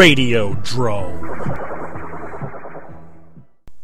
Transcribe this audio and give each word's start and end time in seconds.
Radio 0.00 0.54
Drome. 0.54 1.28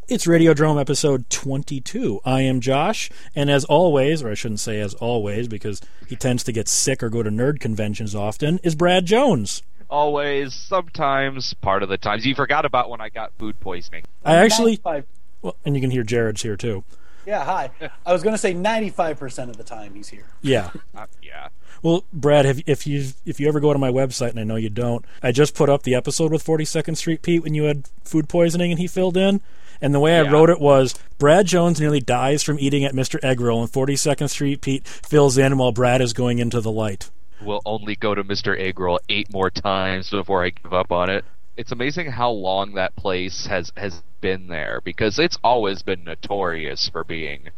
It's 0.08 0.26
Radio 0.26 0.54
Drome 0.54 0.78
episode 0.78 1.28
22. 1.28 2.22
I 2.24 2.40
am 2.40 2.62
Josh, 2.62 3.10
and 3.34 3.50
as 3.50 3.66
always, 3.66 4.22
or 4.22 4.30
I 4.30 4.34
shouldn't 4.34 4.60
say 4.60 4.80
as 4.80 4.94
always 4.94 5.46
because 5.46 5.82
he 6.08 6.16
tends 6.16 6.42
to 6.44 6.52
get 6.52 6.68
sick 6.68 7.02
or 7.02 7.10
go 7.10 7.22
to 7.22 7.28
nerd 7.28 7.60
conventions 7.60 8.14
often, 8.14 8.60
is 8.62 8.74
Brad 8.74 9.04
Jones. 9.04 9.62
Always, 9.90 10.54
sometimes, 10.54 11.52
part 11.52 11.82
of 11.82 11.90
the 11.90 11.98
times. 11.98 12.24
You 12.24 12.34
forgot 12.34 12.64
about 12.64 12.88
when 12.88 13.02
I 13.02 13.10
got 13.10 13.34
food 13.38 13.60
poisoning. 13.60 14.04
I 14.24 14.36
actually, 14.36 14.80
95 14.86 15.04
well, 15.42 15.56
and 15.66 15.74
you 15.74 15.82
can 15.82 15.90
hear 15.90 16.02
Jared's 16.02 16.40
here 16.40 16.56
too. 16.56 16.82
Yeah, 17.26 17.44
hi. 17.44 17.70
I 18.06 18.14
was 18.14 18.22
going 18.22 18.32
to 18.34 18.38
say 18.38 18.54
95% 18.54 19.50
of 19.50 19.58
the 19.58 19.64
time 19.64 19.94
he's 19.94 20.08
here. 20.08 20.28
Yeah. 20.40 20.70
Uh, 20.94 21.04
yeah. 21.20 21.48
Well, 21.86 22.02
Brad, 22.12 22.46
have, 22.46 22.60
if 22.66 22.84
you 22.84 23.10
if 23.24 23.38
you 23.38 23.46
ever 23.46 23.60
go 23.60 23.72
to 23.72 23.78
my 23.78 23.92
website, 23.92 24.30
and 24.30 24.40
I 24.40 24.42
know 24.42 24.56
you 24.56 24.68
don't, 24.70 25.04
I 25.22 25.30
just 25.30 25.54
put 25.54 25.68
up 25.68 25.84
the 25.84 25.94
episode 25.94 26.32
with 26.32 26.44
42nd 26.44 26.96
Street 26.96 27.22
Pete 27.22 27.44
when 27.44 27.54
you 27.54 27.62
had 27.62 27.88
food 28.02 28.28
poisoning 28.28 28.72
and 28.72 28.80
he 28.80 28.88
filled 28.88 29.16
in. 29.16 29.40
And 29.80 29.94
the 29.94 30.00
way 30.00 30.18
I 30.18 30.22
Yeah. 30.22 30.32
wrote 30.32 30.50
it 30.50 30.58
was 30.58 30.96
Brad 31.18 31.46
Jones 31.46 31.78
nearly 31.80 32.00
dies 32.00 32.42
from 32.42 32.58
eating 32.58 32.84
at 32.84 32.92
Mr. 32.92 33.20
Eggroll, 33.20 33.60
and 33.60 33.70
42nd 33.70 34.28
Street 34.30 34.62
Pete 34.62 34.84
fills 34.88 35.38
in 35.38 35.58
while 35.58 35.70
Brad 35.70 36.00
is 36.00 36.12
going 36.12 36.40
into 36.40 36.60
the 36.60 36.72
light. 36.72 37.08
We'll 37.40 37.62
only 37.64 37.94
go 37.94 38.16
to 38.16 38.24
Mr. 38.24 38.58
Egg 38.58 38.80
Roll 38.80 38.98
eight 39.08 39.32
more 39.32 39.50
times 39.50 40.10
before 40.10 40.44
I 40.44 40.50
give 40.50 40.72
up 40.72 40.90
on 40.90 41.08
it. 41.08 41.24
It's 41.56 41.70
amazing 41.70 42.10
how 42.10 42.30
long 42.32 42.74
that 42.74 42.96
place 42.96 43.46
has 43.46 43.70
has 43.76 44.02
been 44.20 44.48
there 44.48 44.80
because 44.82 45.20
it's 45.20 45.38
always 45.44 45.82
been 45.82 46.02
notorious 46.02 46.88
for 46.88 47.04
being 47.04 47.50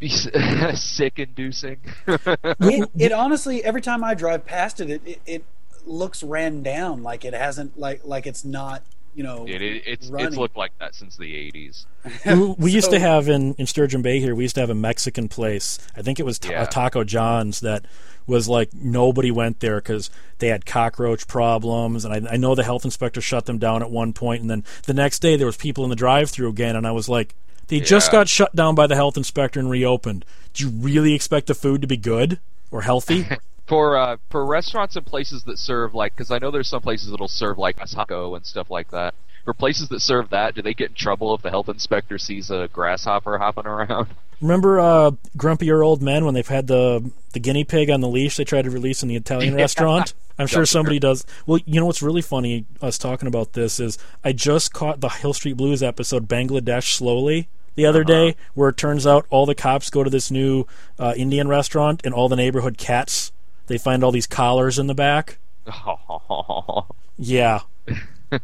sick 0.74 1.18
inducing. 1.18 1.78
It, 2.62 2.90
it 2.96 3.12
honestly, 3.12 3.64
every 3.64 3.80
time 3.80 4.04
I 4.04 4.14
drive 4.14 4.44
past 4.44 4.80
it, 4.80 4.90
it, 4.90 5.02
it, 5.06 5.20
it 5.26 5.44
looks 5.86 6.22
ran 6.22 6.62
down 6.62 7.02
like 7.02 7.24
it 7.24 7.34
hasn't, 7.34 7.78
like 7.78 8.02
like 8.04 8.26
it's 8.26 8.44
not, 8.44 8.82
you 9.14 9.22
know. 9.22 9.46
it, 9.46 9.62
it, 9.62 9.82
it's 9.86 10.10
it's 10.12 10.36
looked 10.36 10.56
like 10.56 10.72
that 10.78 10.94
since 10.94 11.16
the 11.16 11.32
80s. 11.50 11.86
we, 12.26 12.64
we 12.64 12.70
used 12.70 12.90
to 12.90 12.98
have 12.98 13.28
in, 13.28 13.54
in 13.54 13.66
Sturgeon 13.66 14.02
Bay 14.02 14.20
here. 14.20 14.34
We 14.34 14.44
used 14.44 14.54
to 14.56 14.60
have 14.60 14.70
a 14.70 14.74
Mexican 14.74 15.28
place. 15.28 15.78
I 15.96 16.02
think 16.02 16.20
it 16.20 16.24
was 16.24 16.38
ta- 16.38 16.52
Yeah. 16.52 16.64
Taco 16.66 17.04
John's 17.04 17.60
that 17.60 17.86
was 18.26 18.48
like 18.48 18.72
nobody 18.74 19.30
went 19.30 19.60
there 19.60 19.80
because 19.80 20.10
they 20.38 20.48
had 20.48 20.64
cockroach 20.66 21.26
problems, 21.26 22.04
and 22.04 22.28
I, 22.28 22.34
I 22.34 22.36
know 22.36 22.54
the 22.54 22.64
health 22.64 22.84
inspector 22.84 23.20
shut 23.20 23.46
them 23.46 23.58
down 23.58 23.82
at 23.82 23.90
one 23.90 24.12
point, 24.12 24.42
and 24.42 24.50
then 24.50 24.64
the 24.86 24.94
next 24.94 25.20
day 25.20 25.36
there 25.36 25.46
was 25.46 25.56
people 25.56 25.84
in 25.84 25.90
the 25.90 25.96
drive-through 25.96 26.48
again, 26.48 26.76
and 26.76 26.86
I 26.86 26.92
was 26.92 27.08
like, 27.08 27.34
they 27.70 27.80
just 27.80 28.12
got 28.12 28.28
shut 28.28 28.54
down 28.54 28.74
by 28.74 28.86
the 28.86 28.94
health 28.94 29.16
inspector 29.16 29.58
and 29.58 29.70
reopened. 29.70 30.24
Do 30.52 30.64
you 30.64 30.70
really 30.70 31.14
expect 31.14 31.46
the 31.46 31.54
food 31.54 31.80
to 31.80 31.86
be 31.86 31.96
good 31.96 32.38
or 32.70 32.82
healthy? 32.82 33.26
For 33.66 33.96
uh, 33.96 34.16
for 34.30 34.44
restaurants 34.44 34.96
and 34.96 35.06
places 35.06 35.44
that 35.44 35.56
serve 35.56 35.94
like, 35.94 36.12
because 36.16 36.32
I 36.32 36.38
know 36.40 36.50
there's 36.50 36.66
some 36.66 36.82
places 36.82 37.10
that'll 37.12 37.28
serve 37.28 37.56
like 37.56 37.80
a 37.80 37.86
taco 37.86 38.34
and 38.34 38.44
stuff 38.44 38.68
like 38.68 38.90
that. 38.90 39.14
For 39.44 39.54
places 39.54 39.88
that 39.90 40.00
serve 40.00 40.30
that, 40.30 40.56
do 40.56 40.62
they 40.62 40.74
get 40.74 40.88
in 40.88 40.94
trouble 40.96 41.32
if 41.36 41.42
the 41.42 41.50
health 41.50 41.68
inspector 41.68 42.18
sees 42.18 42.50
a 42.50 42.68
grasshopper 42.72 43.38
hopping 43.38 43.66
around? 43.66 44.08
Remember 44.40 44.80
uh, 44.80 45.10
grumpier 45.36 45.84
old 45.86 46.02
men 46.02 46.24
when 46.24 46.34
they've 46.34 46.48
had 46.48 46.66
the 46.66 47.12
the 47.32 47.38
guinea 47.38 47.62
pig 47.62 47.90
on 47.90 48.00
the 48.00 48.08
leash 48.08 48.36
they 48.38 48.44
tried 48.44 48.62
to 48.62 48.70
release 48.70 49.04
in 49.04 49.08
the 49.08 49.14
Italian 49.14 49.54
Yeah. 49.54 49.60
restaurant? 49.60 50.14
I'm 50.36 50.48
sure 50.48 50.66
somebody 50.66 50.98
does. 50.98 51.24
Well, 51.46 51.60
you 51.64 51.78
know 51.78 51.86
what's 51.86 52.02
really 52.02 52.22
funny 52.22 52.64
us 52.82 52.98
talking 52.98 53.28
about 53.28 53.52
this 53.52 53.78
is 53.78 53.98
I 54.24 54.32
just 54.32 54.72
caught 54.72 55.00
the 55.00 55.10
Hill 55.10 55.32
Street 55.32 55.56
Blues 55.56 55.80
episode 55.80 56.26
Bangladesh 56.26 56.94
Slowly 56.96 57.46
the 57.80 57.86
other 57.86 58.04
day 58.04 58.36
where 58.52 58.68
it 58.68 58.76
turns 58.76 59.06
out 59.06 59.24
all 59.30 59.46
the 59.46 59.54
cops 59.54 59.88
go 59.88 60.04
to 60.04 60.10
this 60.10 60.30
new 60.30 60.66
uh, 60.98 61.14
Indian 61.16 61.48
restaurant 61.48 62.02
and 62.04 62.12
all 62.12 62.28
the 62.28 62.36
neighborhood 62.36 62.76
cats 62.76 63.32
they 63.68 63.78
find 63.78 64.04
all 64.04 64.12
these 64.12 64.26
collars 64.26 64.78
in 64.78 64.86
the 64.86 64.94
back. 64.94 65.38
Yeah. 67.22 67.60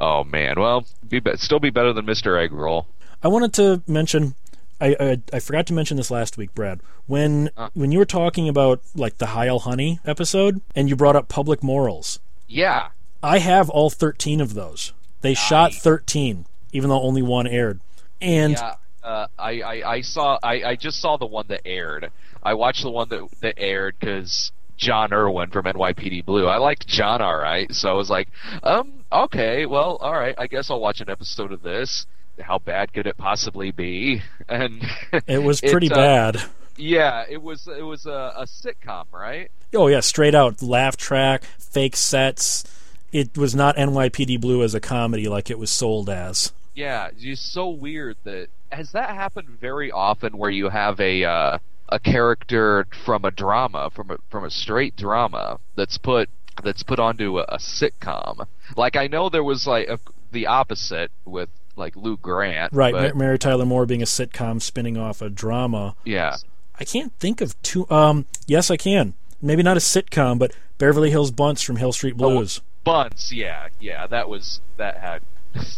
oh 0.00 0.24
man, 0.24 0.54
well, 0.58 0.84
be, 1.08 1.20
still 1.36 1.60
be 1.60 1.70
better 1.70 1.92
than 1.92 2.06
Mr. 2.06 2.40
Egg 2.42 2.52
Roll. 2.52 2.86
I 3.22 3.28
wanted 3.28 3.52
to 3.54 3.82
mention. 3.86 4.34
I, 4.80 4.96
I 4.98 5.20
I 5.32 5.38
forgot 5.38 5.66
to 5.68 5.72
mention 5.72 5.96
this 5.96 6.10
last 6.10 6.36
week, 6.36 6.54
Brad. 6.54 6.80
When 7.06 7.50
Uh. 7.56 7.68
when 7.74 7.92
you 7.92 7.98
were 7.98 8.04
talking 8.04 8.48
about 8.48 8.80
like 8.94 9.18
the 9.18 9.26
Heil 9.26 9.60
Honey 9.60 10.00
episode, 10.04 10.60
and 10.74 10.88
you 10.88 10.96
brought 10.96 11.14
up 11.16 11.28
public 11.28 11.62
morals, 11.62 12.18
Yeah, 12.48 12.88
I 13.22 13.38
have 13.38 13.70
all 13.70 13.90
thirteen 13.90 14.40
of 14.40 14.54
those. 14.54 14.92
They 15.20 15.34
shot 15.34 15.72
thirteen, 15.72 16.46
even 16.72 16.90
though 16.90 17.00
only 17.00 17.22
one 17.22 17.46
aired. 17.46 17.80
And 18.20 18.52
yeah. 18.52 18.74
Uh, 19.02 19.26
I, 19.38 19.60
I 19.60 19.90
I 19.92 20.00
saw 20.00 20.38
I, 20.42 20.64
I 20.64 20.76
just 20.76 20.98
saw 20.98 21.18
the 21.18 21.26
one 21.26 21.44
that 21.48 21.60
aired. 21.66 22.10
I 22.42 22.54
watched 22.54 22.82
the 22.82 22.90
one 22.90 23.10
that 23.10 23.28
that 23.42 23.54
aired 23.58 23.96
because 24.00 24.50
John 24.76 25.12
Irvin 25.12 25.50
from 25.50 25.66
NYPD 25.66 26.24
Blue. 26.24 26.46
I 26.46 26.56
liked 26.56 26.86
John 26.86 27.20
all 27.20 27.36
right, 27.36 27.72
so 27.72 27.90
I 27.90 27.92
was 27.92 28.10
like, 28.10 28.28
um, 28.62 29.04
okay, 29.12 29.66
well, 29.66 29.96
all 29.96 30.14
right. 30.14 30.34
I 30.38 30.46
guess 30.46 30.70
I'll 30.70 30.80
watch 30.80 31.00
an 31.00 31.10
episode 31.10 31.52
of 31.52 31.62
this. 31.62 32.06
How 32.40 32.58
bad 32.58 32.92
could 32.92 33.06
it 33.06 33.16
possibly 33.16 33.70
be? 33.70 34.22
And 34.48 34.84
it 35.26 35.42
was 35.42 35.60
pretty 35.60 35.90
uh, 35.90 35.94
bad. 35.94 36.42
Yeah, 36.76 37.24
it 37.28 37.40
was 37.40 37.68
it 37.68 37.82
was 37.82 38.06
a, 38.06 38.32
a 38.36 38.46
sitcom, 38.46 39.04
right? 39.12 39.50
Oh 39.74 39.86
yeah, 39.86 40.00
straight 40.00 40.34
out 40.34 40.62
laugh 40.62 40.96
track, 40.96 41.44
fake 41.58 41.96
sets. 41.96 42.64
It 43.12 43.38
was 43.38 43.54
not 43.54 43.76
NYPD 43.76 44.40
Blue 44.40 44.62
as 44.62 44.74
a 44.74 44.80
comedy 44.80 45.28
like 45.28 45.50
it 45.50 45.58
was 45.58 45.70
sold 45.70 46.10
as. 46.10 46.52
Yeah, 46.74 47.10
it's 47.16 47.40
so 47.40 47.68
weird 47.70 48.16
that 48.24 48.48
has 48.72 48.92
that 48.92 49.10
happened 49.10 49.48
very 49.60 49.90
often 49.92 50.36
where 50.36 50.50
you 50.50 50.68
have 50.68 50.98
a 51.00 51.24
uh, 51.24 51.58
a 51.88 51.98
character 52.00 52.86
from 53.04 53.24
a 53.24 53.30
drama 53.30 53.90
from 53.94 54.10
a 54.10 54.18
from 54.30 54.44
a 54.44 54.50
straight 54.50 54.96
drama 54.96 55.60
that's 55.76 55.98
put 55.98 56.28
that's 56.62 56.82
put 56.82 56.98
onto 56.98 57.38
a, 57.38 57.42
a 57.44 57.58
sitcom. 57.58 58.46
Like 58.76 58.96
I 58.96 59.06
know 59.06 59.28
there 59.28 59.44
was 59.44 59.66
like 59.66 59.88
a, 59.88 59.98
the 60.32 60.46
opposite 60.46 61.10
with 61.24 61.48
like 61.76 61.96
Lou 61.96 62.16
Grant, 62.16 62.72
Right, 62.72 62.92
But, 62.92 63.16
Mary 63.16 63.38
Tyler 63.38 63.66
Moore 63.66 63.84
being 63.86 64.02
a 64.02 64.06
sitcom 64.06 64.62
spinning 64.62 64.96
off 64.96 65.20
a 65.20 65.28
drama. 65.28 65.96
yeah, 66.04 66.36
I 66.78 66.84
can't 66.84 67.12
think 67.18 67.40
of 67.40 67.60
two. 67.62 67.88
Um, 67.90 68.26
yes, 68.46 68.70
I 68.70 68.76
can. 68.76 69.14
Maybe 69.42 69.62
not 69.62 69.76
a 69.76 69.80
sitcom, 69.80 70.38
but 70.38 70.52
Beverly 70.78 71.10
Hills 71.10 71.30
Buntz 71.30 71.64
from 71.64 71.76
Hill 71.76 71.92
Street 71.92 72.16
Blues. 72.16 72.60
Buntz. 72.86 73.32
Yeah, 73.32 73.68
yeah, 73.80 74.06
that 74.06 74.28
was 74.28 74.60
that 74.76 74.98
had 74.98 75.22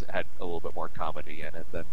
had 0.08 0.26
a 0.40 0.44
little 0.44 0.60
bit 0.60 0.74
more 0.74 0.88
comedy 0.88 1.42
in 1.42 1.54
it 1.54 1.66
than 1.72 1.84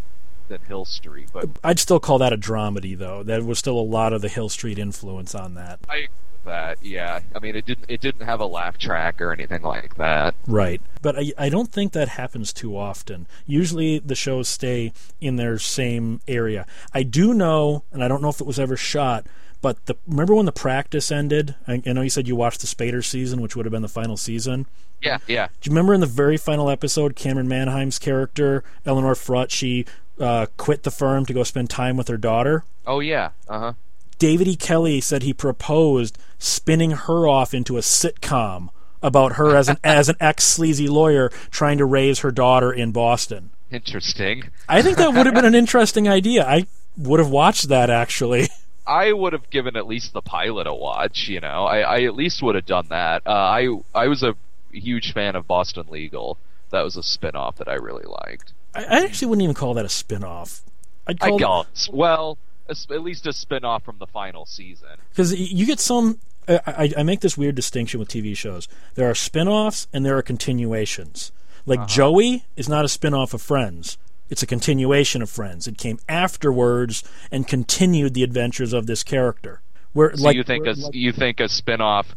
than 0.50 0.60
Hill 0.68 0.86
Street, 0.86 1.30
but 1.32 1.50
I'd 1.64 1.80
still 1.80 2.00
call 2.00 2.18
that 2.20 2.34
a 2.34 2.38
dramedy, 2.38 2.98
though. 2.98 3.24
There 3.24 3.44
was 3.44 3.60
still 3.60 3.80
a 3.80 3.82
lot 3.82 4.12
of 4.12 4.22
the 4.22 4.28
Hill 4.28 4.50
Street 4.50 4.78
influence 4.78 5.34
on 5.34 5.54
that. 5.56 5.80
I 5.88 6.08
that. 6.46 6.84
Yeah, 6.84 7.22
I 7.36 7.40
mean 7.40 7.56
it 7.56 7.66
didn't 7.66 7.86
it 7.88 8.02
didn't 8.02 8.26
have 8.26 8.40
a 8.40 8.46
laugh 8.46 8.78
track 8.78 9.22
or 9.22 9.32
anything 9.32 9.62
like 9.62 9.96
that. 9.96 10.36
Right. 10.48 10.82
But 11.02 11.18
I, 11.18 11.32
I 11.38 11.50
don't 11.50 11.72
think 11.72 11.94
that 11.94 12.10
happens 12.10 12.54
too 12.54 12.78
often. 12.78 13.28
Usually 13.46 14.00
the 14.00 14.16
shows 14.16 14.48
stay 14.48 14.94
in 15.22 15.36
their 15.38 15.58
same 15.60 16.22
area. 16.28 16.66
I 16.94 17.04
do 17.04 17.34
know, 17.34 17.84
and 17.92 18.04
I 18.04 18.08
don't 18.08 18.22
know 18.22 18.30
if 18.30 18.42
it 18.42 18.48
was 18.48 18.60
ever 18.60 18.78
shot, 18.78 19.26
but 19.64 19.84
the 19.86 19.96
remember 20.06 20.36
when 20.36 20.46
the 20.46 20.52
practice 20.52 21.10
ended? 21.10 21.56
I, 21.68 21.82
I 21.86 21.94
know 21.94 22.02
you 22.02 22.10
said 22.10 22.28
you 22.28 22.36
watched 22.36 22.60
the 22.60 22.68
Spader 22.68 23.04
season, 23.04 23.42
which 23.42 23.56
would 23.56 23.66
have 23.66 23.72
been 23.72 23.82
the 23.82 23.88
final 23.88 24.18
season. 24.18 24.68
Yeah, 25.02 25.20
yeah. 25.26 25.48
Do 25.62 25.70
you 25.70 25.72
remember 25.72 25.94
in 25.94 26.02
the 26.02 26.06
very 26.06 26.38
final 26.38 26.70
episode, 26.70 27.16
Camryn 27.16 27.48
Manheim's 27.48 27.98
character, 27.98 28.64
Ellenor 28.86 29.18
Frutt, 29.18 29.52
she 29.52 29.86
uh, 30.20 30.48
quit 30.58 30.84
the 30.84 30.92
firm 30.92 31.26
to 31.26 31.34
go 31.34 31.44
spend 31.44 31.70
time 31.70 31.96
with 31.96 32.10
her 32.10 32.18
daughter? 32.18 32.66
Oh 32.86 33.00
yeah. 33.00 33.30
Uh 33.48 33.60
huh. 33.60 33.74
David 34.20 34.50
E. 34.50 34.56
Kelley 34.58 35.00
said 35.00 35.24
he 35.24 35.34
proposed 35.34 36.18
spinning 36.38 36.92
her 36.92 37.26
off 37.26 37.54
into 37.54 37.78
a 37.78 37.82
sitcom 37.82 38.70
about 39.02 39.34
her 39.34 39.56
as 39.56 39.70
an 39.70 39.78
as 39.82 40.10
an 40.10 40.18
ex 40.20 40.44
sleazy 40.44 40.90
lawyer 40.90 41.30
trying 41.52 41.78
to 41.78 41.86
raise 41.86 42.20
her 42.20 42.32
daughter 42.32 42.72
in 42.72 42.92
Boston. 42.92 43.52
Interesting. 43.72 44.50
I 44.68 44.82
think 44.82 44.98
that 44.98 45.14
would 45.14 45.26
have 45.26 45.36
been 45.36 45.46
an 45.46 45.56
interesting 45.56 46.10
idea. 46.10 46.46
I 46.46 46.68
would 46.98 47.22
have 47.22 47.30
watched 47.30 47.70
that 47.70 47.90
actually. 47.90 48.50
I 48.86 49.14
would 49.14 49.34
have 49.34 49.50
given 49.50 49.76
at 49.78 49.88
least 49.88 50.14
the 50.14 50.22
pilot 50.22 50.68
a 50.68 50.74
watch. 50.74 51.28
You 51.28 51.40
know, 51.40 51.66
I, 51.66 51.80
I 51.80 52.02
at 52.04 52.16
least 52.16 52.42
would 52.44 52.56
have 52.56 52.66
done 52.66 52.88
that. 52.90 53.24
Uh, 53.26 53.30
I 53.32 53.68
I 53.94 54.08
was 54.08 54.24
a 54.24 54.36
huge 54.72 55.14
fan 55.14 55.36
of 55.36 55.48
Boston 55.48 55.86
Legal. 55.90 56.38
That 56.72 56.82
was 56.82 56.98
a 56.98 57.04
spin-off 57.04 57.58
that 57.58 57.68
I 57.68 57.76
really 57.76 58.06
liked. 58.06 58.54
I, 58.74 58.84
I 58.84 59.04
actually 59.04 59.28
wouldn't 59.28 59.44
even 59.44 59.54
call 59.54 59.76
that 59.76 59.86
a 59.86 59.90
spin-off. 59.90 60.62
I'd 61.06 61.22
I 61.22 61.30
call 61.30 61.64
guess. 61.66 61.88
Well, 61.92 62.38
a 62.68 62.72
s- 62.72 62.88
at 62.90 63.02
least 63.04 63.28
a 63.28 63.34
spin-off 63.34 63.84
from 63.84 63.98
the 64.00 64.08
final 64.08 64.46
season. 64.46 64.88
because 65.10 65.34
you 65.40 65.66
get 65.66 65.80
some. 65.80 66.18
I, 66.48 66.60
I, 66.66 66.94
I 66.98 67.04
make 67.04 67.22
this 67.22 67.38
weird 67.38 67.56
distinction 67.56 68.00
with 68.00 68.10
TV 68.10 68.36
shows. 68.36 68.68
There 68.96 69.10
are 69.10 69.16
spin-offs 69.16 69.88
and 69.94 70.06
there 70.06 70.18
are 70.18 70.22
continuations. 70.24 71.32
Like 71.66 71.88
Joey 71.88 72.44
is 72.58 72.68
not 72.68 72.84
a 72.84 72.90
spin-off 72.90 73.34
of 73.34 73.42
Friends. 73.42 73.98
It's 74.30 74.44
a 74.44 74.48
continuation 74.48 75.22
of 75.22 75.30
Friends. 75.30 75.68
It 75.68 75.78
came 75.78 76.00
afterwards 76.10 77.04
and 77.32 77.48
continued 77.48 78.14
the 78.14 78.24
adventures 78.24 78.74
of 78.74 78.88
this 78.88 79.04
character. 79.04 79.62
Where 79.94 80.16
So 80.16 80.24
like 80.24 80.36
you 80.36 80.44
think 80.44 80.66
a 80.66 80.76
you 80.92 81.12
think 81.12 81.40
a 81.40 81.48
spin-off 81.48 82.16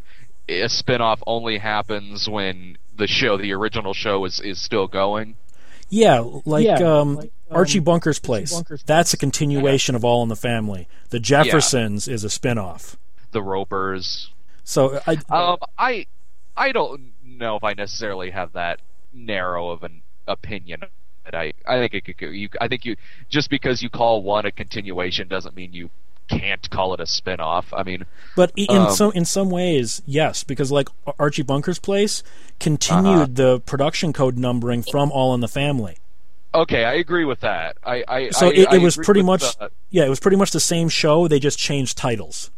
a 0.48 0.68
spin-off 0.68 1.22
only 1.26 1.58
happens 1.58 2.28
when 2.28 2.78
the 2.96 3.06
show, 3.06 3.36
the 3.36 3.52
original 3.52 3.92
show, 3.92 4.24
is 4.24 4.40
is 4.40 4.60
still 4.60 4.86
going? 4.86 5.36
yeah, 5.88 6.24
like 6.44 6.64
Yeah, 6.64 6.78
um, 6.78 7.16
like, 7.16 7.32
Archie 7.50 7.78
um, 7.78 7.84
Bunker's 7.84 8.18
Place. 8.18 8.52
Bunker's 8.52 8.82
That's 8.84 9.14
a 9.14 9.16
continuation 9.16 9.94
of 9.94 10.04
All 10.04 10.22
in 10.22 10.28
the 10.28 10.36
Family. 10.36 10.88
The 11.10 11.20
Jeffersons 11.20 12.08
is 12.08 12.24
a 12.24 12.30
spin-off. 12.30 12.96
The 13.32 13.42
Ropers. 13.42 14.32
So 14.64 15.00
I 15.06 15.18
Um, 15.30 15.58
I 15.78 16.06
I 16.56 16.72
don't 16.72 17.12
know 17.24 17.56
if 17.56 17.64
I 17.64 17.74
necessarily 17.74 18.30
have 18.30 18.52
that 18.52 18.80
narrow 19.12 19.70
of 19.70 19.82
an 19.82 20.02
opinion. 20.26 20.82
I, 21.34 21.52
I 21.66 21.78
think 21.78 21.94
it 21.94 22.04
could. 22.04 22.18
go- 22.18 22.28
You, 22.28 22.48
I 22.60 22.68
think 22.68 22.84
you 22.84 22.96
just 23.28 23.50
because 23.50 23.82
you 23.82 23.90
call 23.90 24.22
one 24.22 24.46
a 24.46 24.52
continuation 24.52 25.28
doesn't 25.28 25.56
mean 25.56 25.72
you 25.72 25.90
can't 26.28 26.68
call 26.70 26.92
it 26.94 26.98
a 27.00 27.06
spin-off. 27.06 27.72
I 27.72 27.82
mean, 27.84 28.04
But 28.34 28.50
in 28.56 28.66
Um, 28.76 28.90
some 28.92 29.12
in 29.12 29.24
some 29.24 29.48
ways, 29.50 30.02
yes, 30.06 30.42
because 30.44 30.72
like 30.72 30.88
Archie 31.18 31.42
Bunker's 31.42 31.78
Place 31.78 32.22
continued 32.58 33.06
Uh-huh. 33.14 33.26
the 33.30 33.60
production 33.60 34.12
code 34.12 34.36
numbering 34.36 34.82
from 34.82 35.12
All 35.12 35.34
in 35.34 35.40
the 35.40 35.48
Family. 35.48 35.98
okay, 36.54 36.84
I 36.84 36.94
agree 36.94 37.24
with 37.24 37.40
that. 37.40 37.76
I, 37.84 38.02
I 38.08 38.30
So 38.30 38.48
I, 38.48 38.52
it, 38.54 38.68
I 38.70 38.78
was 38.78 38.96
pretty 38.96 39.22
much 39.22 39.56
the- 39.58 39.70
yeah, 39.90 40.04
it 40.04 40.08
was 40.08 40.20
pretty 40.20 40.36
much 40.36 40.50
the 40.52 40.60
same 40.60 40.88
show. 40.88 41.28
They 41.28 41.38
just 41.38 41.58
changed 41.58 41.96
titles. 41.98 42.50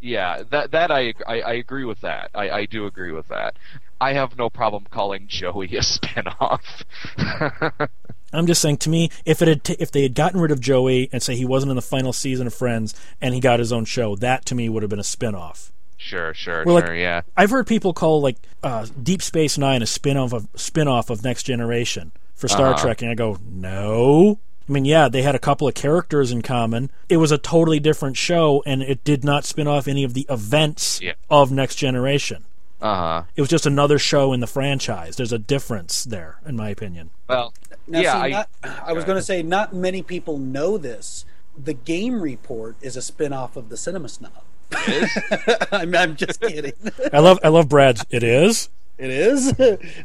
Yeah, 0.00 0.42
that 0.50 0.72
that 0.72 0.90
I, 0.90 1.14
I 1.28 1.40
I 1.42 1.52
agree 1.52 1.84
with 1.84 2.00
that. 2.00 2.30
I 2.34 2.50
I 2.50 2.66
do 2.66 2.86
agree 2.86 3.12
with 3.12 3.28
that. 3.28 3.54
I 4.00 4.14
have 4.14 4.36
no 4.36 4.50
problem 4.50 4.84
calling 4.90 5.26
Joey 5.28 5.76
a 5.76 5.82
spin-off. 5.94 6.82
I'm 8.32 8.46
just 8.46 8.62
saying 8.62 8.78
to 8.78 8.90
me, 8.90 9.10
if 9.24 9.42
it 9.42 9.48
had 9.48 9.64
t- 9.64 9.76
if 9.78 9.90
they 9.92 10.02
had 10.02 10.14
gotten 10.14 10.40
rid 10.40 10.50
of 10.50 10.60
Joey 10.60 11.08
and 11.12 11.22
say 11.22 11.36
he 11.36 11.44
wasn't 11.44 11.70
in 11.70 11.76
the 11.76 11.82
final 11.82 12.12
season 12.12 12.46
of 12.46 12.54
Friends 12.54 12.94
and 13.20 13.34
he 13.34 13.40
got 13.40 13.58
his 13.58 13.72
own 13.72 13.84
show, 13.84 14.16
that 14.16 14.44
to 14.46 14.54
me 14.54 14.68
would 14.68 14.82
have 14.82 14.90
been 14.90 14.98
a 14.98 15.04
spin-off. 15.04 15.70
sure, 15.98 16.34
sure, 16.34 16.64
Well, 16.64 16.74
like- 16.76 16.86
sure. 16.86 16.94
yeah. 16.96 17.20
I've 17.36 17.50
heard 17.50 17.66
people 17.66 17.92
call 17.92 18.20
like 18.20 18.36
uh, 18.62 18.86
Deep 19.02 19.22
Space 19.22 19.56
Nine 19.58 19.82
a 19.82 19.86
spin-off 19.86 20.32
of 20.32 20.48
spin-off 20.56 21.10
of 21.10 21.22
Next 21.22 21.44
Generation 21.44 22.10
for 22.34 22.48
Star 22.48 22.70
Uh-huh. 22.74 22.82
Trek, 22.82 23.02
and 23.02 23.10
I 23.10 23.14
go, 23.14 23.38
no. 23.48 24.38
I 24.68 24.72
mean, 24.72 24.84
yeah, 24.84 25.08
they 25.08 25.22
had 25.22 25.34
a 25.34 25.38
couple 25.40 25.68
of 25.68 25.74
characters 25.74 26.32
in 26.32 26.40
common. 26.42 26.90
It 27.08 27.18
was 27.18 27.30
a 27.32 27.38
totally 27.38 27.78
different 27.80 28.16
show, 28.16 28.62
and 28.66 28.80
it 28.82 29.04
did 29.04 29.22
not 29.24 29.44
spin 29.44 29.66
off 29.68 29.86
any 29.86 30.02
of 30.04 30.14
the 30.14 30.26
events 30.30 31.00
Yeah. 31.02 31.12
of 31.30 31.52
Next 31.52 31.76
Generation. 31.76 32.44
Uh 32.82 32.96
huh. 32.96 33.22
It 33.36 33.40
was 33.40 33.48
just 33.48 33.64
another 33.64 33.98
show 33.98 34.32
in 34.32 34.40
the 34.40 34.46
franchise. 34.46 35.16
There's 35.16 35.32
a 35.32 35.38
difference 35.38 36.02
there, 36.04 36.38
in 36.44 36.56
my 36.56 36.68
opinion. 36.68 37.10
Well, 37.28 37.54
Now, 37.86 38.00
yeah. 38.00 38.12
see, 38.12 38.18
I, 38.18 38.28
not, 38.30 38.48
I 38.84 38.92
was 38.92 39.04
going 39.04 39.16
to 39.16 39.22
say, 39.22 39.42
not 39.42 39.72
many 39.72 40.02
people 40.02 40.36
know 40.38 40.76
this. 40.78 41.24
The 41.56 41.74
Game 41.74 42.20
Report 42.20 42.76
is 42.80 42.96
a 42.96 43.02
spin-off 43.02 43.56
of 43.56 43.68
the 43.68 43.76
Cinema 43.76 44.08
Snob. 44.08 44.32
it 44.72 45.02
is? 45.04 45.66
I'm, 45.72 45.94
I'm 45.94 46.16
just 46.16 46.40
kidding. 46.40 46.72
I 47.12 47.20
love, 47.20 47.38
I 47.44 47.48
love 47.48 47.68
Brad's. 47.68 48.04
It 48.10 48.22
is, 48.24 48.68
it 48.98 49.10
is. 49.10 49.54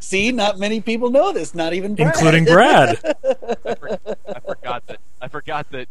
See, 0.00 0.30
not 0.30 0.58
many 0.58 0.80
people 0.80 1.10
know 1.10 1.32
this. 1.32 1.54
Not 1.54 1.72
even 1.72 1.94
Brad. 1.96 2.14
including 2.14 2.44
Brad. 2.44 2.98
I, 3.04 3.74
for- 3.74 3.98
I 4.28 4.40
forgot 4.40 4.86
that. 4.86 4.98
I 5.20 5.28
forgot 5.28 5.70
that 5.72 5.88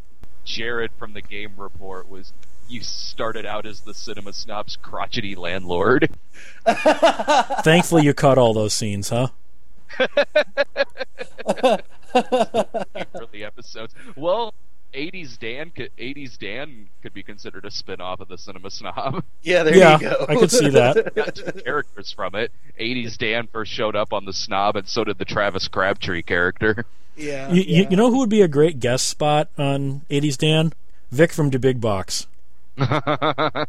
Jared 0.47 0.91
from 0.97 1.13
the 1.13 1.21
Game 1.21 1.53
Report 1.57 2.09
was. 2.09 2.33
You 2.69 2.81
started 2.81 3.45
out 3.45 3.65
as 3.65 3.79
the 3.81 3.93
cinema 3.93 4.33
snob's 4.33 4.75
crotchety 4.75 5.35
landlord. 5.35 6.09
Thankfully, 7.63 8.03
you 8.03 8.13
cut 8.13 8.37
all 8.37 8.53
those 8.53 8.73
scenes, 8.73 9.07
huh? 9.07 9.29
for 9.97 10.07
the 13.31 13.45
episodes. 13.45 13.95
Well, 14.17 14.53
80s 14.93 15.37
Dan 15.39 15.69
could 15.71 15.91
80s 15.97 16.37
Dan 16.37 16.89
could 17.01 17.13
be 17.13 17.23
considered 17.23 17.65
a 17.65 17.71
spin-off 17.71 18.19
of 18.19 18.27
the 18.27 18.37
Cinema 18.37 18.69
Snob. 18.69 19.23
Yeah, 19.43 19.63
there 19.63 19.75
yeah, 19.75 19.99
you 19.99 20.09
go. 20.09 20.25
I 20.27 20.35
could 20.35 20.51
see 20.51 20.69
that. 20.69 21.13
Got 21.15 21.35
two 21.35 21.51
characters 21.51 22.11
from 22.11 22.35
it. 22.35 22.51
80s 22.79 23.17
Dan 23.17 23.47
first 23.47 23.71
showed 23.71 23.95
up 23.95 24.13
on 24.13 24.25
the 24.25 24.33
Snob, 24.33 24.75
and 24.75 24.87
so 24.87 25.03
did 25.03 25.17
the 25.17 25.25
Travis 25.25 25.67
Crabtree 25.67 26.23
character. 26.23 26.85
Yeah, 27.17 27.51
You, 27.51 27.63
yeah. 27.65 27.89
you 27.89 27.97
know 27.97 28.09
who 28.11 28.19
would 28.19 28.29
be 28.29 28.41
a 28.41 28.47
great 28.47 28.79
guest 28.79 29.07
spot 29.07 29.49
on 29.57 30.01
80s 30.09 30.37
Dan? 30.37 30.73
Vic 31.11 31.31
from 31.31 31.49
the 31.49 31.59
Big 31.59 31.79
Box. 31.81 32.27
I, 32.77 33.65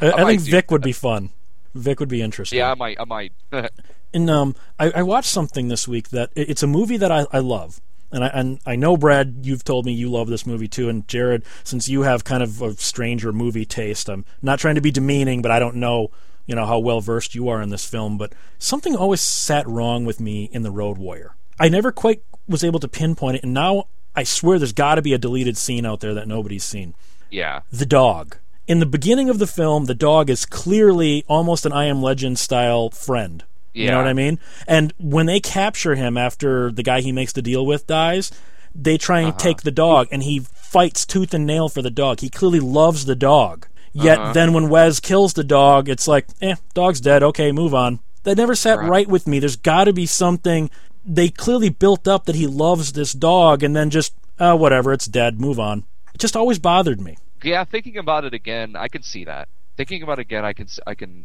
I 0.00 0.22
might 0.22 0.40
think 0.40 0.42
Vic 0.42 0.70
would 0.70 0.82
be 0.82 0.92
fun. 0.92 1.30
Vic 1.74 2.00
would 2.00 2.08
be 2.08 2.22
interesting. 2.22 2.58
yeah, 2.58 2.70
I 2.70 2.74
might. 2.74 2.96
I 3.00 3.04
might. 3.04 3.32
And 4.14 4.30
um, 4.30 4.56
I, 4.78 4.90
I 4.92 5.02
watched 5.02 5.28
something 5.28 5.68
this 5.68 5.86
week 5.86 6.08
that 6.10 6.30
it's 6.34 6.62
a 6.62 6.66
movie 6.66 6.96
that 6.96 7.12
I, 7.12 7.26
I 7.30 7.40
love, 7.40 7.78
and 8.10 8.24
I 8.24 8.28
and 8.28 8.58
I 8.64 8.74
know 8.74 8.96
Brad, 8.96 9.40
you've 9.42 9.64
told 9.64 9.84
me 9.84 9.92
you 9.92 10.10
love 10.10 10.28
this 10.28 10.46
movie 10.46 10.66
too, 10.66 10.88
and 10.88 11.06
Jared, 11.06 11.42
since 11.62 11.90
you 11.90 12.02
have 12.04 12.24
kind 12.24 12.42
of 12.42 12.62
a 12.62 12.72
stranger 12.76 13.34
movie 13.34 13.66
taste, 13.66 14.08
I'm 14.08 14.24
not 14.40 14.60
trying 14.60 14.76
to 14.76 14.80
be 14.80 14.90
demeaning, 14.90 15.42
but 15.42 15.50
I 15.50 15.58
don't 15.58 15.76
know, 15.76 16.10
you 16.46 16.54
know, 16.54 16.64
how 16.64 16.78
well 16.78 17.02
versed 17.02 17.34
you 17.34 17.50
are 17.50 17.60
in 17.60 17.68
this 17.68 17.84
film, 17.84 18.16
but 18.16 18.32
something 18.58 18.96
always 18.96 19.20
sat 19.20 19.66
wrong 19.68 20.06
with 20.06 20.20
me 20.20 20.48
in 20.52 20.62
the 20.62 20.70
Road 20.70 20.96
Warrior. 20.96 21.34
I 21.60 21.68
never 21.68 21.92
quite 21.92 22.22
was 22.48 22.64
able 22.64 22.80
to 22.80 22.88
pinpoint 22.88 23.36
it, 23.36 23.42
and 23.44 23.54
now 23.54 23.84
I 24.14 24.24
swear 24.24 24.58
there's 24.58 24.72
got 24.72 24.96
to 24.96 25.02
be 25.02 25.12
a 25.12 25.18
deleted 25.18 25.56
scene 25.56 25.84
out 25.86 26.00
there 26.00 26.14
that 26.14 26.28
nobody's 26.28 26.64
seen 26.64 26.94
yeah. 27.30 27.60
the 27.72 27.86
dog. 27.86 28.36
In 28.66 28.80
the 28.80 28.86
beginning 28.86 29.30
of 29.30 29.38
the 29.38 29.46
film, 29.46 29.86
the 29.86 29.94
dog 29.94 30.28
is 30.28 30.44
clearly 30.44 31.24
almost 31.28 31.64
an 31.64 31.72
I 31.72 31.84
Am 31.86 32.02
Legend 32.02 32.38
style 32.38 32.90
friend. 32.90 33.44
Yeah. 33.72 33.84
You 33.84 33.90
know 33.92 33.96
what 33.98 34.06
I 34.08 34.12
mean? 34.12 34.38
And 34.66 34.92
when 34.98 35.26
they 35.26 35.40
capture 35.40 35.94
him 35.94 36.16
after 36.16 36.72
the 36.72 36.82
guy 36.82 37.00
he 37.00 37.12
makes 37.12 37.32
the 37.32 37.42
deal 37.42 37.64
with 37.64 37.86
dies, 37.86 38.30
they 38.74 38.98
try 38.98 39.20
and 39.20 39.38
take 39.38 39.62
the 39.62 39.70
dog, 39.70 40.08
and 40.10 40.22
he 40.22 40.40
fights 40.40 41.06
tooth 41.06 41.32
and 41.32 41.46
nail 41.46 41.68
for 41.68 41.82
the 41.82 41.90
dog. 41.90 42.20
He 42.20 42.28
clearly 42.28 42.60
loves 42.60 43.04
the 43.04 43.16
dog. 43.16 43.66
Yet 43.92 44.34
then 44.34 44.52
when 44.52 44.68
Wez 44.68 45.00
kills 45.00 45.32
the 45.32 45.44
dog, 45.44 45.88
it's 45.88 46.06
like, 46.06 46.26
eh, 46.40 46.56
dog's 46.74 47.00
dead. 47.00 47.22
Okay, 47.22 47.52
move 47.52 47.74
on. 47.74 48.00
That 48.24 48.36
never 48.36 48.54
sat 48.54 48.78
Right. 48.78 48.88
right 48.88 49.08
with 49.08 49.26
me. 49.26 49.38
There's 49.38 49.56
got 49.56 49.84
to 49.84 49.92
be 49.92 50.06
something. 50.06 50.70
They 51.08 51.30
clearly 51.30 51.70
built 51.70 52.06
up 52.06 52.26
that 52.26 52.36
he 52.36 52.46
loves 52.46 52.92
this 52.92 53.12
dog, 53.12 53.62
and 53.62 53.74
then 53.74 53.90
just, 53.90 54.14
oh, 54.38 54.56
whatever, 54.56 54.92
it's 54.92 55.06
dead. 55.06 55.40
Move 55.40 55.58
on. 55.58 55.84
It 56.14 56.18
just 56.20 56.36
always 56.36 56.58
bothered 56.58 57.00
me. 57.00 57.16
Yeah. 57.42 57.64
Thinking 57.64 57.96
about 57.96 58.24
it 58.24 58.34
again, 58.34 58.76
I 58.76 58.88
can 58.88 59.02
see 59.02 59.24
that. 59.24 59.48
Thinking 59.76 60.02
about 60.02 60.18
it 60.18 60.22
again, 60.22 60.44
I 60.44 60.52
can, 60.52 60.66
I 60.86 60.94
can. 60.94 61.24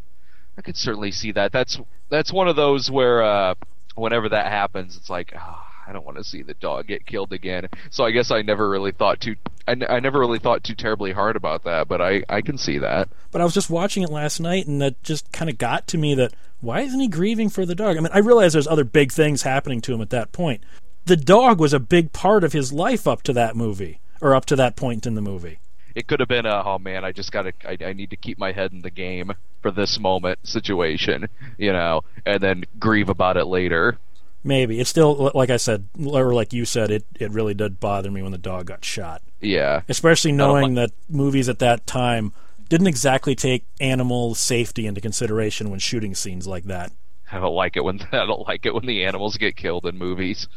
I 0.57 0.61
can 0.61 0.75
certainly 0.75 1.11
see 1.11 1.31
that. 1.31 1.51
That's 1.51 1.79
that's 2.09 2.31
one 2.31 2.47
of 2.47 2.55
those 2.55 2.89
where 2.89 3.23
uh, 3.23 3.55
whenever 3.95 4.29
that 4.29 4.47
happens, 4.47 4.95
it's 4.95 5.09
like. 5.09 5.33
ah, 5.35 5.72
I 5.87 5.93
don't 5.93 6.05
want 6.05 6.17
to 6.17 6.23
see 6.23 6.41
the 6.43 6.53
dog 6.55 6.87
get 6.87 7.05
killed 7.05 7.33
again. 7.33 7.67
So 7.89 8.03
I 8.03 8.11
guess 8.11 8.31
I 8.31 8.41
never 8.41 8.69
really 8.69 8.91
thought 8.91 9.19
too. 9.19 9.35
I, 9.67 9.71
n- 9.71 9.85
I 9.89 9.99
never 9.99 10.19
really 10.19 10.39
thought 10.39 10.63
too 10.63 10.75
terribly 10.75 11.11
hard 11.11 11.35
about 11.35 11.63
that, 11.63 11.87
but 11.87 12.01
I, 12.01 12.23
I 12.29 12.41
can 12.41 12.57
see 12.57 12.77
that. 12.79 13.09
But 13.31 13.41
I 13.41 13.43
was 13.43 13.53
just 13.53 13.69
watching 13.69 14.03
it 14.03 14.09
last 14.09 14.39
night, 14.39 14.67
and 14.67 14.81
that 14.81 15.01
just 15.03 15.31
kind 15.31 15.49
of 15.49 15.57
got 15.57 15.87
to 15.87 15.97
me 15.97 16.15
that 16.15 16.33
why 16.61 16.81
isn't 16.81 16.99
he 16.99 17.07
grieving 17.07 17.49
for 17.49 17.65
the 17.65 17.75
dog? 17.75 17.97
I 17.97 17.99
mean, 17.99 18.11
I 18.13 18.19
realize 18.19 18.53
there's 18.53 18.67
other 18.67 18.85
big 18.85 19.11
things 19.11 19.41
happening 19.41 19.81
to 19.81 19.93
him 19.93 20.01
at 20.01 20.11
that 20.11 20.31
point. 20.31 20.63
The 21.05 21.17
dog 21.17 21.59
was 21.59 21.73
a 21.73 21.79
big 21.79 22.13
part 22.13 22.43
of 22.43 22.53
his 22.53 22.71
life 22.71 23.07
up 23.07 23.21
to 23.23 23.33
that 23.33 23.55
movie, 23.55 23.99
or 24.21 24.33
up 24.33 24.45
to 24.45 24.55
that 24.55 24.77
point 24.77 25.05
in 25.05 25.15
the 25.15 25.21
movie. 25.21 25.59
It 25.95 26.07
could 26.07 26.21
have 26.21 26.29
been 26.29 26.45
a 26.45 26.63
oh 26.65 26.79
man, 26.79 27.03
I 27.03 27.11
just 27.11 27.31
gotta 27.31 27.53
I, 27.67 27.77
I 27.85 27.93
need 27.93 28.09
to 28.11 28.15
keep 28.15 28.39
my 28.39 28.51
head 28.51 28.71
in 28.71 28.81
the 28.81 28.89
game 28.89 29.31
for 29.61 29.71
this 29.71 29.99
moment 29.99 30.39
situation, 30.43 31.27
you 31.57 31.71
know, 31.71 32.03
and 32.25 32.41
then 32.41 32.63
grieve 32.79 33.09
about 33.09 33.37
it 33.37 33.45
later. 33.45 33.97
Maybe 34.43 34.79
it's 34.79 34.89
still 34.89 35.31
like 35.33 35.49
I 35.49 35.57
said, 35.57 35.87
or 36.05 36.33
like 36.33 36.51
you 36.53 36.65
said, 36.65 36.91
it 36.91 37.05
it 37.19 37.31
really 37.31 37.53
did 37.53 37.79
bother 37.79 38.11
me 38.11 38.21
when 38.21 38.31
the 38.33 38.37
dog 38.37 38.65
got 38.65 38.83
shot, 38.83 39.21
Yeah. 39.39 39.81
especially 39.87 40.31
don't 40.31 40.37
knowing 40.37 40.73
that 40.75 40.91
movies 41.09 41.47
at 41.47 41.59
that 41.59 41.87
time 41.87 42.33
didn't 42.69 42.87
exactly 42.87 43.35
take 43.35 43.65
animal 43.79 44.35
safety 44.35 44.85
into 44.85 44.99
consideration 44.99 45.69
when 45.69 45.79
shooting 45.79 46.13
scenes 46.15 46.45
like 46.47 46.63
that. 46.65 46.91
I 47.31 47.39
don't 47.39 47.55
like 47.55 47.77
it 47.77 47.83
when 47.85 48.01
I 48.11 48.25
don't 48.25 48.45
like 48.47 48.65
it 48.65 48.73
when 48.73 48.85
the 48.85 49.05
animals 49.05 49.37
get 49.37 49.55
killed 49.55 49.85
in 49.85 49.97
movies. 49.97 50.47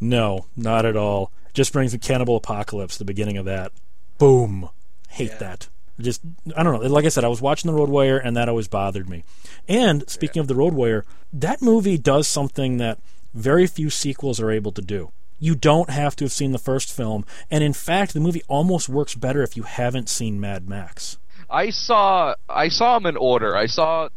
No, 0.00 0.46
not 0.56 0.86
at 0.86 0.96
all. 0.96 1.30
Just 1.52 1.72
brings 1.72 1.92
the 1.92 1.98
cannibal 1.98 2.36
apocalypse. 2.36 2.96
The 2.96 3.04
beginning 3.04 3.36
of 3.36 3.44
that. 3.44 3.72
Boom. 4.18 4.70
Hate 5.10 5.30
Yeah. 5.32 5.36
that. 5.38 5.68
Just 6.00 6.22
I 6.56 6.62
don't 6.62 6.80
know. 6.82 6.88
Like 6.88 7.04
I 7.04 7.08
said, 7.08 7.24
I 7.24 7.28
was 7.28 7.40
watching 7.42 7.70
the 7.70 7.76
Road 7.76 7.88
Warrior, 7.88 8.16
and 8.18 8.36
that 8.36 8.48
always 8.48 8.66
bothered 8.68 9.08
me. 9.08 9.22
And 9.68 10.08
speaking 10.08 10.40
of 10.40 10.48
the 10.48 10.54
Road 10.56 10.72
Warrior, 10.74 11.04
that 11.32 11.62
movie 11.62 11.98
does 11.98 12.26
something 12.26 12.78
that 12.78 12.98
very 13.34 13.66
few 13.66 13.90
sequels 13.90 14.40
are 14.40 14.50
able 14.50 14.72
to 14.72 14.82
do. 14.82 15.10
You 15.38 15.54
don't 15.54 15.90
have 15.90 16.16
to 16.16 16.24
have 16.24 16.32
seen 16.32 16.52
the 16.52 16.58
first 16.58 16.92
film, 16.92 17.26
and 17.50 17.62
in 17.62 17.72
fact, 17.72 18.14
the 18.14 18.20
movie 18.20 18.42
almost 18.48 18.88
works 18.88 19.14
better 19.14 19.42
if 19.42 19.56
you 19.56 19.64
haven't 19.64 20.08
seen 20.08 20.40
Mad 20.40 20.68
Max. 20.68 21.18
I 21.50 21.70
saw 21.70 22.34
I 22.48 22.68
saw 22.68 22.98
them 22.98 23.06
in 23.06 23.16
order. 23.16 23.54
I 23.54 23.66
saw 23.66 24.08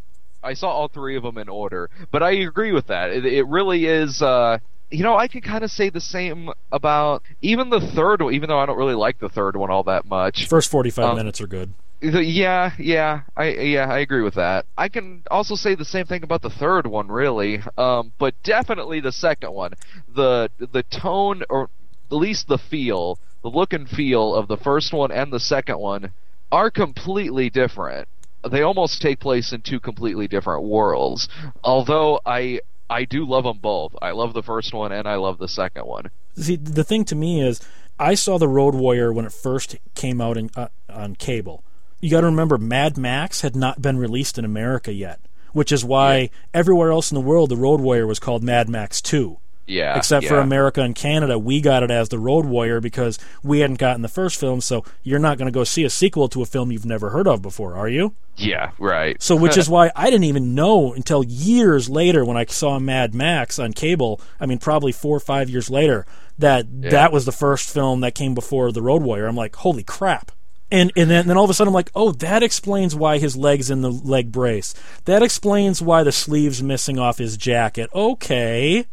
I 0.44 0.54
saw 0.54 0.70
all 0.70 0.88
three 0.88 1.18
of 1.18 1.24
them 1.24 1.38
in 1.38 1.50
order. 1.50 1.90
But 2.12 2.24
I 2.24 2.32
agree 2.32 2.72
with 2.72 2.88
that. 2.88 3.10
It, 3.10 3.26
it 3.26 3.46
really 3.48 3.86
is. 3.86 4.22
Uh, 4.22 4.60
you 4.90 5.04
know, 5.04 5.18
I 5.18 5.28
can 5.28 5.42
kind 5.42 5.64
of 5.66 5.72
say 5.72 5.90
the 5.90 6.00
same 6.00 6.50
about 6.72 7.24
even 7.42 7.70
the 7.70 7.82
third 7.82 8.22
one. 8.22 8.34
Even 8.34 8.48
though 8.48 8.60
I 8.60 8.66
don't 8.66 8.78
really 8.78 8.96
like 8.96 9.20
the 9.20 9.28
third 9.28 9.58
one 9.58 9.70
all 9.70 9.84
that 9.84 10.06
much. 10.06 10.48
First 10.48 10.72
forty-five 10.72 11.10
Um, 11.10 11.18
minutes 11.18 11.42
are 11.42 11.48
good. 11.48 11.74
Yeah, 12.00 12.74
yeah, 12.77 13.22
I 13.36 13.50
yeah, 13.50 13.88
I 13.89 14.00
agree 14.00 14.22
with 14.22 14.36
that. 14.36 14.66
I 14.77 14.88
can 14.88 15.24
also 15.32 15.56
say 15.56 15.74
the 15.74 15.86
same 15.86 16.06
thing 16.06 16.24
about 16.24 16.44
the 16.44 16.50
third 16.50 16.86
one, 16.86 17.08
really. 17.08 17.62
Um, 17.77 18.13
but 18.20 18.36
definitely 18.44 19.00
the 19.00 19.12
second 19.12 19.51
one. 19.51 19.74
The 20.13 20.51
the 20.60 20.84
tone, 20.84 21.44
or 21.50 21.70
at 22.12 22.16
least 22.16 22.48
the 22.48 22.60
feel, 22.60 23.18
the 23.42 23.50
look 23.50 23.74
and 23.74 23.89
feel 23.89 24.36
of 24.36 24.48
the 24.48 24.58
first 24.58 24.94
one 24.94 25.12
and 25.12 25.34
the 25.34 25.39
second 25.39 25.80
one 25.80 26.12
are 26.51 26.70
completely 26.70 27.50
different. 27.50 28.08
They 28.50 28.62
almost 28.62 29.01
take 29.01 29.20
place 29.20 29.51
in 29.51 29.62
two 29.62 29.80
completely 29.80 30.27
different 30.27 30.63
worlds. 30.63 31.27
Although 31.63 32.22
I 32.25 32.62
I 32.89 33.06
do 33.06 33.25
love 33.25 33.44
them 33.44 33.58
both. 33.58 33.96
I 34.01 34.12
love 34.12 34.34
the 34.34 34.44
first 34.44 34.74
one 34.74 34.92
and 34.92 35.08
I 35.08 35.16
love 35.16 35.39
the 35.39 35.48
second 35.48 35.86
one. 35.86 36.10
See, 36.36 36.56
the 36.56 36.84
thing 36.84 37.06
to 37.06 37.16
me 37.16 37.42
is, 37.42 37.60
I 38.00 38.13
saw 38.13 38.38
the 38.38 38.48
Road 38.48 38.75
Warrior 38.75 39.12
when 39.12 39.25
it 39.25 39.34
first 39.34 39.75
came 39.96 40.22
out 40.22 40.38
in, 40.38 40.51
uh, 40.56 40.68
on 40.88 41.16
cable. 41.16 41.63
You 42.00 42.10
got 42.10 42.22
to 42.22 42.27
remember, 42.27 42.58
Mad 42.58 42.98
Max 42.98 43.42
had 43.42 43.56
not 43.56 43.82
been 43.82 43.98
released 43.98 44.38
in 44.38 44.46
America 44.46 44.94
yet. 44.94 45.20
which 45.54 45.72
is 45.72 45.84
why 45.84 46.30
everywhere 46.54 46.92
else 46.92 47.10
in 47.12 47.16
the 47.16 47.22
world 47.22 47.50
the 47.50 47.58
Road 47.58 47.82
Warrior 47.82 48.06
was 48.06 48.20
called 48.20 48.44
Mad 48.44 48.70
Max 48.70 49.01
2. 49.01 49.38
Yeah. 49.66 49.98
Except 49.98 50.25
for. 50.27 50.38
America 50.39 50.82
and 50.82 50.94
Canada, 50.96 51.38
we 51.39 51.62
got 51.62 51.84
it 51.84 51.89
as 51.92 52.10
the 52.10 52.20
Road 52.20 52.46
Warrior 52.46 52.80
because 52.80 53.18
we 53.44 53.60
hadn't 53.60 53.80
gotten 53.80 54.01
the 54.01 54.08
first 54.08 54.39
film, 54.39 54.62
so 54.62 54.86
you're 55.04 55.20
not 55.20 55.38
going 55.38 55.48
to 55.48 55.51
go 55.51 55.63
see 55.63 55.84
a 55.84 55.89
sequel 55.89 56.30
to 56.30 56.42
a 56.42 56.46
film 56.46 56.72
you've 56.72 56.86
never 56.86 57.10
heard 57.10 57.27
of 57.27 57.42
before, 57.42 57.75
are 57.75 57.89
you? 57.89 58.13
Yeah, 58.36 58.72
right. 58.77 59.22
So, 59.22 59.36
which 59.36 59.58
is 59.58 59.68
why 59.75 59.92
I 59.96 60.06
didn't 60.12 60.25
even 60.25 60.54
know 60.54 60.94
until 60.94 61.24
years 61.24 61.89
later 61.89 62.24
when 62.24 62.38
I 62.38 62.46
saw 62.46 62.77
Mad 62.80 63.13
Max 63.16 63.58
on 63.58 63.74
cable. 63.74 64.22
I 64.39 64.46
mean, 64.46 64.60
probably 64.60 64.92
four 64.92 65.18
or 65.18 65.22
five 65.22 65.50
years 65.50 65.70
later, 65.70 66.06
that 66.38 66.66
that 66.84 67.12
was 67.12 67.25
the 67.25 67.32
first 67.32 67.70
film 67.70 68.01
that 68.01 68.13
came 68.16 68.36
before 68.36 68.72
The 68.72 68.84
Road 68.84 69.01
Warrior. 69.01 69.25
I'm 69.27 69.36
like, 69.36 69.56
holy 69.56 69.84
crap. 69.84 70.32
And 70.70 70.92
and 70.98 71.10
then, 71.10 71.22
and 71.22 71.30
then 71.30 71.38
all 71.38 71.46
of 71.46 71.50
a 71.50 71.54
sudden 71.54 71.70
I'm 71.70 71.74
like, 71.76 71.92
oh, 71.96 72.12
that 72.14 72.44
explains 72.44 72.94
why 72.96 73.20
his 73.20 73.36
leg's 73.38 73.70
in 73.70 73.82
the 73.82 73.92
leg 73.92 74.32
brace. 74.32 74.74
That 75.06 75.24
explains 75.24 75.82
why 75.82 76.04
the 76.04 76.12
sleeve's 76.12 76.62
missing 76.62 77.00
off 77.00 77.20
his 77.20 77.38
jacket. 77.38 77.90
Okay. 77.94 78.86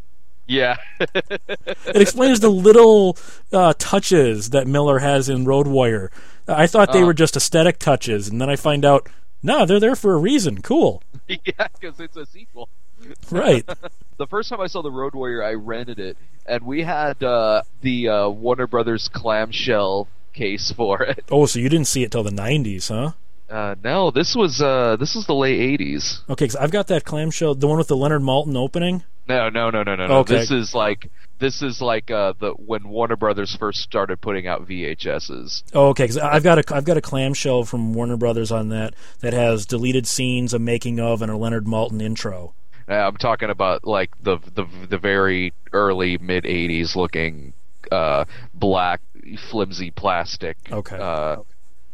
Yeah. 0.46 0.76
It 1.00 1.96
explains 1.96 2.40
the 2.40 2.50
little 2.50 3.16
uh, 3.52 3.72
touches 3.78 4.50
that 4.50 4.66
Miller 4.66 4.98
has 5.00 5.28
in 5.28 5.44
Road 5.46 5.66
Warrior. 5.66 6.10
I 6.46 6.66
thought 6.66 6.92
they 6.92 7.02
Uh. 7.02 7.06
were 7.06 7.14
just 7.14 7.36
aesthetic 7.36 7.78
touches, 7.78 8.28
and 8.28 8.40
then 8.40 8.50
I 8.50 8.56
find 8.56 8.84
out, 8.84 9.08
no, 9.42 9.64
they're 9.64 9.80
there 9.80 9.96
for 9.96 10.12
a 10.14 10.18
reason. 10.18 10.60
Cool. 10.62 11.02
yeah, 11.28 11.68
because 11.80 11.98
it's 11.98 12.16
a 12.16 12.26
sequel. 12.26 12.68
Right. 13.30 13.68
The 14.16 14.28
first 14.28 14.48
time 14.48 14.60
I 14.60 14.68
saw 14.68 14.80
the 14.80 14.92
Road 14.92 15.16
Warrior, 15.16 15.42
I 15.42 15.54
rented 15.54 15.98
it, 15.98 16.16
and 16.46 16.62
we 16.62 16.84
had 16.84 17.20
uh, 17.20 17.62
the 17.80 18.08
uh, 18.08 18.28
Warner 18.28 18.68
Brothers 18.68 19.08
clamshell 19.08 20.06
case 20.34 20.72
for 20.76 21.02
it. 21.02 21.24
Oh, 21.30 21.46
so 21.46 21.58
you 21.58 21.68
didn't 21.68 21.86
see 21.86 22.02
it 22.02 22.10
till 22.10 22.22
the 22.22 22.30
'90s, 22.30 22.88
huh? 22.88 23.12
Uh, 23.48 23.74
no, 23.84 24.10
this 24.10 24.34
was 24.34 24.60
uh, 24.60 24.96
this 24.98 25.14
was 25.14 25.26
the 25.26 25.34
late 25.34 25.80
'80s. 25.80 26.20
Okay, 26.28 26.44
because 26.44 26.56
I've 26.56 26.70
got 26.70 26.88
that 26.88 27.04
clamshell, 27.04 27.54
the 27.54 27.66
one 27.66 27.78
with 27.78 27.88
the 27.88 27.96
Leonard 27.96 28.22
Maltin 28.22 28.56
opening. 28.56 29.04
No, 29.28 29.48
no, 29.48 29.70
no, 29.70 29.82
no, 29.82 29.94
no, 29.96 30.06
no. 30.06 30.14
Okay. 30.18 30.34
This 30.34 30.50
is 30.50 30.74
like 30.74 31.10
this 31.38 31.62
is 31.62 31.80
like 31.80 32.10
uh, 32.10 32.34
the 32.38 32.50
when 32.52 32.88
Warner 32.88 33.16
Brothers 33.16 33.56
first 33.58 33.80
started 33.80 34.20
putting 34.20 34.46
out 34.46 34.66
VHSs. 34.66 35.62
Oh, 35.72 35.88
okay, 35.88 36.04
because 36.04 36.18
I've 36.18 36.42
got 36.42 36.58
a 36.58 36.74
I've 36.74 36.84
got 36.84 36.96
a 36.96 37.00
clamshell 37.00 37.64
from 37.64 37.94
Warner 37.94 38.16
Brothers 38.16 38.50
on 38.50 38.68
that 38.70 38.94
that 39.20 39.32
has 39.32 39.66
deleted 39.66 40.06
scenes, 40.06 40.52
a 40.52 40.58
making 40.58 41.00
of, 41.00 41.22
and 41.22 41.30
a 41.30 41.36
Leonard 41.36 41.66
Maltin 41.66 42.02
intro. 42.02 42.54
I'm 42.86 43.16
talking 43.16 43.50
about 43.50 43.84
like 43.84 44.10
the 44.22 44.38
the 44.54 44.66
the 44.88 44.98
very 44.98 45.52
early 45.72 46.18
mid 46.18 46.44
'80s 46.44 46.96
looking 46.96 47.54
uh, 47.90 48.24
black 48.52 49.00
flimsy 49.50 49.90
plastic 49.90 50.56
Okay. 50.70 50.96
uh, 50.98 51.36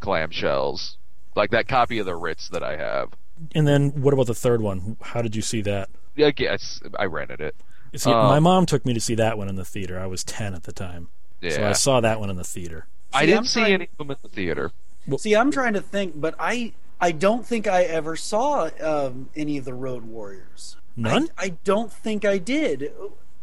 clamshells, 0.01 0.97
like 1.35 1.51
that 1.51 1.69
copy 1.69 1.99
of 1.99 2.07
the 2.07 2.17
Ritz 2.17 2.49
that 2.49 2.63
I 2.63 2.77
have. 2.77 3.11
And 3.55 3.67
then 3.67 4.03
what 4.03 4.13
about 4.13 4.27
the 4.27 4.35
third 4.35 4.61
one? 4.61 4.97
How 5.01 5.23
did 5.23 5.35
you 5.37 5.43
see 5.43 5.63
that? 5.63 5.89
Yeah, 6.17 6.27
I 6.29 6.31
guess 6.33 6.81
I 6.99 7.05
rented 7.05 7.41
it. 7.41 7.55
See, 7.97 8.11
Um, 8.11 8.27
my 8.27 8.39
mom 8.41 8.67
took 8.67 8.85
me 8.85 8.95
to 8.95 9.01
see 9.01 9.15
that 9.17 9.39
one 9.39 9.49
in 9.49 9.57
the 9.57 9.65
theater. 9.65 9.99
I 9.99 10.07
was 10.07 10.23
ten 10.23 10.55
at 10.55 10.65
the 10.65 10.73
time, 10.73 11.09
Yeah, 11.41 11.51
so 11.51 11.67
I 11.69 11.73
saw 11.73 12.01
that 12.01 12.21
one 12.21 12.31
in 12.31 12.37
the 12.37 12.45
theater. 12.45 12.87
I 13.13 13.27
didn't 13.27 13.39
I'm 13.39 13.45
see 13.47 13.61
trying- 13.61 13.73
any 13.75 13.85
of 13.85 13.97
them 13.99 14.11
in 14.11 14.17
the 14.23 14.29
theater. 14.29 14.73
See, 15.19 15.35
I'm 15.35 15.51
trying 15.51 15.73
to 15.73 15.81
think, 15.81 16.21
but 16.21 16.35
I 16.39 16.73
I 17.01 17.13
don't 17.13 17.47
think 17.47 17.67
I 17.67 17.85
ever 17.85 18.15
saw 18.15 18.69
um, 18.81 19.31
any 19.35 19.57
of 19.57 19.65
the 19.65 19.73
Road 19.75 20.05
Warriors. 20.05 20.77
None? 20.97 21.31
I, 21.39 21.45
I 21.47 21.49
don't 21.65 21.91
think 21.91 22.25
I 22.27 22.37
did. 22.39 22.93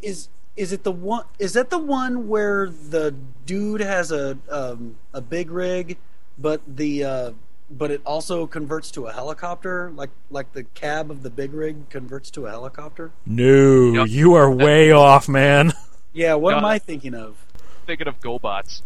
Is 0.02 0.30
is 0.58 0.74
it 0.74 0.84
the 0.84 0.92
one? 0.92 1.24
Is 1.40 1.54
that 1.54 1.70
the 1.70 1.78
one 1.80 2.28
where 2.28 2.68
the 2.70 3.16
dude 3.46 3.80
has 3.82 4.12
a 4.12 4.38
um, 4.52 4.98
a 5.14 5.22
big 5.22 5.52
rig, 5.52 5.98
but 6.38 6.62
the 6.68 7.04
uh, 7.04 7.32
but 7.70 7.92
it 7.92 8.02
also 8.06 8.48
converts 8.48 8.92
to 8.92 9.06
a 9.08 9.14
helicopter, 9.14 9.92
like 9.96 10.10
like 10.30 10.52
the 10.54 10.64
cab 10.64 11.10
of 11.12 11.24
the 11.24 11.30
big 11.30 11.54
rig 11.54 11.90
converts 11.90 12.30
to 12.32 12.48
a 12.48 12.50
helicopter? 12.50 13.12
No, 13.26 13.94
Yep. 13.94 14.08
you 14.10 14.34
are 14.34 14.52
way 14.52 14.92
off, 14.92 15.30
man. 15.30 15.74
Yeah, 16.14 16.34
what 16.34 16.56
am 16.56 16.66
I 16.66 16.80
thinking 16.80 17.14
of? 17.14 17.38
Thinking 17.86 18.08
of 18.08 18.20
GoBots. 18.20 18.82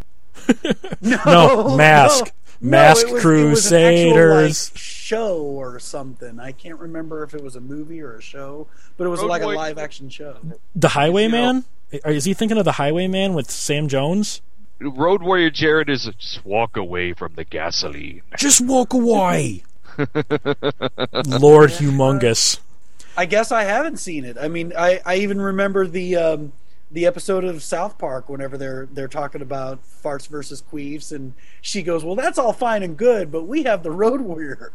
No, 1.01 1.17
No, 1.25 1.77
Mask. 1.77 2.31
No. 2.61 2.69
Mask 2.69 3.07
no, 3.07 3.15
it 3.15 3.15
was, 3.15 3.25
It 3.25 3.49
was 3.49 3.71
an 3.71 3.83
actual, 3.83 4.13
Crusaders. 4.13 4.71
like, 4.71 4.77
show 4.77 5.37
or 5.41 5.79
something. 5.79 6.39
I 6.39 6.51
can't 6.51 6.79
remember 6.79 7.23
if 7.23 7.33
it 7.33 7.43
was 7.43 7.55
a 7.55 7.59
movie 7.59 8.01
or 8.01 8.15
a 8.15 8.21
show, 8.21 8.67
but 8.97 9.05
it 9.05 9.09
was 9.09 9.21
Road 9.21 9.29
like 9.29 9.41
a 9.41 9.47
live 9.47 9.77
action 9.77 10.09
show. 10.09 10.37
The 10.75 10.89
Highwayman? 10.89 11.65
You 11.91 11.99
Is 12.05 12.25
he 12.25 12.33
thinking 12.33 12.57
of 12.57 12.65
the 12.65 12.73
Highwayman 12.73 13.33
with 13.33 13.49
Sam 13.49 13.87
Jones? 13.87 14.41
Road 14.79 15.21
Warrior 15.21 15.49
Jared 15.49 15.89
is 15.89 16.05
just 16.17 16.45
walk 16.45 16.77
away 16.77 17.13
from 17.13 17.33
the 17.35 17.43
gasoline. 17.43 18.21
Just 18.37 18.61
walk 18.61 18.93
away. 18.93 19.63
Lord 19.97 21.71
Humungus. 21.71 22.59
I 23.17 23.25
guess 23.25 23.51
I 23.51 23.63
haven't 23.63 23.97
seen 23.97 24.23
it. 24.23 24.37
I 24.39 24.47
mean, 24.47 24.71
I, 24.77 25.01
I 25.05 25.15
even 25.17 25.41
remember 25.41 25.85
the 25.85 26.15
um, 26.15 26.53
the 26.91 27.05
episode 27.05 27.43
of 27.43 27.63
South 27.63 27.97
Park 27.97 28.29
whenever 28.29 28.57
they're 28.57 28.87
they're 28.91 29.07
talking 29.07 29.41
about 29.41 29.79
farts 29.83 30.27
versus 30.27 30.61
queefs, 30.71 31.11
and 31.11 31.33
she 31.61 31.81
goes, 31.81 32.03
"Well, 32.03 32.15
that's 32.15 32.37
all 32.37 32.53
fine 32.53 32.83
and 32.83 32.97
good, 32.97 33.31
but 33.31 33.43
we 33.43 33.63
have 33.63 33.83
the 33.83 33.91
Road 33.91 34.21
Warrior. 34.21 34.73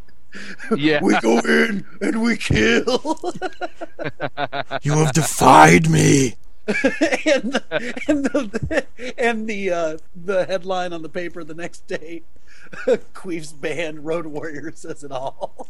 Yeah. 0.76 1.00
we 1.02 1.18
go 1.20 1.38
in 1.40 1.84
and 2.00 2.22
we 2.22 2.36
kill." 2.36 3.20
You 4.82 4.92
have 4.92 5.12
defied 5.12 5.88
me. 5.88 6.36
and 6.66 7.52
the, 7.52 8.02
and 8.08 8.24
the 8.24 8.86
and 9.16 9.46
the 9.48 9.70
uh, 9.70 9.98
the 10.16 10.44
headline 10.46 10.92
on 10.92 11.02
the 11.02 11.08
paper 11.08 11.44
the 11.44 11.54
next 11.54 11.86
day, 11.86 12.22
Queef's 13.14 13.52
band 13.52 14.04
Road 14.04 14.26
Warrior 14.26 14.72
says 14.74 15.04
it 15.04 15.12
all. 15.12 15.66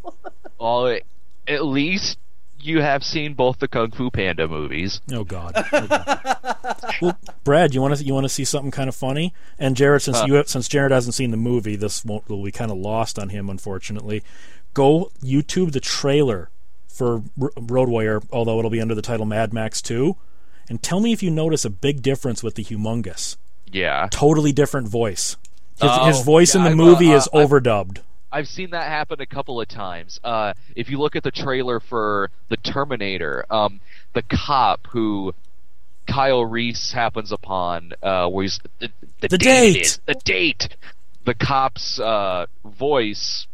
Well, 0.59 0.99
at 1.47 1.65
least 1.65 2.19
you 2.61 2.81
have 2.81 3.05
seen 3.05 3.35
both 3.35 3.59
the 3.59 3.69
Kung 3.69 3.91
Fu 3.91 4.11
Panda 4.11 4.49
movies. 4.49 5.01
Oh 5.13 5.25
God. 5.25 5.53
Oh, 5.73 5.87
God. 5.89 6.77
well, 7.03 7.19
Brad, 7.45 7.75
you 7.75 7.81
want 7.81 7.97
to 7.97 8.05
you 8.05 8.13
want 8.15 8.25
to 8.25 8.29
see 8.29 8.45
something 8.45 8.71
kind 8.71 8.89
of 8.89 8.95
funny? 8.97 9.33
And 9.59 9.77
Jared, 9.77 10.03
since 10.03 10.23
you 10.27 10.43
since 10.47 10.69
Jared 10.69 10.93
hasn't 10.93 11.15
seen 11.15 11.31
the 11.31 11.37
movie, 11.37 11.77
this 11.77 12.05
won't 12.05 12.29
will 12.29 12.43
be 12.45 12.53
kind 12.53 12.71
of 12.71 12.77
lost 12.79 13.19
on 13.19 13.29
him, 13.31 13.49
unfortunately. 13.51 14.23
Go 14.75 15.11
YouTube 15.23 15.73
the 15.73 15.81
trailer 15.81 16.51
for 16.89 17.23
R- 17.41 17.51
Road 17.59 17.89
Warrior, 17.89 18.21
although 18.33 18.59
it'll 18.59 18.71
be 18.71 18.81
under 18.81 18.95
the 18.95 19.03
title 19.03 19.27
Mad 19.27 19.53
Max 19.53 19.81
Two, 19.81 20.17
and 20.69 20.83
tell 20.83 21.01
me 21.01 21.13
if 21.13 21.23
you 21.23 21.31
notice 21.31 21.65
a 21.65 21.71
big 21.71 22.03
difference 22.03 22.43
with 22.43 22.55
the 22.57 22.65
Humungus. 22.65 23.37
Yeah, 23.71 24.09
Totally 24.11 24.53
different 24.53 24.89
voice. 24.89 25.37
His, 25.81 25.91
Oh, 25.93 26.07
his 26.07 26.23
voice 26.23 26.55
in 26.55 26.63
the 26.63 26.69
I've, 26.71 26.75
uh, 26.75 26.77
movie 26.77 27.11
is 27.11 27.29
uh, 27.33 27.39
I've- 27.39 27.47
overdubbed. 27.49 27.99
I've 28.33 28.49
seen 28.49 28.71
that 28.71 28.89
happen 28.89 29.21
a 29.21 29.27
couple 29.27 29.61
of 29.61 29.69
times. 29.69 30.19
Uh, 30.23 30.53
if 30.75 30.91
you 30.91 30.99
look 30.99 31.17
at 31.17 31.23
the 31.23 31.31
trailer 31.31 31.81
for 31.81 32.31
the 32.49 32.57
Terminator, 32.57 33.45
um, 33.51 33.81
the 34.15 34.23
cop 34.23 34.87
who 34.89 35.35
Kyle 36.07 36.45
Reese 36.45 36.93
happens 36.93 37.33
upon, 37.33 37.93
uh, 38.03 38.29
where 38.29 38.43
he's 38.43 38.61
the, 38.79 38.91
the, 39.21 39.29
The 39.29 39.39
date, 39.39 39.73
date! 39.75 39.81
is- 39.83 40.01
the 40.07 40.15
date. 40.25 40.77
The 41.25 41.35
cop's 41.35 41.99
uh, 41.99 42.47
voice 42.65 43.47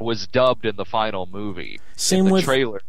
was 0.00 0.26
dubbed 0.26 0.64
in 0.66 0.74
the 0.76 0.84
final 0.84 1.26
movie. 1.26 1.78
Same 1.96 2.20
in 2.20 2.24
the 2.26 2.32
with- 2.32 2.44
trailer. 2.44 2.80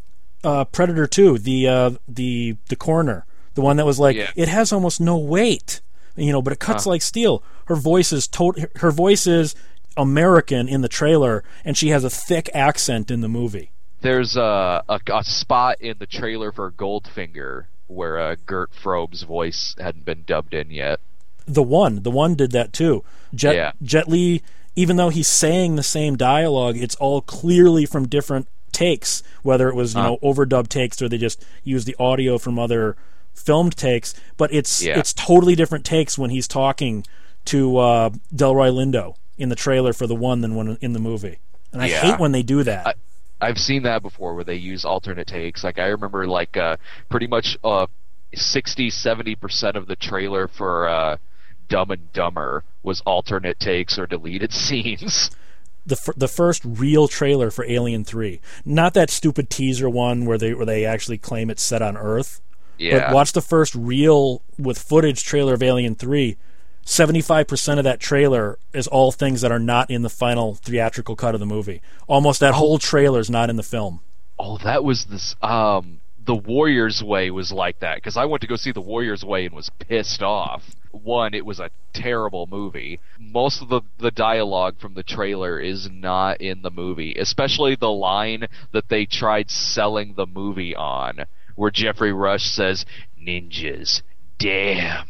uh, 0.43 0.65
Predator 0.65 1.05
Two, 1.05 1.38
the 1.38 1.67
uh, 1.67 1.91
the 2.07 2.55
the 2.69 2.75
corner, 2.75 3.25
the 3.53 3.62
one 3.62 3.77
that 3.77 3.86
was 3.86 4.00
like 4.00 4.15
Yeah. 4.15 4.31
it 4.36 4.48
has 4.48 4.71
almost 4.74 5.00
no 5.00 5.17
weight, 5.17 5.81
you 6.15 6.31
know, 6.31 6.41
but 6.41 6.53
it 6.53 6.60
cuts 6.60 6.86
Huh. 6.86 6.91
like 6.91 7.01
steel. 7.03 7.43
Her 7.65 7.75
voice 7.75 8.12
is 8.12 8.27
tot- 8.27 8.57
Her 8.77 8.89
voice 8.91 9.27
is 9.27 9.53
American 9.98 10.67
in 10.67 10.81
the 10.81 10.88
trailer, 10.89 11.43
and 11.65 11.77
she 11.77 11.89
has 11.89 12.03
a 12.03 12.10
thick 12.10 12.50
accent 12.53 13.12
in 13.12 13.21
the 13.21 13.27
movie. 13.27 13.71
There's 14.01 14.36
a, 14.36 14.83
a, 14.89 15.00
a 15.13 15.24
spot 15.24 15.79
in 15.79 15.98
the 16.00 16.07
trailer 16.07 16.51
for 16.51 16.71
Goldfinger 16.71 17.65
where 17.88 18.19
uh, 18.19 18.36
Gert 18.45 18.71
Frobe's 18.74 19.24
voice 19.24 19.75
hadn't 19.79 20.05
been 20.05 20.24
dubbed 20.25 20.53
in 20.53 20.71
yet. 20.71 21.00
The 21.45 21.62
one, 21.63 22.03
the 22.03 22.12
one 22.12 22.36
did 22.36 22.51
that 22.51 22.71
too. 22.74 23.03
Jet 23.36 23.55
Yeah. 23.55 23.71
Jet 23.83 24.07
Li, 24.07 24.41
even 24.75 24.95
though 24.95 25.10
he's 25.10 25.27
saying 25.27 25.75
the 25.75 25.83
same 25.83 26.15
dialogue, 26.15 26.77
it's 26.77 26.95
all 26.95 27.21
clearly 27.21 27.86
from 27.86 28.07
different 28.07 28.48
takes. 28.71 29.21
Whether 29.43 29.67
it 29.69 29.75
was 29.75 29.93
you 29.93 30.01
Huh. 30.01 30.07
know 30.12 30.17
overdubbed 30.24 30.69
takes 30.69 31.01
or 31.01 31.10
they 31.10 31.17
just 31.17 31.43
used 31.63 31.86
the 31.86 31.95
audio 32.00 32.38
from 32.38 32.57
other 32.57 32.95
filmed 33.33 33.75
takes, 33.75 34.13
but 34.38 34.53
it's 34.53 34.81
Yeah. 34.81 34.98
it's 34.98 35.13
totally 35.13 35.55
different 35.55 35.83
takes 35.86 36.17
when 36.17 36.29
he's 36.29 36.48
talking 36.48 37.05
to 37.45 37.77
uh, 37.77 38.10
Delroy 38.33 38.71
Lindo 38.71 39.15
in 39.41 39.50
the 39.50 39.55
trailer 39.55 39.91
for 39.93 40.07
the 40.07 40.15
one 40.15 40.41
than 40.41 40.55
when 40.55 40.77
in 40.81 40.93
the 40.93 41.00
movie. 41.00 41.39
And 41.74 41.81
I 41.81 41.88
Yeah. 41.88 42.01
hate 42.01 42.19
when 42.19 42.31
they 42.31 42.43
do 42.43 42.63
that. 42.63 42.88
I- 42.88 42.93
I've 43.43 43.57
seen 43.60 43.83
that 43.83 44.03
before 44.03 44.36
where 44.36 44.43
they 44.43 44.55
use 44.55 44.86
alternate 44.86 45.25
takes. 45.27 45.63
Like 45.63 45.79
I 45.79 45.88
remember 45.88 46.27
like 46.27 46.55
uh 46.57 46.77
pretty 47.10 47.27
much 47.27 47.57
uh 47.63 47.88
60 48.36 48.89
70% 48.91 49.75
of 49.75 49.88
the 49.88 49.95
trailer 49.95 50.48
for 50.48 50.88
uh 50.88 51.17
Dumb 51.67 51.91
and 51.91 52.12
Dumber 52.13 52.63
was 52.83 53.01
alternate 53.01 53.60
takes 53.60 53.98
or 53.98 54.05
deleted 54.05 54.51
scenes. 54.65 55.31
the 55.86 55.95
fir- 55.95 56.13
the 56.15 56.27
first 56.27 56.62
real 56.63 57.07
trailer 57.07 57.50
for 57.50 57.65
Alien 57.65 58.03
Three, 58.05 58.39
not 58.63 58.93
that 58.93 59.10
stupid 59.10 59.50
teaser 59.50 59.89
one 59.89 60.25
where 60.25 60.38
they 60.38 60.53
where 60.53 60.65
they 60.65 60.86
actually 60.86 61.17
claim 61.17 61.50
it's 61.50 61.63
set 61.63 61.81
on 61.81 61.98
Earth. 61.98 62.41
Yeah. 62.77 63.07
But 63.07 63.13
watch 63.15 63.33
the 63.33 63.41
first 63.41 63.74
real 63.75 64.41
with 64.60 64.77
footage 64.77 65.24
trailer 65.24 65.53
of 65.55 65.62
Alien 65.63 65.95
3. 65.95 66.36
75% 66.85 67.77
of 67.77 67.83
that 67.83 68.00
trailer 68.00 68.57
is 68.73 68.88
all 68.88 69.11
things 69.11 69.41
that 69.41 69.51
are 69.51 69.59
not 69.59 69.89
in 69.89 70.01
the 70.01 70.09
final 70.09 70.55
theatrical 70.55 71.15
cut 71.15 71.33
of 71.33 71.39
the 71.39 71.45
movie. 71.45 71.81
Almost 72.07 72.39
that 72.39 72.53
whole 72.53 72.79
trailer 72.79 73.19
is 73.19 73.29
not 73.29 73.50
in 73.50 73.55
the 73.55 73.63
film. 73.63 74.01
Oh, 74.39 74.57
that 74.63 74.83
was 74.83 75.05
this. 75.05 75.35
Um, 75.41 76.01
the 76.25 76.35
Warriors 76.35 77.03
Way 77.03 77.31
was 77.31 77.51
like 77.51 77.79
that 77.79 77.95
because 77.95 78.17
I 78.17 78.25
went 78.25 78.41
to 78.41 78.47
go 78.47 78.55
see 78.55 78.71
the 78.71 78.81
Warriors 78.81 79.23
Way 79.23 79.45
and 79.45 79.55
was 79.55 79.69
pissed 79.79 80.21
off. 80.21 80.63
One, 80.91 81.33
it 81.33 81.45
was 81.45 81.59
a 81.59 81.71
terrible 81.93 82.47
movie. 82.47 83.00
Most 83.19 83.61
of 83.61 83.69
the 83.69 83.81
the 84.00 84.11
dialogue 84.11 84.79
from 84.79 84.93
the 84.93 85.03
trailer 85.03 85.59
is 85.59 85.89
not 85.89 86.41
in 86.41 86.61
the 86.61 86.71
movie, 86.71 87.15
especially 87.15 87.75
the 87.75 87.91
line 87.91 88.47
that 88.71 88.89
they 88.89 89.05
tried 89.05 89.50
selling 89.50 90.13
the 90.15 90.25
movie 90.27 90.75
on, 90.75 91.25
where 91.55 91.71
Geoffrey 91.71 92.13
Rush 92.13 92.45
says 92.45 92.85
"ninjas." 93.19 94.01
Damn, 94.38 95.05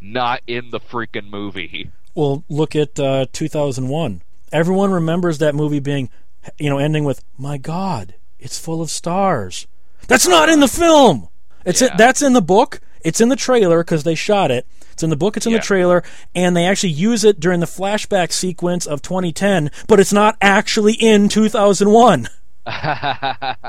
not 0.00 0.40
in 0.46 0.70
the 0.70 0.80
freaking 0.80 1.28
movie. 1.30 1.90
Well, 2.14 2.44
look 2.48 2.74
at 2.74 2.98
uh, 2.98 3.26
2001. 3.32 4.22
Everyone 4.52 4.90
remembers 4.90 5.38
that 5.38 5.54
movie 5.54 5.78
being, 5.80 6.10
you 6.58 6.68
know, 6.70 6.78
ending 6.78 7.04
with 7.04 7.22
"My 7.38 7.56
God, 7.58 8.14
it's 8.38 8.58
full 8.58 8.82
of 8.82 8.90
stars." 8.90 9.66
That's 10.08 10.26
not 10.26 10.48
in 10.48 10.60
the 10.60 10.68
film. 10.68 11.28
It's 11.64 11.80
Yeah. 11.82 11.92
in, 11.92 11.96
that's 11.96 12.22
in 12.22 12.32
the 12.32 12.42
book. 12.42 12.80
It's 13.02 13.20
in 13.20 13.28
the 13.28 13.36
trailer 13.36 13.84
because 13.84 14.02
they 14.04 14.14
shot 14.14 14.50
it. 14.50 14.66
It's 14.92 15.02
in 15.02 15.10
the 15.10 15.16
book. 15.16 15.36
It's 15.36 15.46
in 15.46 15.52
Yeah. 15.52 15.58
the 15.58 15.64
trailer, 15.64 16.02
and 16.34 16.56
they 16.56 16.66
actually 16.66 16.90
use 16.92 17.22
it 17.24 17.38
during 17.38 17.60
the 17.60 17.66
flashback 17.66 18.32
sequence 18.32 18.86
of 18.86 19.02
2010. 19.02 19.70
But 19.86 20.00
it's 20.00 20.12
not 20.12 20.36
actually 20.40 20.94
in 20.94 21.28
2001. 21.28 22.28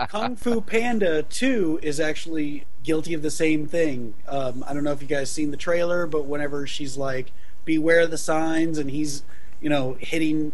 Kung 0.09 0.35
Fu 0.35 0.61
Panda 0.61 1.23
2 1.23 1.79
is 1.83 1.99
actually 1.99 2.65
guilty 2.83 3.13
of 3.13 3.21
the 3.21 3.31
same 3.31 3.67
thing. 3.67 4.13
Um, 4.27 4.63
I 4.67 4.73
don't 4.73 4.83
know 4.83 4.91
if 4.91 5.01
you 5.01 5.07
guys 5.07 5.31
seen 5.31 5.51
the 5.51 5.57
trailer, 5.57 6.05
but 6.07 6.25
whenever 6.25 6.65
she's 6.67 6.97
like, 6.97 7.31
"Beware 7.65 8.07
the 8.07 8.17
signs," 8.17 8.77
and 8.77 8.89
he's, 8.91 9.23
you 9.61 9.69
know, 9.69 9.97
hitting, 9.99 10.51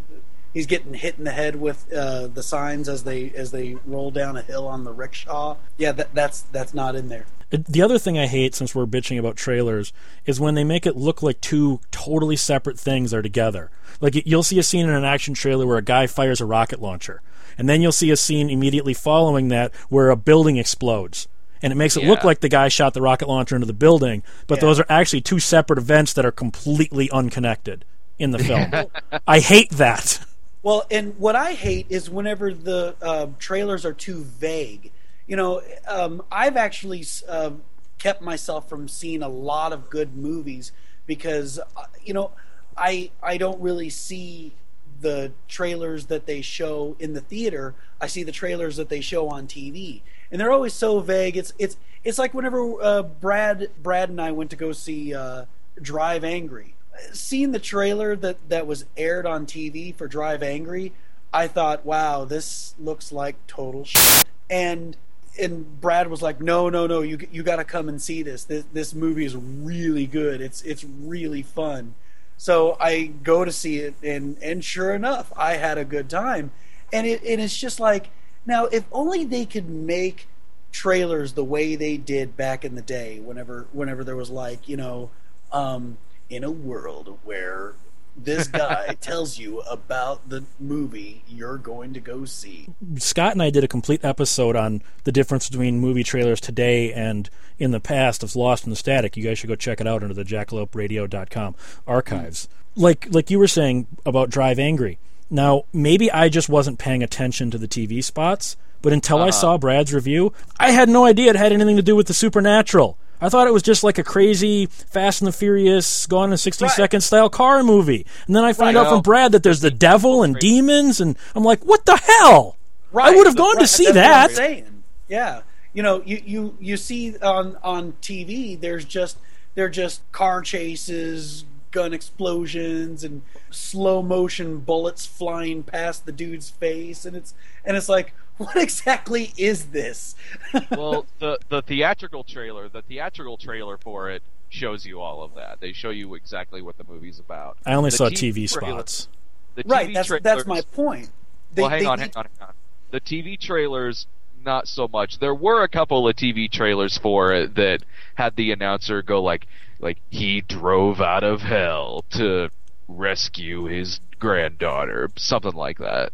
he's 0.53 0.65
getting 0.65 0.93
hit 0.93 1.17
in 1.17 1.23
the 1.23 1.31
head 1.31 1.55
with 1.57 1.91
uh, 1.93 2.27
the 2.27 2.43
signs 2.43 2.89
as 2.89 3.03
they 3.03 3.31
as 3.31 3.51
they 3.51 3.77
roll 3.85 4.11
down 4.11 4.37
a 4.37 4.41
hill 4.41 4.67
on 4.67 4.83
the 4.83 4.91
rickshaw. 4.93 5.57
Yeah, 5.77 5.91
that, 5.93 6.13
that's 6.13 6.41
that's 6.41 6.73
not 6.73 6.95
in 6.95 7.09
there. 7.09 7.25
The 7.49 7.81
other 7.81 7.97
thing 7.97 8.19
I 8.19 8.27
hate, 8.27 8.55
since 8.55 8.75
we're 8.75 8.85
bitching 8.85 9.17
about 9.17 9.37
trailers, 9.37 9.93
is 10.25 10.37
when 10.37 10.55
they 10.55 10.65
make 10.65 10.85
it 10.85 10.97
look 10.97 11.23
like 11.23 11.39
two 11.39 11.79
totally 11.91 12.35
separate 12.35 12.77
things 12.77 13.13
are 13.13 13.21
together. 13.21 13.71
Like 14.01 14.21
you'll 14.27 14.43
see 14.43 14.59
a 14.59 14.63
scene 14.63 14.85
in 14.85 14.93
an 14.93 15.05
action 15.05 15.33
trailer 15.33 15.65
where 15.65 15.77
a 15.77 15.81
guy 15.81 16.07
fires 16.07 16.41
a 16.41 16.45
rocket 16.45 16.81
launcher, 16.81 17.21
and 17.57 17.69
then 17.69 17.81
you'll 17.81 17.93
see 17.93 18.11
a 18.11 18.17
scene 18.17 18.49
immediately 18.49 18.93
following 18.93 19.47
that 19.47 19.73
where 19.87 20.09
a 20.09 20.17
building 20.17 20.57
explodes. 20.57 21.29
And 21.61 21.73
it 21.73 21.75
makes 21.75 21.97
it 21.97 22.03
look 22.03 22.23
like 22.23 22.39
the 22.41 22.49
guy 22.49 22.67
shot 22.67 22.93
the 22.93 23.01
rocket 23.01 23.27
launcher 23.27 23.55
into 23.55 23.67
the 23.67 23.73
building, 23.73 24.23
but 24.47 24.55
Yeah. 24.57 24.61
those 24.67 24.79
are 24.79 24.85
actually 24.89 25.21
two 25.21 25.39
separate 25.39 25.79
events 25.79 26.13
that 26.13 26.25
are 26.25 26.31
completely 26.31 27.09
unconnected 27.11 27.85
in 28.19 28.31
the 28.31 28.39
film. 28.39 28.71
I 29.27 29.39
hate 29.39 29.71
that. 29.71 30.19
Well, 30.63 30.85
and 30.91 31.17
what 31.17 31.35
I 31.35 31.53
hate 31.53 31.85
is 31.89 32.09
whenever 32.09 32.53
the 32.53 32.95
uh, 33.01 33.27
trailers 33.39 33.85
are 33.85 33.93
too 33.93 34.23
vague. 34.23 34.91
You 35.27 35.35
know, 35.35 35.61
um, 35.87 36.23
I've 36.31 36.57
actually 36.57 37.05
uh, 37.27 37.51
kept 37.99 38.21
myself 38.21 38.67
from 38.69 38.87
seeing 38.87 39.21
a 39.23 39.29
lot 39.29 39.73
of 39.73 39.89
good 39.89 40.15
movies 40.15 40.71
because, 41.05 41.59
uh, 41.59 41.83
you 42.03 42.13
know, 42.13 42.31
I 42.75 43.11
I 43.21 43.37
don't 43.37 43.59
really 43.61 43.89
see 43.89 44.53
the 44.99 45.31
trailers 45.47 46.07
that 46.07 46.25
they 46.25 46.41
show 46.41 46.95
in 46.99 47.13
the 47.13 47.21
theater. 47.21 47.75
I 48.01 48.07
see 48.07 48.23
the 48.23 48.31
trailers 48.31 48.77
that 48.77 48.89
they 48.89 49.01
show 49.01 49.29
on 49.29 49.47
TV, 49.47 50.01
and 50.31 50.39
they're 50.39 50.51
always 50.51 50.73
so 50.73 50.99
vague. 50.99 51.37
It's 51.37 51.53
it's 51.57 51.77
it's 52.03 52.17
like 52.17 52.33
whenever 52.33 52.81
uh, 52.81 53.03
Brad 53.03 53.69
Brad 53.81 54.09
and 54.09 54.21
I 54.21 54.31
went 54.31 54.49
to 54.51 54.55
go 54.55 54.71
see 54.71 55.13
uh, 55.13 55.45
Drive 55.81 56.23
Angry 56.23 56.75
seeing 57.11 57.51
the 57.51 57.59
trailer 57.59 58.15
that 58.15 58.49
that 58.49 58.67
was 58.67 58.85
aired 58.95 59.25
on 59.25 59.45
TV 59.45 59.93
for 59.95 60.07
Drive 60.07 60.43
Angry, 60.43 60.93
I 61.33 61.47
thought, 61.47 61.85
wow, 61.85 62.25
this 62.25 62.75
looks 62.79 63.11
like 63.11 63.35
total 63.47 63.85
shit. 63.85 64.25
And 64.49 64.95
and 65.39 65.79
Brad 65.79 66.09
was 66.09 66.21
like, 66.21 66.41
no, 66.41 66.69
no, 66.69 66.87
no, 66.87 67.01
you 67.01 67.19
you 67.31 67.43
got 67.43 67.57
to 67.57 67.63
come 67.63 67.89
and 67.89 68.01
see 68.01 68.23
this. 68.23 68.43
This 68.43 68.65
this 68.73 68.93
movie 68.93 69.25
is 69.25 69.35
really 69.35 70.07
good. 70.07 70.41
It's 70.41 70.61
it's 70.63 70.83
really 70.83 71.41
fun. 71.41 71.95
So 72.37 72.77
I 72.79 73.07
go 73.23 73.43
to 73.45 73.51
see 73.51 73.79
it, 73.79 73.95
and 74.03 74.37
and 74.41 74.63
sure 74.63 74.93
enough, 74.93 75.31
I 75.35 75.53
had 75.53 75.77
a 75.77 75.85
good 75.85 76.09
time. 76.09 76.51
And 76.93 77.05
it 77.05 77.23
and 77.23 77.41
it's 77.41 77.57
just 77.57 77.79
like 77.79 78.09
now, 78.47 78.65
if 78.65 78.85
only 78.91 79.23
they 79.25 79.45
could 79.45 79.69
make 79.69 80.27
trailers 80.71 81.33
the 81.33 81.43
way 81.43 81.75
they 81.75 81.97
did 81.97 82.35
back 82.35 82.65
in 82.65 82.75
the 82.75 82.81
day. 82.81 83.19
Whenever 83.19 83.67
whenever 83.71 84.03
there 84.03 84.15
was 84.15 84.29
like 84.29 84.67
you 84.67 84.77
know. 84.77 85.11
Um, 85.51 85.97
in 86.29 86.43
a 86.43 86.51
world 86.51 87.17
where 87.23 87.73
this 88.15 88.47
guy 88.47 88.95
tells 88.99 89.37
you 89.37 89.59
about 89.61 90.27
the 90.29 90.43
movie 90.59 91.23
you're 91.27 91.57
going 91.57 91.93
to 91.93 91.99
go 91.99 92.25
see. 92.25 92.67
Scott 92.97 93.33
and 93.33 93.41
I 93.41 93.49
did 93.49 93.63
a 93.63 93.67
complete 93.67 94.03
episode 94.03 94.55
on 94.55 94.81
the 95.03 95.11
difference 95.11 95.49
between 95.49 95.79
movie 95.79 96.03
trailers 96.03 96.41
today 96.41 96.91
and 96.93 97.29
in 97.59 97.71
the 97.71 97.79
past 97.79 98.23
of 98.23 98.35
Lost 98.35 98.65
in 98.65 98.69
the 98.71 98.75
Static. 98.75 99.15
You 99.15 99.23
guys 99.23 99.39
should 99.39 99.49
go 99.49 99.55
check 99.55 99.79
it 99.79 99.87
out 99.87 100.03
under 100.03 100.15
the 100.15 100.23
jackaloperadio.com 100.23 101.55
archives. 101.85 102.47
Like 102.75 103.07
like 103.11 103.31
you 103.31 103.39
were 103.39 103.47
saying 103.47 103.87
about 104.05 104.29
Drive 104.29 104.59
Angry. 104.59 104.99
Now, 105.29 105.63
maybe 105.73 106.11
I 106.11 106.29
just 106.29 106.49
wasn't 106.49 106.79
paying 106.79 107.03
attention 107.03 107.51
to 107.51 107.57
the 107.57 107.67
TV 107.67 108.03
spots, 108.03 108.55
but 108.81 108.93
until 108.93 109.17
I 109.17 109.23
uh-huh. 109.23 109.31
saw 109.31 109.57
Brad's 109.57 109.93
review, 109.93 110.33
I 110.59 110.71
had 110.71 110.89
no 110.89 111.05
idea 111.05 111.29
it 111.29 111.35
had 111.35 111.51
anything 111.51 111.75
to 111.77 111.81
do 111.81 111.95
with 111.95 112.07
the 112.07 112.13
supernatural. 112.13 112.97
I 113.19 113.29
thought 113.29 113.47
it 113.47 113.53
was 113.53 113.63
just 113.63 113.83
like 113.83 113.97
a 113.97 114.03
crazy 114.03 114.67
Fast 114.67 115.21
and 115.21 115.27
the 115.27 115.31
Furious 115.31 116.05
Gone 116.05 116.31
in 116.31 116.37
60 116.37 116.65
Right. 116.65 116.71
Seconds 116.71 117.05
style 117.05 117.29
car 117.29 117.63
movie. 117.63 118.05
And 118.27 118.35
then 118.35 118.43
I 118.43 118.53
find 118.53 118.77
Right. 118.77 118.85
out 118.85 118.89
from 118.89 119.01
Brad 119.01 119.31
that 119.31 119.43
there's 119.43 119.61
the 119.61 119.71
devil 119.71 120.21
and 120.23 120.37
demons, 120.37 121.01
and 121.01 121.17
I'm 121.35 121.43
like, 121.43 121.63
what 121.65 121.85
the 121.85 121.97
hell? 121.97 122.57
Right. 122.91 123.13
I 123.13 123.17
would 123.17 123.25
have 123.25 123.35
gone 123.35 123.57
to 123.57 123.67
see 123.67 123.91
That's 123.91 124.37
what 124.37 124.47
that. 124.47 124.63
Yeah. 125.07 125.41
You 125.73 125.83
know, 125.83 126.01
you, 126.05 126.21
you, 126.25 126.57
you 126.59 126.77
see 126.77 127.17
on 127.17 127.57
on 127.63 127.93
TV 128.01 128.59
there's 128.59 128.85
just 128.85 129.17
they're 129.55 129.69
just 129.69 130.01
car 130.11 130.41
chases, 130.41 131.45
gun 131.71 131.93
explosions 131.93 133.03
and 133.03 133.21
slow 133.49 134.01
motion 134.01 134.59
bullets 134.59 135.05
flying 135.05 135.63
past 135.63 136.05
the 136.05 136.11
dude's 136.11 136.49
face 136.49 137.05
and 137.05 137.15
it's 137.15 137.33
and 137.65 137.75
it's 137.77 137.89
like 137.89 138.13
what 138.37 138.55
exactly 138.55 139.33
is 139.35 139.67
this? 139.67 140.15
well, 140.71 141.05
the 141.19 141.39
the 141.49 141.61
theatrical 141.63 142.23
trailer, 142.23 142.69
the 142.69 142.83
theatrical 142.83 143.37
trailer 143.37 143.77
for 143.77 144.11
it 144.11 144.21
shows 144.49 144.85
you 144.85 145.01
all 145.01 145.23
of 145.23 145.33
that. 145.35 145.59
They 145.59 145.73
show 145.73 145.89
you 145.89 146.13
exactly 146.15 146.61
what 146.61 146.77
the 146.77 146.83
movie's 146.83 147.19
about. 147.19 147.57
I 147.65 147.73
only 147.73 147.89
The 147.89 147.97
saw 147.97 148.09
TV 148.09 148.33
TV 148.45 148.53
trailer- 148.53 148.71
spots. 148.77 149.07
The 149.55 149.63
right, 149.65 149.91
that's 149.93 150.07
trailers, 150.07 150.23
that's 150.23 150.45
my 150.45 150.61
point. 150.61 151.09
They- 151.55 151.63
well, 151.63 151.71
hang 151.71 151.79
they 151.81 151.85
on, 151.87 151.97
need- 151.99 152.01
hang 152.03 152.11
on, 152.15 152.27
hang 152.39 152.47
on. 152.49 152.53
The 152.91 153.01
TV 153.01 153.39
trailers, 153.39 154.05
not 154.47 154.67
so 154.67 154.87
much. 154.87 155.19
There 155.19 155.35
were 155.35 155.61
a 155.61 155.67
couple 155.67 156.07
of 156.07 156.15
TV 156.15 156.49
trailers 156.49 156.97
for 156.97 157.33
it 157.33 157.53
that 157.55 157.83
had 158.15 158.35
the 158.35 158.51
announcer 158.51 159.03
go 159.03 159.21
like, 159.21 159.45
like 159.79 159.99
he 160.09 160.41
drove 160.41 160.99
out 160.99 161.23
of 161.23 161.41
hell 161.41 162.03
to 162.11 162.49
rescue 162.87 163.65
his 163.65 163.99
granddaughter, 164.17 165.11
something 165.17 165.53
like 165.53 165.77
that. 165.77 166.11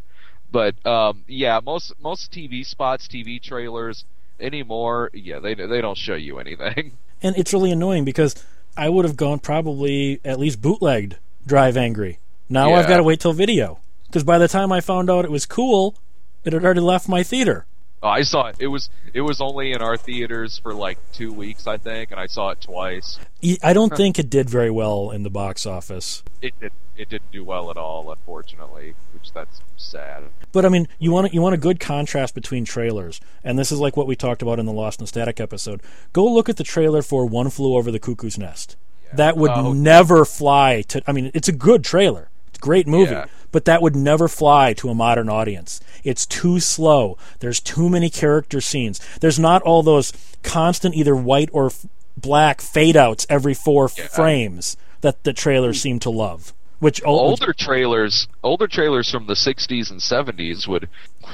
But 0.51 0.85
um, 0.85 1.23
yeah, 1.27 1.61
most 1.63 1.93
most 2.01 2.31
TV 2.33 2.65
spots, 2.65 3.07
TV 3.07 3.41
trailers 3.41 4.03
anymore, 4.39 5.09
yeah, 5.13 5.39
they 5.39 5.53
they 5.53 5.79
don't 5.79 5.97
show 5.97 6.15
you 6.15 6.39
anything. 6.39 6.97
And 7.25 7.37
it's 7.37 7.53
really 7.53 7.71
annoying 7.71 8.03
because 8.03 8.35
I 8.75 8.89
would 8.89 9.05
have 9.05 9.15
gone 9.15 9.39
probably 9.39 10.19
at 10.25 10.41
least 10.41 10.61
bootlegged 10.61 11.15
Drive 11.47 11.77
Angry. 11.77 12.19
Now 12.49 12.73
I've 12.73 12.89
got 12.89 12.97
to 12.97 13.03
wait 13.03 13.21
till 13.21 13.31
video. 13.31 13.79
Because 14.07 14.25
by 14.25 14.37
the 14.37 14.49
time 14.49 14.73
I 14.73 14.81
found 14.81 15.09
out 15.09 15.23
it 15.23 15.31
was 15.31 15.45
cool, 15.45 15.95
it 16.43 16.51
had 16.51 16.65
already 16.65 16.81
left 16.81 17.07
my 17.07 17.23
theater. 17.23 17.65
Oh, 18.03 18.09
I 18.09 18.23
saw 18.23 18.47
it. 18.47 18.57
It 18.59 18.67
was 18.67 18.89
it 19.13 19.21
was 19.21 19.39
only 19.39 19.71
in 19.71 19.81
our 19.81 19.95
theaters 19.95 20.57
for 20.59 20.73
like 20.73 20.97
two 21.13 21.31
weeks, 21.31 21.65
I 21.67 21.77
think, 21.77 22.11
and 22.11 22.19
I 22.19 22.25
saw 22.27 22.49
it 22.49 22.59
twice. 22.59 23.17
I 23.63 23.71
don't 23.71 23.95
think 23.95 24.19
it 24.19 24.29
did 24.29 24.49
very 24.49 24.69
well 24.69 25.09
in 25.09 25.23
the 25.23 25.29
box 25.29 25.65
office. 25.65 26.21
It 26.41 26.53
did 26.59 26.73
it 26.97 27.09
didn't 27.09 27.31
do 27.31 27.43
well 27.43 27.71
at 27.71 27.77
all, 27.77 28.11
unfortunately, 28.11 28.93
which 29.13 29.31
that's 29.33 29.61
sad. 29.77 30.23
But 30.51 30.65
I 30.65 30.69
mean, 30.69 30.87
you 30.99 31.11
want 31.11 31.33
you 31.33 31.41
want 31.41 31.55
a 31.55 31.57
good 31.57 31.79
contrast 31.79 32.35
between 32.35 32.65
trailers, 32.65 33.21
and 33.43 33.57
this 33.57 33.71
is 33.71 33.79
like 33.79 33.95
what 33.95 34.05
we 34.05 34.15
talked 34.17 34.41
about 34.41 34.59
in 34.59 34.65
the 34.65 34.73
Lost 34.73 34.99
and 34.99 35.07
Static 35.07 35.39
episode. 35.39 35.81
Go 36.11 36.25
look 36.25 36.49
at 36.49 36.57
the 36.57 36.63
trailer 36.65 37.01
for 37.01 37.25
One 37.25 37.49
Flew 37.49 37.73
Over 37.75 37.89
the 37.89 37.99
Cuckoo's 37.99 38.37
Nest. 38.37 38.75
That 39.13 39.37
would 39.37 39.51
Oh. 39.51 39.71
never 39.73 40.25
fly 40.25 40.81
to. 40.89 41.01
I 41.07 41.13
mean, 41.13 41.31
it's 41.33 41.47
a 41.47 41.51
good 41.53 41.83
trailer. 41.83 42.29
Great 42.63 42.87
movie, 42.87 43.11
Yeah. 43.11 43.25
but 43.51 43.65
that 43.65 43.81
would 43.81 43.93
never 43.95 44.29
fly 44.29 44.71
to 44.75 44.87
a 44.89 44.95
modern 44.95 45.27
audience. 45.27 45.81
It's 46.05 46.25
too 46.25 46.61
slow. 46.61 47.17
There's 47.39 47.59
too 47.59 47.89
many 47.89 48.09
character 48.09 48.61
scenes. 48.61 49.01
There's 49.19 49.37
not 49.37 49.61
all 49.63 49.83
those 49.83 50.13
constant 50.43 50.95
either 50.95 51.13
white 51.13 51.49
or 51.51 51.65
f- 51.67 51.85
black 52.15 52.61
fade 52.61 52.95
outs 52.95 53.27
every 53.29 53.53
four 53.53 53.89
Yeah. 53.97 54.07
frames 54.07 54.77
that 55.01 55.25
the 55.25 55.33
trailers 55.33 55.81
seem 55.81 55.99
to 55.99 56.09
love. 56.09 56.53
Which 56.79 57.01
o- 57.05 57.11
which- 57.31 57.41
older 57.41 57.53
trailers 57.53 58.27
older 58.45 58.67
trailers 58.67 59.09
from 59.11 59.27
the 59.27 59.35
60s 59.35 59.91
and 59.91 59.99
70s 60.01 60.65
would 60.65 60.87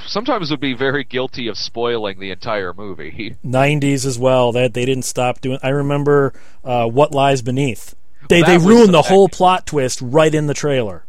sometimes 0.07 0.49
would 0.49 0.59
be 0.59 0.73
very 0.73 1.03
guilty 1.03 1.47
of 1.47 1.57
spoiling 1.59 2.19
the 2.19 2.31
entire 2.31 2.73
movie 2.73 3.35
90s 3.45 4.03
as 4.05 4.17
well 4.19 4.51
that 4.51 4.73
they 4.73 4.85
didn't 4.85 5.05
stop 5.05 5.41
doing 5.41 5.57
i 5.63 5.69
remember 5.69 6.33
uh, 6.63 6.85
what 6.85 7.13
lies 7.13 7.41
beneath 7.41 7.95
they 8.29 8.41
That 8.41 8.47
they 8.47 8.57
ruined 8.59 8.89
the 8.89 9.01
the- 9.01 9.09
whole 9.09 9.27
plot 9.27 9.65
twist 9.65 9.99
right 10.03 10.33
in 10.35 10.45
the 10.45 10.53
trailer 10.53 11.03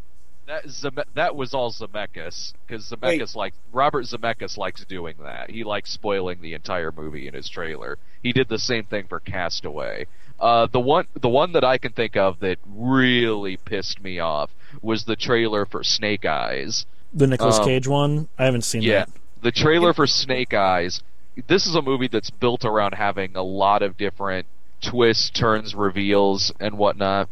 that 0.50 0.64
Zeme- 0.66 1.04
that 1.14 1.36
was 1.36 1.54
all 1.54 1.70
Zemeckis 1.72 2.52
because 2.66 2.90
Zemeckis 2.90 3.36
like 3.36 3.54
Robert 3.72 4.04
Zemeckis 4.04 4.56
likes 4.58 4.84
doing 4.84 5.14
that. 5.22 5.48
He 5.50 5.62
likes 5.64 5.90
spoiling 5.90 6.40
the 6.40 6.54
entire 6.54 6.90
movie 6.90 7.28
in 7.28 7.34
his 7.34 7.48
trailer. 7.48 7.98
He 8.22 8.32
did 8.32 8.48
the 8.48 8.58
same 8.58 8.84
thing 8.84 9.06
for 9.08 9.20
Castaway. 9.20 10.06
Uh, 10.40 10.66
the 10.72 10.80
one 10.80 11.06
the 11.20 11.28
one 11.28 11.52
that 11.52 11.64
I 11.64 11.78
can 11.78 11.92
think 11.92 12.16
of 12.16 12.40
that 12.40 12.58
really 12.66 13.56
pissed 13.58 14.02
me 14.02 14.18
off 14.18 14.50
was 14.82 15.04
the 15.04 15.16
trailer 15.16 15.66
for 15.66 15.84
Snake 15.84 16.24
Eyes. 16.24 16.84
The 17.12 17.26
Nicolas 17.26 17.58
Um, 17.58 17.64
Cage 17.66 17.86
one. 17.88 18.28
I 18.38 18.44
haven't 18.44 18.62
seen 18.62 18.82
Yeah, 18.82 19.04
that. 19.04 19.10
the 19.42 19.52
trailer 19.52 19.92
for 19.94 20.06
Snake 20.06 20.52
Eyes. 20.54 21.02
This 21.46 21.66
is 21.66 21.74
a 21.74 21.82
movie 21.82 22.08
that's 22.08 22.30
built 22.30 22.64
around 22.64 22.94
having 22.94 23.36
a 23.36 23.42
lot 23.42 23.82
of 23.82 23.96
different 23.96 24.46
twists, 24.82 25.30
turns, 25.30 25.74
reveals, 25.74 26.52
and 26.58 26.76
whatnot. 26.76 27.28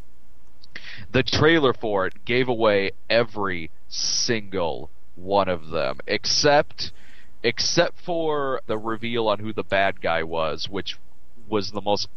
The 1.11 1.23
trailer 1.23 1.73
for 1.73 2.07
it 2.07 2.25
gave 2.25 2.49
away 2.49 2.93
every 3.09 3.71
single 3.89 4.91
one 5.17 5.49
of 5.49 5.71
them, 5.71 5.99
except 6.07 6.93
except 7.43 8.01
for 8.01 8.61
the 8.67 8.77
reveal 8.77 9.29
on 9.29 9.39
who 9.39 9.53
the 9.53 9.63
bad 9.63 10.01
guy 10.01 10.23
was, 10.25 10.69
which 10.69 10.99
was 11.49 11.71
the 11.71 11.81
most 11.81 12.09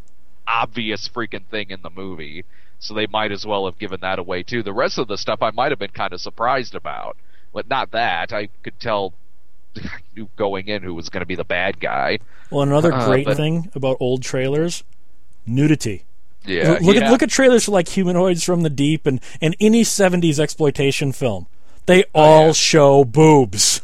obvious 0.47 1.07
freaking 1.07 1.45
thing 1.45 1.69
in 1.69 1.81
the 1.83 1.89
movie. 1.91 2.43
So 2.79 2.93
they 2.95 3.05
might 3.07 3.31
as 3.31 3.45
well 3.45 3.65
have 3.67 3.77
given 3.77 3.99
that 4.01 4.17
away 4.19 4.41
too. 4.43 4.63
The 4.63 4.73
rest 4.73 4.97
of 4.97 5.07
the 5.07 5.17
stuff 5.17 5.41
I 5.41 5.51
might 5.51 5.71
have 5.71 5.77
been 5.79 5.91
kind 5.91 6.11
of 6.13 6.19
surprised 6.19 6.73
about, 6.75 7.15
but 7.53 7.69
not 7.69 7.91
that. 7.91 8.33
I 8.33 8.47
could 8.63 8.79
tell 8.79 9.13
I 9.77 9.89
knew 10.15 10.27
going 10.35 10.67
in 10.67 10.81
who 10.83 10.93
was 10.95 11.09
going 11.09 11.21
to 11.21 11.25
be 11.27 11.35
the 11.35 11.43
bad 11.45 11.79
guy. 11.79 12.17
Well, 12.49 12.63
another 12.63 12.91
Uh, 12.91 13.05
great 13.07 13.25
but- 13.25 13.37
thing 13.37 13.69
about 13.75 13.97
old 13.99 14.23
trailers, 14.23 14.83
nudity. 15.45 16.03
Yeah, 16.45 16.79
look 16.81 16.95
yeah. 16.95 17.05
at 17.05 17.11
look 17.11 17.21
at 17.23 17.29
trailers 17.29 17.65
for 17.65 17.71
like 17.71 17.87
humanoids 17.89 18.43
from 18.43 18.61
the 18.61 18.69
deep 18.69 19.05
and, 19.05 19.19
and 19.41 19.55
any 19.59 19.83
'70s 19.83 20.39
exploitation 20.39 21.11
film. 21.11 21.47
They 21.85 22.03
all 22.13 22.43
Oh, 22.43 22.45
yeah. 22.47 22.51
show 22.53 23.03
boobs. 23.05 23.81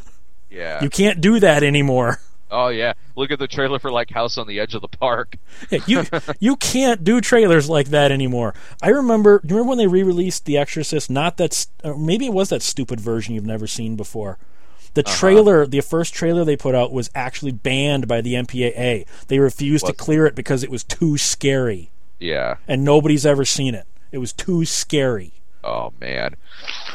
yeah. 0.50 0.82
You 0.82 0.90
can't 0.90 1.20
do 1.20 1.38
that 1.40 1.62
anymore. 1.62 2.20
Oh 2.50 2.68
yeah, 2.68 2.94
look 3.14 3.30
at 3.30 3.38
the 3.38 3.46
trailer 3.46 3.78
for 3.78 3.90
like 3.92 4.08
House 4.10 4.38
on 4.38 4.46
the 4.46 4.58
Edge 4.58 4.74
of 4.74 4.80
the 4.80 4.88
Park. 4.88 5.36
Yeah, 5.70 5.80
you 5.86 6.04
you 6.40 6.56
can't 6.56 7.04
do 7.04 7.20
trailers 7.20 7.68
like 7.68 7.88
that 7.88 8.10
anymore. 8.10 8.54
I 8.82 8.88
remember. 8.88 9.40
Do 9.44 9.48
you 9.48 9.56
remember 9.56 9.68
when 9.68 9.78
they 9.78 9.86
re-released 9.86 10.46
The 10.46 10.56
Exorcist? 10.56 11.10
Not 11.10 11.36
that, 11.36 11.66
maybe 11.96 12.24
it 12.26 12.32
was 12.32 12.48
that 12.48 12.62
stupid 12.62 13.00
version 13.00 13.34
you've 13.34 13.44
never 13.44 13.66
seen 13.66 13.96
before. 13.96 14.38
The 14.94 15.02
Uh-huh. 15.06 15.14
trailer, 15.16 15.66
the 15.66 15.82
first 15.82 16.14
trailer 16.14 16.42
they 16.44 16.56
put 16.56 16.74
out, 16.74 16.90
was 16.90 17.10
actually 17.14 17.52
banned 17.52 18.08
by 18.08 18.22
the 18.22 18.32
MPAA. 18.34 19.04
They 19.26 19.38
refused 19.38 19.84
to 19.86 19.92
clear 19.92 20.24
it 20.26 20.34
because 20.34 20.62
it 20.62 20.70
was 20.70 20.82
too 20.84 21.18
scary, 21.18 21.90
Yeah. 22.18 22.56
and 22.66 22.84
nobody's 22.84 23.24
ever 23.24 23.44
seen 23.44 23.74
it. 23.74 23.86
It 24.10 24.18
was 24.18 24.32
too 24.32 24.64
scary. 24.64 25.32
Oh 25.62 25.92
man. 26.00 26.36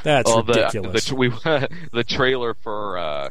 That's 0.03 0.31
the, 0.31 0.43
ridiculous. 0.43 1.05
The, 1.05 1.15
we, 1.15 1.29
the 1.93 2.03
trailer 2.07 2.53
for 2.53 2.97
uh, 2.97 3.29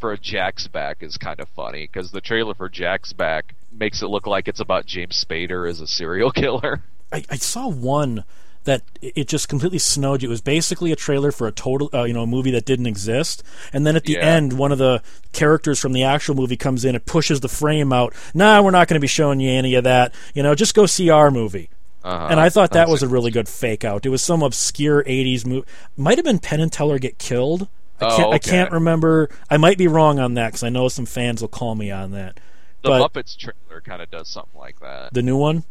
for 0.00 0.16
Jack's 0.16 0.66
Back 0.66 1.02
is 1.02 1.16
kind 1.16 1.40
of 1.40 1.48
funny 1.50 1.88
because 1.90 2.10
the 2.10 2.20
trailer 2.20 2.54
for 2.54 2.68
Jack's 2.68 3.12
Back 3.12 3.54
makes 3.70 4.02
it 4.02 4.08
look 4.08 4.26
like 4.26 4.48
it's 4.48 4.60
about 4.60 4.86
James 4.86 5.24
Spader 5.24 5.68
as 5.68 5.80
a 5.80 5.86
serial 5.86 6.30
killer. 6.32 6.82
I, 7.12 7.24
I 7.30 7.36
saw 7.36 7.68
one 7.68 8.24
that 8.64 8.82
it 9.00 9.28
just 9.28 9.48
completely 9.48 9.78
snowed 9.78 10.22
you. 10.22 10.28
It 10.28 10.30
was 10.30 10.40
basically 10.40 10.92
a 10.92 10.96
trailer 10.96 11.32
for 11.32 11.46
a 11.46 11.52
total, 11.52 11.90
uh, 11.92 12.04
you 12.04 12.12
know, 12.14 12.22
a 12.22 12.26
movie 12.26 12.50
that 12.52 12.64
didn't 12.64 12.86
exist. 12.86 13.42
And 13.72 13.86
then 13.86 13.96
at 13.96 14.04
the 14.04 14.14
Yeah. 14.14 14.20
end, 14.20 14.52
one 14.54 14.70
of 14.72 14.78
the 14.78 15.02
characters 15.32 15.78
from 15.80 15.92
the 15.92 16.02
actual 16.04 16.34
movie 16.34 16.56
comes 16.56 16.84
in 16.84 16.94
and 16.94 17.04
pushes 17.04 17.40
the 17.40 17.48
frame 17.48 17.92
out. 17.92 18.14
Nah, 18.34 18.62
we're 18.62 18.70
not 18.70 18.88
going 18.88 18.94
to 18.96 19.00
be 19.00 19.06
showing 19.08 19.40
you 19.40 19.50
any 19.50 19.74
of 19.74 19.84
that. 19.84 20.14
You 20.34 20.42
know, 20.42 20.54
just 20.54 20.74
go 20.74 20.86
see 20.86 21.10
our 21.10 21.30
movie. 21.30 21.70
Uh-huh. 22.04 22.28
And 22.30 22.40
I 22.40 22.48
thought 22.48 22.72
that 22.72 22.88
was 22.88 23.02
a 23.02 23.08
really 23.08 23.30
good 23.30 23.48
fake 23.48 23.84
out. 23.84 24.04
It 24.04 24.08
was 24.08 24.22
some 24.22 24.42
obscure 24.42 25.04
'80s 25.04 25.46
movie. 25.46 25.66
Might 25.96 26.18
have 26.18 26.24
been 26.24 26.40
Penn 26.40 26.60
and 26.60 26.72
Teller 26.72 26.98
get 26.98 27.18
killed. 27.18 27.68
I 28.00 28.06
Oh, 28.06 28.16
can't, 28.16 28.32
I 28.32 28.36
okay. 28.36 28.50
can't 28.50 28.72
remember. 28.72 29.28
I 29.48 29.56
might 29.56 29.78
be 29.78 29.86
wrong 29.86 30.18
on 30.18 30.34
that 30.34 30.48
because 30.48 30.64
I 30.64 30.68
know 30.68 30.88
some 30.88 31.06
fans 31.06 31.40
will 31.40 31.48
call 31.48 31.76
me 31.76 31.90
on 31.92 32.10
that. 32.12 32.40
the 32.82 32.88
but- 32.88 33.12
Muppets 33.12 33.36
trailer 33.36 33.80
kind 33.80 34.02
of 34.02 34.10
does 34.10 34.28
something 34.28 34.58
like 34.58 34.80
that. 34.80 35.14
The 35.14 35.22
new 35.22 35.36
one. 35.36 35.62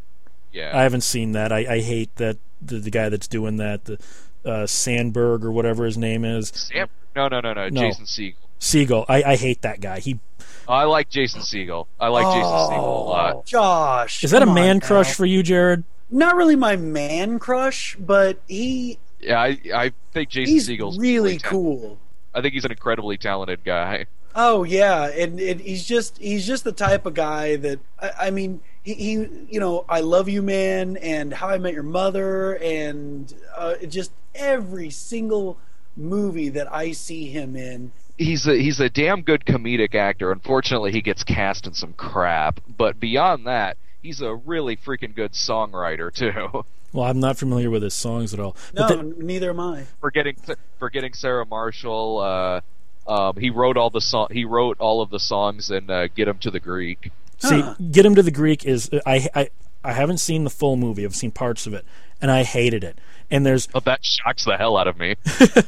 Yeah. 0.52 0.78
I 0.78 0.84
haven't 0.84 1.02
seen 1.02 1.32
that. 1.34 1.52
I, 1.52 1.76
I 1.76 1.80
hate 1.82 2.16
that 2.18 2.38
the, 2.62 2.80
the 2.80 2.92
guy 2.92 3.10
that's 3.10 3.28
doing 3.28 3.58
that, 3.58 3.86
the 3.86 3.98
uh, 4.46 4.66
Sandberg 4.66 5.44
or 5.44 5.52
whatever 5.52 5.86
his 5.86 5.98
name 5.98 6.26
is, 6.26 6.50
Sam? 6.50 6.88
No, 7.16 7.28
no, 7.28 7.42
no, 7.42 7.54
no. 7.54 7.70
No. 7.70 7.82
Jason 7.82 8.06
Segel. 8.06 8.36
Siegel. 8.60 9.06
I, 9.10 9.24
I 9.24 9.36
hate 9.36 9.62
that 9.64 9.82
guy. 9.82 10.00
He 10.00 10.20
I 10.68 10.84
like 10.84 11.10
Jason 11.10 11.42
Segel. 11.42 11.88
I 12.00 12.08
like 12.10 12.26
Jason 12.26 12.44
Segel 12.52 12.78
a 12.78 13.10
lot. 13.10 13.46
Josh, 13.46 14.24
is 14.24 14.32
that 14.32 14.42
a 14.42 14.46
come 14.46 14.50
on 14.50 14.56
man 14.56 14.78
now. 14.78 14.88
crush 14.88 15.14
for 15.14 15.26
you, 15.26 15.42
Jared? 15.44 15.84
Not 16.10 16.36
really 16.36 16.56
my 16.56 16.76
man 16.76 17.40
crush, 17.40 17.96
but 18.00 18.40
he 18.48 19.00
Yeah, 19.20 19.40
I, 19.42 19.60
I 19.74 19.92
think 20.14 20.30
Jason 20.30 20.54
he's 20.54 20.70
Segel's 20.70 20.98
really 21.00 21.38
ta- 21.38 21.50
cool. 21.50 21.98
I 22.34 22.42
think 22.42 22.54
he's 22.54 22.66
an 22.66 22.72
incredibly 22.72 23.18
talented 23.18 23.64
guy. 23.64 24.06
Oh 24.36 24.64
yeah, 24.64 25.08
and, 25.08 25.40
and 25.40 25.60
he's 25.60 25.86
just 25.86 26.18
he's 26.18 26.46
just 26.48 26.64
the 26.64 26.72
type 26.72 27.06
of 27.06 27.14
guy 27.14 27.56
that 27.58 27.80
I, 28.00 28.12
I 28.28 28.30
mean 28.32 28.62
he, 28.84 28.94
he 28.94 29.12
you 29.50 29.60
know 29.60 29.86
I 29.90 30.02
love 30.02 30.28
you 30.30 30.42
man 30.42 30.98
and 30.98 31.34
How 31.34 31.50
I 31.50 31.58
Met 31.58 31.74
Your 31.74 31.84
Mother 31.84 32.54
and 32.58 33.34
uh, 33.56 33.76
just 33.88 34.12
every 34.36 34.90
single 34.90 35.58
movie 35.98 36.50
that 36.50 36.72
I 36.74 36.92
see 36.94 37.30
him 37.30 37.56
in. 37.56 37.92
He's 38.18 38.48
a 38.48 38.56
he's 38.56 38.80
a 38.80 38.90
damn 38.90 39.22
good 39.24 39.46
comedic 39.46 39.96
actor. 39.96 40.32
Unfortunately, 40.32 40.92
he 40.92 41.02
gets 41.02 41.24
cast 41.24 41.66
in 41.68 41.74
some 41.74 41.94
crap. 41.94 42.60
But 42.68 43.00
beyond 43.00 43.48
that, 43.48 43.78
he's 44.02 44.22
a 44.22 44.36
really 44.36 44.78
freaking 44.78 45.16
good 45.16 45.34
songwriter 45.34 46.14
too. 46.14 46.64
Well, 46.94 47.06
I'm 47.06 47.22
not 47.22 47.38
familiar 47.38 47.70
with 47.70 47.84
his 47.84 47.94
songs 47.94 48.34
at 48.34 48.40
all. 48.42 48.56
No, 48.74 48.86
But 48.88 49.18
neither 49.20 49.52
am 49.52 49.60
I. 49.62 49.86
forgetting 50.02 50.36
forgetting 50.78 51.14
Sarah 51.14 51.46
Marshall. 51.46 52.20
Uh, 52.20 52.62
um, 53.10 53.38
he 53.38 53.50
wrote 53.50 53.78
all 53.78 53.90
the 53.90 54.02
song. 54.02 54.28
He 54.30 54.44
wrote 54.46 54.78
all 54.80 55.02
of 55.02 55.10
the 55.10 55.20
songs 55.20 55.72
in 55.72 55.90
uh, 55.90 56.08
"Get 56.14 56.28
Him 56.28 56.38
to 56.40 56.52
the 56.52 56.60
Greek." 56.60 57.12
See, 57.42 57.62
Huh. 57.62 57.76
get 57.92 58.06
him 58.06 58.16
to 58.16 58.24
the 58.24 58.32
Greek 58.32 58.66
is 58.66 58.90
I, 59.06 59.28
I 59.36 59.50
I 59.84 59.94
haven't 59.94 60.20
seen 60.20 60.44
the 60.44 60.50
full 60.50 60.76
movie. 60.78 61.04
I've 61.06 61.16
seen 61.16 61.32
parts 61.32 61.66
of 61.68 61.74
it, 61.74 61.86
and 62.22 62.30
I 62.32 62.44
hated 62.44 62.84
it. 62.84 63.00
And 63.30 63.46
there's 63.46 63.68
Oh, 63.74 63.80
that 63.82 64.04
shocks 64.06 64.46
the 64.46 64.58
hell 64.58 64.78
out 64.78 64.88
of 64.88 64.98
me. 65.00 65.16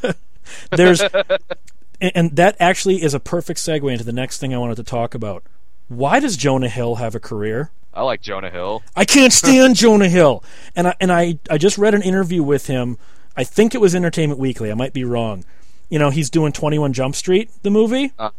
there's 0.72 1.02
and, 1.02 2.12
and 2.16 2.36
that 2.36 2.56
actually 2.60 3.02
is 3.04 3.14
a 3.14 3.20
perfect 3.20 3.60
segue 3.60 3.92
into 3.92 4.04
the 4.04 4.12
next 4.14 4.40
thing 4.40 4.54
I 4.54 4.58
wanted 4.58 4.76
to 4.78 4.84
talk 4.84 5.16
about. 5.16 5.44
Why 5.88 6.20
does 6.20 6.38
Jonah 6.38 6.70
Hill 6.70 6.96
have 6.96 7.16
a 7.16 7.20
career? 7.20 7.72
I 7.94 8.02
like 8.02 8.22
Jonah 8.22 8.50
Hill. 8.50 8.82
I 8.96 9.06
can't 9.06 9.34
stand 9.44 9.76
Jonah 9.76 10.10
Hill. 10.10 10.44
And 10.76 10.88
I 10.90 10.96
and 11.00 11.12
I, 11.12 11.40
I 11.50 11.58
just 11.58 11.78
read 11.78 11.94
an 11.94 12.02
interview 12.02 12.44
with 12.44 12.68
him. 12.68 12.98
I 13.36 13.44
think 13.44 13.74
it 13.74 13.82
was 13.82 13.96
Entertainment 13.96 14.40
Weekly. 14.40 14.72
I 14.72 14.76
might 14.76 14.94
be 14.94 15.04
wrong. 15.04 15.44
You 15.90 16.00
know, 16.00 16.10
he's 16.10 16.30
doing 16.30 16.52
21 16.54 16.94
Jump 16.94 17.16
Street, 17.16 17.50
the 17.64 17.70
movie. 17.70 18.12
Uh. 18.18 18.30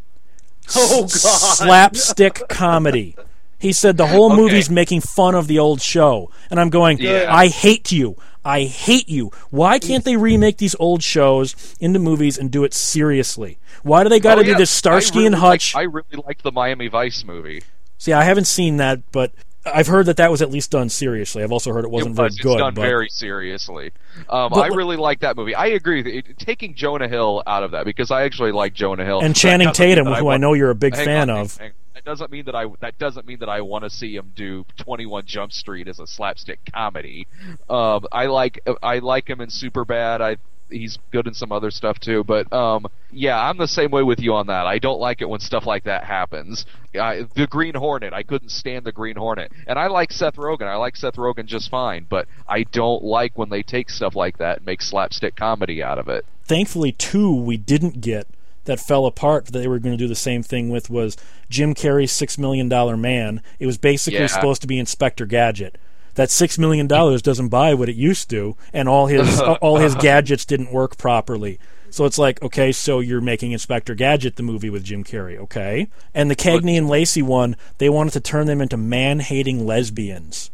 Oh 0.75 1.03
God! 1.03 1.09
Slapstick 1.11 2.49
comedy. 2.49 3.17
He 3.65 3.73
said 3.73 3.97
the 3.97 4.07
whole 4.09 4.27
Okay. 4.31 4.37
movie's 4.43 4.69
making 4.69 5.01
fun 5.01 5.35
of 5.35 5.47
the 5.47 5.59
old 5.59 5.81
show. 5.81 6.31
And 6.51 6.61
I'm 6.61 6.69
going, 6.69 6.99
Yeah. 6.99 7.27
I 7.35 7.49
hate 7.49 7.91
you. 7.91 8.15
I 8.45 8.65
hate 8.65 9.09
you. 9.09 9.31
Why 9.49 9.79
can't 9.79 10.05
they 10.05 10.19
remake 10.19 10.59
these 10.59 10.77
old 10.79 11.03
shows 11.03 11.75
into 11.81 11.99
movies 11.99 12.37
and 12.37 12.51
do 12.51 12.63
it 12.65 12.75
seriously? 12.75 13.57
Why 13.83 14.03
do 14.03 14.11
they 14.11 14.21
got 14.21 14.35
to 14.35 14.43
Oh, 14.43 14.45
do 14.45 14.55
this 14.55 14.71
Starsky 14.71 15.21
really 15.21 15.27
and 15.29 15.35
Hutch? 15.37 15.75
Like, 15.75 15.81
I 15.81 15.85
really 15.85 16.23
like 16.27 16.43
the 16.43 16.53
Miami 16.53 16.89
Vice 16.89 17.25
movie. 17.25 17.63
See, 17.97 18.13
I 18.13 18.25
haven't 18.25 18.45
seen 18.47 18.77
that, 18.77 19.01
but 19.13 19.33
I've 19.65 19.87
heard 19.87 20.05
that 20.07 20.19
that 20.19 20.31
was 20.31 20.43
at 20.43 20.51
least 20.51 20.71
done 20.71 20.91
seriously. 20.91 21.43
I've 21.43 21.53
also 21.53 21.73
heard 21.73 21.87
it 21.87 21.91
wasn't 21.91 22.13
it 22.13 22.17
very 22.17 22.29
good. 22.43 22.53
It's 22.53 22.61
done 22.61 22.75
but 22.75 22.83
very 22.83 23.09
seriously. 23.09 23.93
Um, 24.29 24.51
But- 24.51 24.71
I 24.71 24.75
really 24.77 24.97
like 24.99 25.21
that 25.21 25.37
movie. 25.39 25.55
I 25.55 25.69
agree 25.69 26.03
with 26.03 26.13
it. 26.13 26.39
Taking 26.39 26.75
Jonah 26.75 27.09
Hill 27.09 27.43
out 27.47 27.63
of 27.63 27.71
that 27.71 27.87
because 27.87 28.11
I 28.11 28.25
actually 28.25 28.53
like 28.53 28.75
Jonah 28.75 29.07
Hill 29.07 29.21
and 29.21 29.35
Channing 29.35 29.73
Tatum, 29.73 30.07
who 30.07 30.29
I 30.29 30.37
know 30.37 30.53
you're 30.53 30.69
a 30.69 30.75
big 30.75 30.95
fan 30.95 31.31
on, 31.31 31.39
of. 31.39 31.57
hang- 31.57 31.69
hang- 31.69 31.75
That 31.95 32.05
doesn't 32.05 32.31
mean 32.31 32.47
that 32.47 32.55
I 32.55 32.67
that 32.81 32.99
doesn't 32.99 33.27
mean 33.27 33.39
that 33.39 33.49
I 33.49 33.61
want 33.61 33.85
to 33.85 33.91
see 33.91 34.17
him 34.17 34.33
do 34.35 34.65
21 34.79 35.27
Jump 35.27 35.53
Street 35.53 35.87
as 35.87 36.01
a 36.01 36.07
slapstick 36.07 36.59
comedy. 36.73 37.27
Um, 37.69 38.07
I 38.11 38.27
like 38.27 38.61
I 38.83 38.99
like 38.99 39.29
him 39.29 39.41
in 39.41 39.49
Superbad. 39.49 40.21
I 40.21 40.37
he's 40.71 40.99
good 41.13 41.27
in 41.27 41.35
some 41.35 41.53
other 41.53 41.71
stuff 41.71 41.99
too. 41.99 42.25
But 42.25 42.53
um, 42.53 42.87
yeah, 43.11 43.41
I'm 43.41 43.59
the 43.59 43.69
same 43.69 43.91
way 43.91 44.03
with 44.03 44.21
you 44.21 44.35
on 44.35 44.49
that. 44.49 44.67
I 44.67 44.79
don't 44.79 45.01
like 45.01 45.21
it 45.21 45.29
when 45.29 45.41
stuff 45.41 45.67
like 45.67 45.85
that 45.85 46.05
happens. 46.05 46.67
I, 46.95 47.27
the 47.35 47.47
Green 47.47 47.75
Hornet, 47.75 48.13
I 48.13 48.23
couldn't 48.23 48.51
stand 48.51 48.85
the 48.85 48.93
Green 48.93 49.17
Hornet, 49.17 49.53
and 49.67 49.79
I 49.79 49.87
like 49.87 50.13
Seth 50.13 50.37
Rogen. 50.37 50.67
I 50.67 50.77
like 50.77 50.97
Seth 50.97 51.15
Rogen 51.15 51.47
just 51.47 51.71
fine, 51.71 52.07
but 52.09 52.27
I 52.49 52.65
don't 52.65 53.03
like 53.03 53.37
when 53.39 53.49
they 53.49 53.63
take 53.63 53.91
stuff 53.91 54.15
like 54.15 54.39
that 54.39 54.59
and 54.59 54.67
make 54.67 54.83
slapstick 54.83 55.37
comedy 55.37 55.83
out 55.83 55.99
of 55.99 56.09
it. 56.09 56.25
Thankfully, 56.45 56.93
two 56.93 57.35
we 57.35 57.57
didn't 57.57 58.01
get 58.01 58.27
that 58.65 58.81
fell 58.81 59.07
apart 59.07 59.47
that 59.47 59.53
they 59.59 59.69
were 59.69 59.79
going 59.79 59.97
to 59.97 60.03
do 60.03 60.09
the 60.09 60.15
same 60.15 60.43
thing 60.43 60.71
with 60.71 60.91
was 60.91 61.17
Jim 61.51 61.75
Carrey's 61.75 62.13
Six 62.13 62.39
Million 62.39 62.69
Dollar 62.69 62.97
Man. 62.97 63.43
It 63.59 63.67
was 63.67 63.79
basically 63.79 64.21
Yeah. 64.21 64.27
supposed 64.27 64.61
to 64.63 64.67
be 64.67 64.79
Inspector 64.79 65.25
Gadget. 65.27 65.79
That 66.15 66.31
six 66.31 66.59
million 66.59 66.87
dollars 66.87 67.23
doesn't 67.23 67.49
buy 67.49 67.75
what 67.75 67.89
it 67.89 67.97
used 67.97 68.31
to, 68.31 68.57
and 68.73 68.89
all 68.89 69.09
his 69.09 69.41
all 69.61 69.79
his 69.79 69.97
gadgets 69.97 70.45
didn't 70.45 70.73
work 70.73 70.97
properly. 70.97 71.59
So 71.91 72.05
it's 72.05 72.19
like, 72.19 72.41
okay, 72.43 72.71
so 72.73 73.01
you're 73.01 73.21
making 73.21 73.51
Inspector 73.53 73.93
Gadget 73.97 74.37
the 74.37 74.43
movie 74.45 74.71
with 74.71 74.83
Jim 74.85 75.03
Carrey, 75.05 75.37
okay? 75.39 75.89
And 76.13 76.29
the 76.31 76.35
Cagney 76.37 76.77
and 76.79 76.89
Lacey 76.89 77.23
one, 77.23 77.57
they 77.79 77.89
wanted 77.89 78.13
to 78.15 78.21
turn 78.21 78.47
them 78.47 78.61
into 78.61 78.77
man-hating 78.77 79.65
lesbians. 79.65 80.51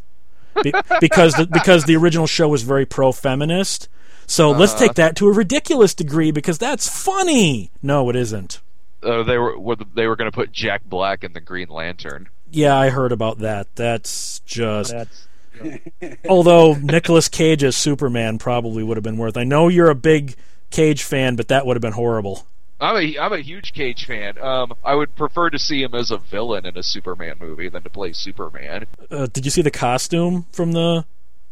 Be- 0.63 0.73
because 1.01 1.35
the, 1.35 1.47
because 1.47 1.85
the 1.85 1.97
original 1.97 2.27
show 2.27 2.49
was 2.49 2.63
very 2.63 2.85
pro-feminist. 2.85 3.89
So 4.31 4.53
let's 4.53 4.75
Uh-huh. 4.75 4.85
take 4.87 4.95
that 4.95 5.17
to 5.17 5.27
a 5.27 5.33
ridiculous 5.33 5.93
degree 5.93 6.31
because 6.31 6.57
that's 6.57 6.89
funny. 6.89 7.73
No, 7.83 8.09
it 8.11 8.15
isn't. 8.17 8.61
Uh, 9.03 9.25
they 9.25 9.37
were 9.39 9.59
were- 9.59 9.77
they 9.95 10.07
were 10.07 10.15
going 10.15 10.31
to 10.31 10.35
put 10.35 10.53
Jack 10.53 10.83
Black 10.85 11.25
in 11.25 11.33
the 11.33 11.41
Green 11.41 11.69
Lantern. 11.69 12.29
Yeah, 12.51 12.77
I 12.77 12.91
heard 12.91 13.11
about 13.11 13.39
that. 13.41 13.67
That's 13.75 14.39
just. 14.47 14.95
Although 16.29 16.75
Nicolas 16.75 17.29
Cage 17.29 17.65
as 17.65 17.77
Superman 17.77 18.39
probably 18.39 18.83
would 18.85 18.97
have 18.97 19.03
been 19.05 19.19
worth. 19.19 19.37
I 19.37 19.45
know 19.45 19.67
you're 19.69 19.91
a 19.91 19.95
big 19.97 20.37
Cage 20.71 21.03
fan, 21.03 21.35
but 21.35 21.49
that 21.49 21.67
would 21.67 21.77
have 21.77 21.83
been 21.83 21.93
horrible. 21.95 22.47
I'm 22.81 22.97
a 22.97 23.19
I'm 23.19 23.33
a 23.33 23.41
huge 23.41 23.73
Cage 23.73 24.07
fan. 24.07 24.39
Um, 24.39 24.73
I 24.85 24.95
would 24.95 25.15
prefer 25.17 25.51
to 25.51 25.59
see 25.59 25.83
him 25.83 25.95
as 25.95 26.11
a 26.13 26.19
villain 26.19 26.65
in 26.67 26.79
a 26.79 26.83
Superman 26.85 27.35
movie 27.41 27.69
than 27.69 27.83
to 27.83 27.91
play 27.91 28.13
Superman. 28.13 28.87
Uh, 29.11 29.27
did 29.27 29.45
you 29.45 29.51
see 29.51 29.61
the 29.63 29.71
costume 29.73 30.47
from 30.53 30.73
the 30.73 31.05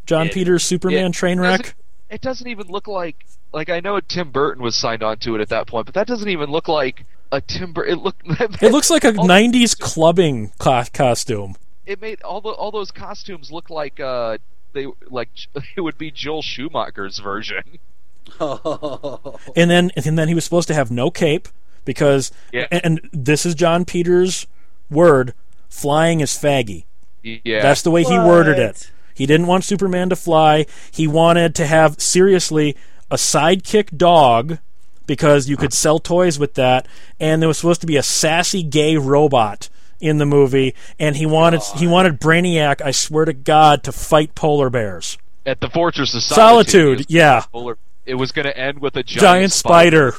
Jon 0.07 0.29
It- 0.29 0.33
Peters 0.35 0.63
Superman 0.63 1.07
it 1.07 1.13
train 1.15 1.39
doesn't- 1.39 1.67
wreck? 1.67 1.75
It 2.11 2.21
doesn't 2.21 2.47
even 2.47 2.69
look 2.69 2.89
like 2.89 3.27
like 3.53 3.69
I 3.71 3.81
know 3.81 4.01
Tim 4.01 4.31
Burton 4.31 4.63
was 4.63 4.77
signed 4.77 5.03
on 5.03 5.19
to 5.19 5.35
it 5.35 5.41
at 5.41 5.49
that 5.51 5.67
point, 5.67 5.87
but 5.87 5.95
that 5.95 6.07
doesn't 6.07 6.29
even 6.29 6.51
look 6.51 6.69
like 6.69 7.05
a 7.33 7.41
Tim 7.41 7.73
Burton. 7.73 7.99
It 7.99 8.03
look 8.03 8.17
It 8.63 8.73
looks 8.73 8.91
like 8.91 9.05
a 9.05 9.13
'90s 9.13 9.79
clubbing 9.79 10.53
co- 10.59 10.85
costume. 10.93 11.57
It 11.87 12.01
made 12.01 12.23
all 12.23 12.41
the 12.41 12.51
all 12.51 12.71
those 12.71 12.91
costumes 12.91 13.51
look 13.51 13.71
like 13.71 14.01
uh 14.01 14.39
they 14.73 14.87
like 15.11 15.29
it 15.77 15.81
would 15.81 15.99
be 15.99 16.11
Joel 16.11 16.43
Schumacher's 16.43 17.19
version. 17.19 17.63
and 18.41 19.71
then 19.71 19.91
and 19.97 20.19
then 20.19 20.29
he 20.29 20.35
was 20.35 20.45
supposed 20.45 20.69
to 20.69 20.75
have 20.75 20.91
no 20.91 21.11
cape 21.11 21.49
because 21.85 22.31
Yeah. 22.53 22.67
and, 22.71 22.85
and 22.85 23.11
this 23.13 23.47
is 23.47 23.55
Jon 23.55 23.85
Peters' 23.85 24.47
word 24.91 25.33
flying 25.71 26.21
is 26.21 26.31
faggy. 26.33 26.85
Yeah, 27.23 27.63
That's 27.63 27.83
the 27.83 27.91
way 27.91 28.05
he 28.05 28.17
worded 28.19 28.59
it. 28.59 28.91
What? 29.19 29.23
He 29.23 29.27
didn't 29.27 29.47
want 29.47 29.65
Superman 29.65 30.09
to 30.11 30.17
fly. 30.17 30.67
He 30.93 31.07
wanted 31.07 31.55
to 31.57 31.67
have 31.67 32.01
seriously 32.01 32.77
a 33.11 33.17
sidekick 33.17 33.97
dog 33.97 34.59
because 35.07 35.49
you 35.49 35.57
could 35.57 35.73
sell 35.73 35.99
toys 35.99 36.39
with 36.39 36.55
that 36.55 36.87
and 37.19 37.41
there 37.41 37.49
was 37.49 37.57
supposed 37.59 37.81
to 37.81 37.87
be 37.87 37.97
a 37.97 38.03
sassy 38.03 38.63
gay 38.63 38.97
robot 38.99 39.71
in 40.01 40.19
the 40.19 40.27
movie 40.27 40.75
and 40.99 41.17
he 41.17 41.25
wanted 41.27 41.63
he 41.77 41.87
wanted 41.87 42.21
Brainiac, 42.21 42.81
I 42.83 42.91
swear 42.91 43.25
to 43.25 43.33
god, 43.33 43.83
to 43.85 43.93
fight 43.93 44.35
polar 44.35 44.69
bears. 44.71 45.17
at 45.47 45.61
the 45.61 45.71
Fortress 45.71 46.15
of 46.15 46.23
Solitude, 46.23 46.71
Solitude. 46.99 47.07
yeah. 47.09 47.45
Polar- 47.51 47.79
It 48.05 48.15
was 48.17 48.31
going 48.33 48.45
to 48.45 48.57
end 48.57 48.81
with 48.81 48.97
a 48.97 49.03
giant, 49.03 49.21
Giant 49.23 49.53
spider. 49.53 50.15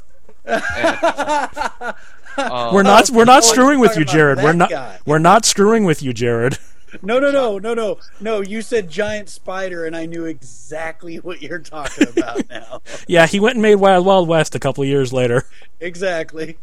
Uh, 0.45 1.93
We're 2.73 2.83
not 2.83 3.09
we're 3.09 3.25
not 3.25 3.43
screwing 3.43 3.79
with 3.79 3.97
you, 3.97 4.05
Jared. 4.05 4.39
We're 4.39 4.53
not 4.53 4.69
guy. 4.69 4.97
we're 5.05 5.19
not 5.19 5.45
screwing 5.45 5.83
with 5.83 6.01
you, 6.01 6.13
Jared. 6.13 6.57
No, 7.01 7.19
no, 7.19 7.31
no, 7.31 7.57
no, 7.59 7.73
no, 7.73 7.97
no. 8.19 8.41
You 8.41 8.61
said 8.61 8.89
giant 8.89 9.29
spider, 9.29 9.85
and 9.85 9.95
I 9.95 10.05
knew 10.05 10.25
exactly 10.25 11.17
what 11.17 11.41
you're 11.41 11.59
talking 11.59 12.07
about 12.07 12.49
now. 12.49 12.81
Yeah, 13.07 13.27
he 13.27 13.39
went 13.39 13.55
and 13.55 13.61
made 13.61 13.75
Wild 13.75 14.05
Wild 14.05 14.27
West 14.27 14.55
a 14.55 14.59
couple 14.59 14.83
of 14.83 14.87
years 14.89 15.13
later. 15.13 15.45
exactly. 15.79 16.57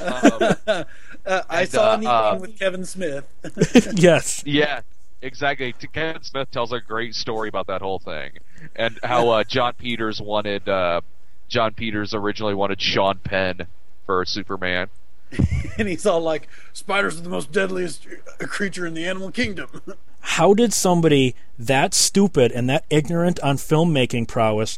um, 0.00 0.54
Uh, 1.26 1.42
I 1.50 1.62
And, 1.62 1.70
saw 1.70 1.90
uh, 1.90 1.94
anything 1.94 2.08
uh, 2.08 2.38
with 2.40 2.56
Kevin 2.56 2.84
Smith. 2.84 3.26
yes. 3.94 4.44
Yeah, 4.46 4.82
exactly. 5.20 5.74
Kevin 5.92 6.22
Smith 6.22 6.50
tells 6.52 6.72
a 6.72 6.80
great 6.80 7.16
story 7.16 7.48
about 7.48 7.66
that 7.66 7.82
whole 7.82 7.98
thing, 7.98 8.30
and 8.76 8.96
how 9.02 9.30
uh, 9.30 9.42
Jon 9.42 9.72
Peters 9.74 10.20
wanted 10.20 10.68
uh, 10.68 11.00
Jon 11.48 11.74
Peters 11.74 12.14
originally 12.14 12.54
wanted 12.54 12.80
Sean 12.80 13.18
Penn 13.18 13.66
for 14.06 14.24
Superman. 14.24 14.88
and 15.78 15.88
he's 15.88 16.06
all 16.06 16.20
like, 16.20 16.48
"Spiders 16.72 17.18
are 17.18 17.22
the 17.22 17.28
most 17.28 17.52
deadliest 17.52 18.06
creature 18.38 18.86
in 18.86 18.94
the 18.94 19.06
animal 19.06 19.30
kingdom." 19.30 19.68
How 20.20 20.54
did 20.54 20.72
somebody 20.72 21.34
that 21.58 21.94
stupid 21.94 22.50
and 22.52 22.68
that 22.68 22.84
ignorant 22.90 23.38
on 23.40 23.56
filmmaking 23.56 24.26
prowess 24.28 24.76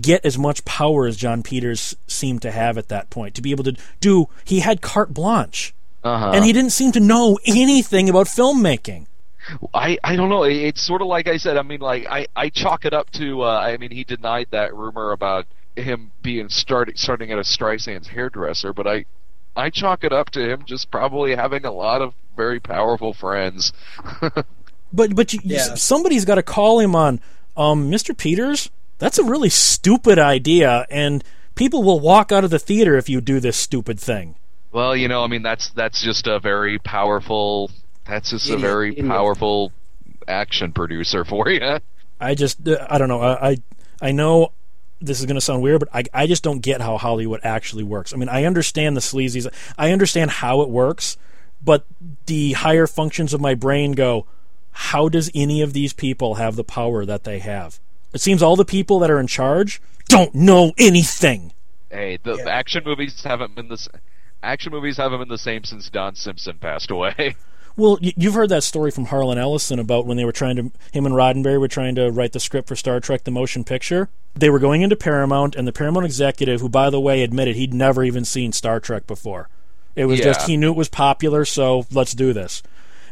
get 0.00 0.24
as 0.24 0.38
much 0.38 0.64
power 0.64 1.06
as 1.06 1.16
Jon 1.16 1.42
Peters 1.42 1.96
seemed 2.06 2.42
to 2.42 2.50
have 2.50 2.76
at 2.78 2.88
that 2.88 3.10
point 3.10 3.34
to 3.34 3.42
be 3.42 3.50
able 3.50 3.64
to 3.64 3.74
do 4.00 4.28
he 4.44 4.60
had 4.60 4.80
carte 4.82 5.12
blanche 5.12 5.74
Uh-huh. 6.04 6.30
and 6.34 6.44
he 6.44 6.52
didn't 6.52 6.70
seem 6.70 6.92
to 6.92 7.00
know 7.00 7.38
anything 7.46 8.08
about 8.08 8.26
filmmaking. 8.26 9.06
I 9.74 9.98
I 10.04 10.16
don't 10.16 10.28
know. 10.28 10.44
It's 10.44 10.82
sort 10.82 11.00
of 11.00 11.08
like 11.08 11.26
I 11.26 11.38
said. 11.38 11.56
I 11.56 11.62
mean, 11.62 11.80
like 11.80 12.06
I 12.06 12.26
I 12.36 12.50
chalk 12.50 12.84
it 12.84 12.92
up 12.92 13.10
to. 13.12 13.42
Uh, 13.42 13.58
I 13.58 13.78
mean, 13.78 13.90
he 13.90 14.04
denied 14.04 14.48
that 14.50 14.74
rumor 14.76 15.12
about 15.12 15.46
him 15.76 16.12
being 16.22 16.48
starting 16.50 16.94
starting 16.96 17.32
at 17.32 17.38
a 17.38 17.42
Streisand's 17.42 18.08
hairdresser, 18.08 18.72
but 18.74 18.86
I 18.86 19.06
I 19.56 19.70
chalk 19.70 20.04
it 20.04 20.12
up 20.12 20.30
to 20.30 20.40
him 20.52 20.62
just 20.64 20.90
probably 20.90 21.34
having 21.34 21.64
a 21.64 21.72
lot 21.72 22.00
of 22.02 22.14
very 22.36 22.60
powerful 22.60 23.12
friends. 23.12 23.72
But 24.92 25.14
but 25.14 25.32
you, 25.32 25.38
Yeah. 25.44 25.74
somebody's 25.76 26.24
got 26.24 26.34
to 26.34 26.42
call 26.42 26.80
him 26.80 26.96
on 26.96 27.20
um 27.56 27.90
Mr. 27.90 28.16
Peters. 28.16 28.70
That's 28.98 29.18
a 29.18 29.24
really 29.24 29.48
stupid 29.48 30.18
idea 30.18 30.84
and 30.90 31.22
people 31.54 31.82
will 31.84 32.00
walk 32.00 32.32
out 32.32 32.42
of 32.42 32.50
the 32.50 32.58
theater 32.58 32.96
if 32.96 33.08
you 33.08 33.20
do 33.20 33.38
this 33.38 33.56
stupid 33.56 34.00
thing. 34.00 34.34
Well, 34.72 34.96
you 34.96 35.06
know, 35.06 35.22
I 35.22 35.28
mean, 35.28 35.42
that's 35.42 35.70
that's 35.70 36.02
just 36.02 36.26
a 36.26 36.40
very 36.40 36.78
powerful. 36.80 37.70
That's 38.04 38.30
just 38.30 38.50
a 38.50 38.56
very 38.56 38.90
idiot. 38.92 39.06
powerful 39.06 39.72
action 40.26 40.72
producer 40.72 41.24
for 41.24 41.48
you. 41.48 41.78
I 42.20 42.34
just 42.34 42.66
uh, 42.68 42.84
I 42.90 42.98
don't 42.98 43.08
know. 43.08 43.20
I 43.20 43.50
I, 43.50 43.56
I 44.02 44.10
know 44.12 44.52
this 45.00 45.20
is 45.20 45.26
going 45.26 45.36
to 45.36 45.40
sound 45.40 45.62
weird, 45.62 45.80
but 45.80 45.88
I 45.92 46.04
I 46.12 46.26
just 46.26 46.42
don't 46.42 46.60
get 46.60 46.80
how 46.80 46.98
Hollywood 46.98 47.40
actually 47.42 47.84
works. 47.84 48.12
I 48.12 48.16
mean, 48.16 48.28
I 48.28 48.44
understand 48.44 48.96
the 48.96 49.00
sleazies. 49.00 49.46
I 49.78 49.92
understand 49.92 50.30
how 50.30 50.60
it 50.62 50.68
works, 50.68 51.16
but 51.62 51.84
the 52.26 52.52
higher 52.52 52.86
functions 52.86 53.34
of 53.34 53.40
my 53.40 53.54
brain 53.54 53.92
go, 53.92 54.26
how 54.72 55.08
does 55.08 55.30
any 55.34 55.62
of 55.62 55.72
these 55.72 55.92
people 55.92 56.34
have 56.34 56.56
the 56.56 56.64
power 56.64 57.04
that 57.04 57.24
they 57.24 57.38
have? 57.40 57.80
It 58.12 58.20
seems 58.20 58.42
all 58.42 58.56
the 58.56 58.64
people 58.64 58.98
that 59.00 59.10
are 59.10 59.20
in 59.20 59.26
charge 59.26 59.80
don't 60.06 60.34
know 60.34 60.72
anything. 60.78 61.52
Hey, 61.90 62.18
the, 62.22 62.36
the 62.36 62.50
action 62.50 62.84
movies 62.84 63.22
haven't 63.24 63.54
been 63.54 63.68
this. 63.68 63.88
Action 64.42 64.72
movies 64.72 64.96
haven't 64.96 65.18
been 65.20 65.28
the 65.28 65.38
same 65.38 65.64
since 65.64 65.90
Don 65.90 66.14
Simpson 66.14 66.58
passed 66.58 66.90
away. 66.90 67.36
Well, 67.80 67.98
you've 68.00 68.34
heard 68.34 68.50
that 68.50 68.62
story 68.62 68.90
from 68.90 69.06
Harlan 69.06 69.38
Ellison 69.38 69.78
about 69.78 70.04
when 70.04 70.18
they 70.18 70.26
were 70.26 70.32
trying 70.32 70.56
to, 70.56 70.70
him 70.92 71.06
and 71.06 71.14
Roddenberry 71.14 71.58
were 71.58 71.66
trying 71.66 71.94
to 71.94 72.10
write 72.10 72.32
the 72.32 72.40
script 72.40 72.68
for 72.68 72.76
Star 72.76 73.00
Trek: 73.00 73.24
The 73.24 73.30
Motion 73.30 73.64
Picture. 73.64 74.10
They 74.34 74.50
were 74.50 74.58
going 74.58 74.82
into 74.82 74.96
Paramount, 74.96 75.56
and 75.56 75.66
the 75.66 75.72
Paramount 75.72 76.04
executive, 76.04 76.60
who 76.60 76.68
by 76.68 76.90
the 76.90 77.00
way 77.00 77.22
admitted 77.22 77.56
he'd 77.56 77.72
never 77.72 78.04
even 78.04 78.26
seen 78.26 78.52
Star 78.52 78.80
Trek 78.80 79.06
before, 79.06 79.48
it 79.96 80.04
was 80.04 80.20
just 80.20 80.46
he 80.46 80.58
knew 80.58 80.70
it 80.70 80.76
was 80.76 80.90
popular, 80.90 81.46
so 81.46 81.86
let's 81.90 82.12
do 82.14 82.32
this. 82.34 82.62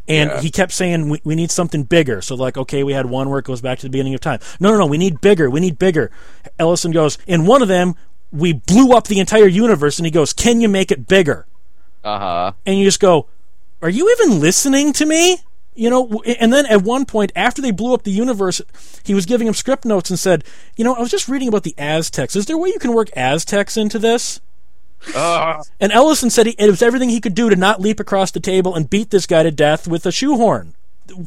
And 0.07 0.31
Yeah. 0.31 0.41
he 0.43 0.51
kept 0.51 0.73
saying, 0.73 1.09
we, 1.09 1.21
we 1.25 1.35
need 1.35 1.51
something 1.51 1.83
bigger. 1.83 2.21
So, 2.23 2.35
like, 2.35 2.57
okay, 2.57 2.83
we 2.83 2.93
had 2.93 3.07
one 3.07 3.29
where 3.31 3.39
it 3.39 3.45
goes 3.45 3.61
back 3.61 3.79
to 3.79 3.87
the 3.87 3.91
beginning 3.91 4.15
of 4.15 4.21
time. 4.21 4.41
No, 4.61 4.71
no, 4.71 4.79
no, 4.79 4.87
we 4.87 4.97
need 4.97 5.21
bigger. 5.21 5.51
We 5.51 5.61
need 5.61 5.79
bigger. 5.79 6.11
Ellison 6.59 6.93
goes, 6.93 7.19
in 7.27 7.45
one 7.45 7.61
of 7.61 7.69
them, 7.69 7.95
we 8.33 8.55
blew 8.55 8.93
up 8.93 9.07
the 9.07 9.21
entire 9.21 9.47
universe. 9.47 9.99
And 9.99 10.07
he 10.07 10.11
goes, 10.11 10.33
can 10.33 10.63
you 10.63 10.69
make 10.69 10.91
it 10.91 11.09
bigger? 11.09 11.47
Uh 12.05 12.19
huh. 12.19 12.53
and 12.65 12.79
you 12.79 12.85
just 12.87 13.01
go, 13.01 13.29
"Are 13.83 13.89
you 13.91 14.11
even 14.13 14.41
listening 14.41 14.93
to 14.95 15.07
me?" 15.07 15.39
You 15.75 15.91
know, 15.91 16.23
and 16.41 16.53
then 16.53 16.67
at 16.67 16.83
one 16.83 17.05
point 17.05 17.31
after 17.37 17.63
they 17.63 17.71
blew 17.71 17.95
up 17.95 18.03
the 18.03 18.11
universe, 18.11 18.61
he 19.05 19.15
was 19.15 19.27
giving 19.27 19.47
him 19.47 19.55
script 19.55 19.85
notes 19.85 20.11
and 20.11 20.19
said, 20.19 20.43
"You 20.77 20.85
know, 20.85 20.95
I 20.95 21.01
was 21.01 21.11
just 21.11 21.29
reading 21.29 21.47
about 21.49 21.63
the 21.63 21.75
Aztecs. 21.79 22.35
Is 22.35 22.47
there 22.47 22.57
a 22.57 22.59
way 22.59 22.71
you 22.71 22.81
can 22.81 22.93
work 22.95 23.11
Aztecs 23.17 23.77
into 23.77 23.99
this?" 23.99 24.41
Uh, 25.15 25.63
And 25.79 25.93
Ellison 25.93 26.31
said 26.31 26.47
he, 26.47 26.57
it 26.59 26.69
was 26.69 26.83
everything 26.83 27.11
he 27.11 27.21
could 27.21 27.35
do 27.35 27.49
to 27.49 27.55
not 27.55 27.81
leap 27.81 28.01
across 28.01 28.33
the 28.33 28.41
table 28.41 28.75
and 28.75 28.91
beat 28.91 29.11
this 29.11 29.27
guy 29.27 29.45
to 29.45 29.51
death 29.53 29.87
with 29.87 30.05
a 30.05 30.11
shoehorn. 30.11 30.75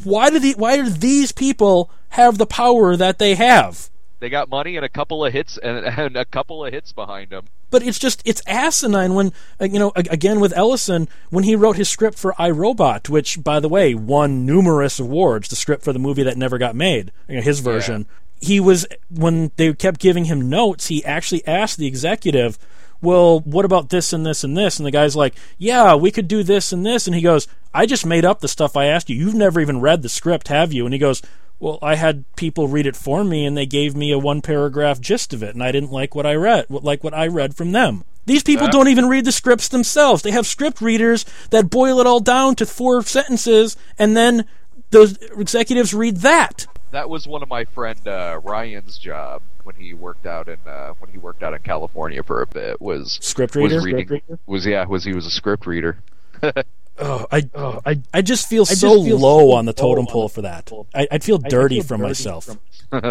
Why 0.03 0.29
do 0.29 0.39
the 0.39 0.53
why 0.57 0.75
do 0.75 0.89
these 0.89 1.31
people 1.31 1.89
have 2.09 2.37
the 2.37 2.45
power 2.45 2.97
that 2.97 3.19
they 3.19 3.35
have? 3.35 3.89
They 4.21 4.29
got 4.29 4.47
money 4.47 4.77
and 4.77 4.85
a 4.85 4.89
couple 4.89 5.25
of 5.25 5.33
hits 5.33 5.57
and, 5.57 5.85
and 5.99 6.15
a 6.15 6.23
couple 6.23 6.63
of 6.63 6.71
hits 6.71 6.93
behind 6.93 7.31
them. 7.31 7.47
But 7.69 7.83
it's 7.83 7.99
just 7.99 8.21
it's 8.25 8.41
asinine 8.47 9.13
when 9.13 9.33
uh, 9.59 9.65
you 9.65 9.79
know 9.79 9.91
again 9.95 10.39
with 10.39 10.55
Ellison 10.55 11.09
when 11.29 11.43
he 11.43 11.55
wrote 11.55 11.75
his 11.75 11.89
script 11.89 12.17
for 12.17 12.33
iRobot, 12.33 13.09
which 13.09 13.43
by 13.43 13.59
the 13.59 13.69
way 13.69 13.93
won 13.93 14.45
numerous 14.45 14.99
awards, 14.99 15.49
the 15.49 15.55
script 15.55 15.83
for 15.83 15.91
the 15.91 15.99
movie 15.99 16.23
that 16.23 16.37
never 16.37 16.57
got 16.57 16.75
made, 16.75 17.11
you 17.27 17.35
know, 17.35 17.41
his 17.41 17.59
version. 17.59 18.05
He 18.39 18.59
was 18.59 18.87
when 19.09 19.51
they 19.57 19.73
kept 19.73 19.99
giving 19.99 20.25
him 20.25 20.49
notes, 20.49 20.87
he 20.87 21.03
actually 21.05 21.45
asked 21.47 21.77
the 21.77 21.87
executive, 21.87 22.57
"Well, 23.01 23.39
what 23.41 23.65
about 23.65 23.89
this 23.89 24.13
and 24.13 24.25
this 24.25 24.43
and 24.43 24.57
this?" 24.57 24.79
And 24.79 24.85
the 24.85 24.91
guy's 24.91 25.15
like, 25.15 25.35
"Yeah, 25.57 25.95
we 25.95 26.11
could 26.11 26.27
do 26.27 26.43
this 26.43 26.73
and 26.73 26.85
this." 26.85 27.07
And 27.07 27.15
he 27.15 27.21
goes, 27.21 27.47
"I 27.73 27.85
just 27.85 28.05
made 28.05 28.25
up 28.25 28.41
the 28.41 28.47
stuff 28.47 28.75
I 28.75 28.85
asked 28.85 29.09
you. 29.09 29.15
You've 29.15 29.35
never 29.35 29.61
even 29.61 29.79
read 29.79 30.01
the 30.01 30.09
script, 30.09 30.49
have 30.49 30.73
you?" 30.73 30.85
And 30.85 30.93
he 30.93 30.99
goes, 30.99 31.21
well, 31.61 31.77
I 31.81 31.95
had 31.95 32.25
people 32.35 32.67
read 32.67 32.85
it 32.87 32.95
for 32.97 33.23
me, 33.23 33.45
and 33.45 33.55
they 33.55 33.65
gave 33.67 33.95
me 33.95 34.11
a 34.11 34.17
one 34.19 34.41
paragraph 34.41 34.99
gist 34.99 35.31
of 35.31 35.43
it, 35.43 35.53
and 35.53 35.63
I 35.63 35.71
didn't 35.71 35.91
like 35.91 36.15
what 36.15 36.25
I 36.25 36.33
read, 36.33 36.65
like 36.69 37.03
what 37.03 37.13
I 37.13 37.27
read 37.27 37.55
from 37.55 37.71
them. 37.71 38.03
These 38.25 38.43
people 38.43 38.65
Yeah. 38.65 38.71
don't 38.71 38.87
even 38.89 39.07
read 39.07 39.25
the 39.25 39.31
scripts 39.31 39.67
themselves. 39.67 40.21
They 40.23 40.31
have 40.31 40.45
script 40.45 40.81
readers 40.81 41.23
that 41.51 41.69
boil 41.69 41.99
it 41.99 42.07
all 42.07 42.19
down 42.19 42.55
to 42.55 42.65
four 42.65 43.01
sentences, 43.03 43.77
and 43.97 44.17
then 44.17 44.45
those 44.89 45.17
executives 45.37 45.93
read 45.93 46.17
that. 46.17 46.65
That 46.91 47.09
was 47.09 47.25
one 47.27 47.41
of 47.43 47.47
my 47.49 47.63
friend 47.65 48.05
uh, 48.07 48.41
Ryan's 48.43 48.97
job 48.97 49.41
when 49.63 49.75
he 49.75 49.93
worked 49.93 50.25
out 50.25 50.47
in 50.49 50.57
uh, 50.67 50.93
when 50.99 51.09
he 51.11 51.17
worked 51.19 51.41
out 51.43 51.53
in 51.53 51.59
California 51.61 52.21
for 52.23 52.41
a 52.41 52.47
bit. 52.47 52.81
Was 52.81 53.17
Script 53.21 53.55
was 53.55 53.83
reader. 53.85 54.19
was 54.45 54.65
yeah 54.65 54.85
was 54.85 55.03
he 55.05 55.13
was 55.13 55.25
a 55.25 55.31
script 55.31 55.65
reader. 55.65 55.99
Oh, 57.03 57.25
I, 57.31 57.49
I, 57.85 58.01
I 58.13 58.21
just 58.21 58.47
feel 58.47 58.63
just 58.65 58.79
so 58.79 59.03
feel 59.03 59.17
low 59.17 59.49
so 59.49 59.51
on 59.53 59.65
the 59.65 59.73
totem 59.73 60.05
pole 60.05 60.29
for 60.29 60.43
that. 60.43 60.71
I, 60.93 61.07
I'd 61.11 61.23
feel 61.23 61.39
I- 61.43 61.47
I 61.47 61.49
dirty 61.49 61.75
feel 61.77 61.83
from 61.87 62.01
dirty 62.01 62.09
myself. 62.09 62.45
from- 62.45 62.59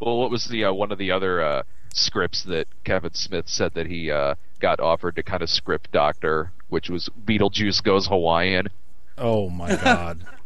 well, 0.00 0.18
what 0.18 0.30
was 0.30 0.46
the 0.46 0.64
uh, 0.64 0.72
one 0.72 0.90
of 0.92 0.98
the 0.98 1.10
other 1.10 1.42
uh, 1.42 1.62
scripts 1.94 2.42
that 2.44 2.66
Kevin 2.84 3.14
Smith 3.14 3.48
said 3.48 3.74
that 3.74 3.86
he 3.86 4.10
uh, 4.10 4.34
got 4.60 4.80
offered 4.80 5.16
to 5.16 5.22
kind 5.22 5.42
of 5.42 5.50
script 5.50 5.92
doctor, 5.92 6.50
which 6.68 6.88
was 6.90 7.08
Beetlejuice 7.24 7.82
goes 7.82 8.06
Hawaiian. 8.08 8.68
Oh 9.18 9.48
my 9.48 9.76
god. 9.76 10.26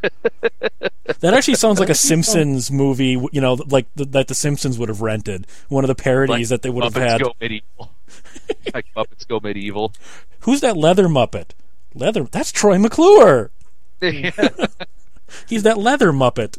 that 0.00 1.34
actually 1.34 1.54
sounds 1.54 1.80
like 1.80 1.88
a 1.88 1.94
Simpsons 1.94 2.70
movie, 2.70 3.20
you 3.32 3.40
know, 3.40 3.54
like 3.54 3.86
the, 3.94 4.04
that 4.06 4.28
the 4.28 4.34
Simpsons 4.34 4.78
would 4.78 4.88
have 4.88 5.00
rented. 5.00 5.46
One 5.68 5.84
of 5.84 5.88
the 5.88 5.94
parodies 5.94 6.50
Like 6.50 6.60
that 6.60 6.62
they 6.62 6.70
would 6.70 6.84
have 6.84 6.94
Muppets 6.94 7.08
had. 7.08 7.20
Go 7.22 7.32
medieval. 7.40 7.92
like 8.74 8.86
Muppets 8.96 9.26
go 9.26 9.40
medieval. 9.40 9.92
Who's 10.40 10.60
that 10.60 10.76
leather 10.76 11.08
Muppet? 11.08 11.50
Leather. 11.94 12.24
That's 12.24 12.52
Troy 12.52 12.78
McClure. 12.78 13.50
He's 14.00 15.62
that 15.62 15.78
leather 15.78 16.12
Muppet. 16.12 16.58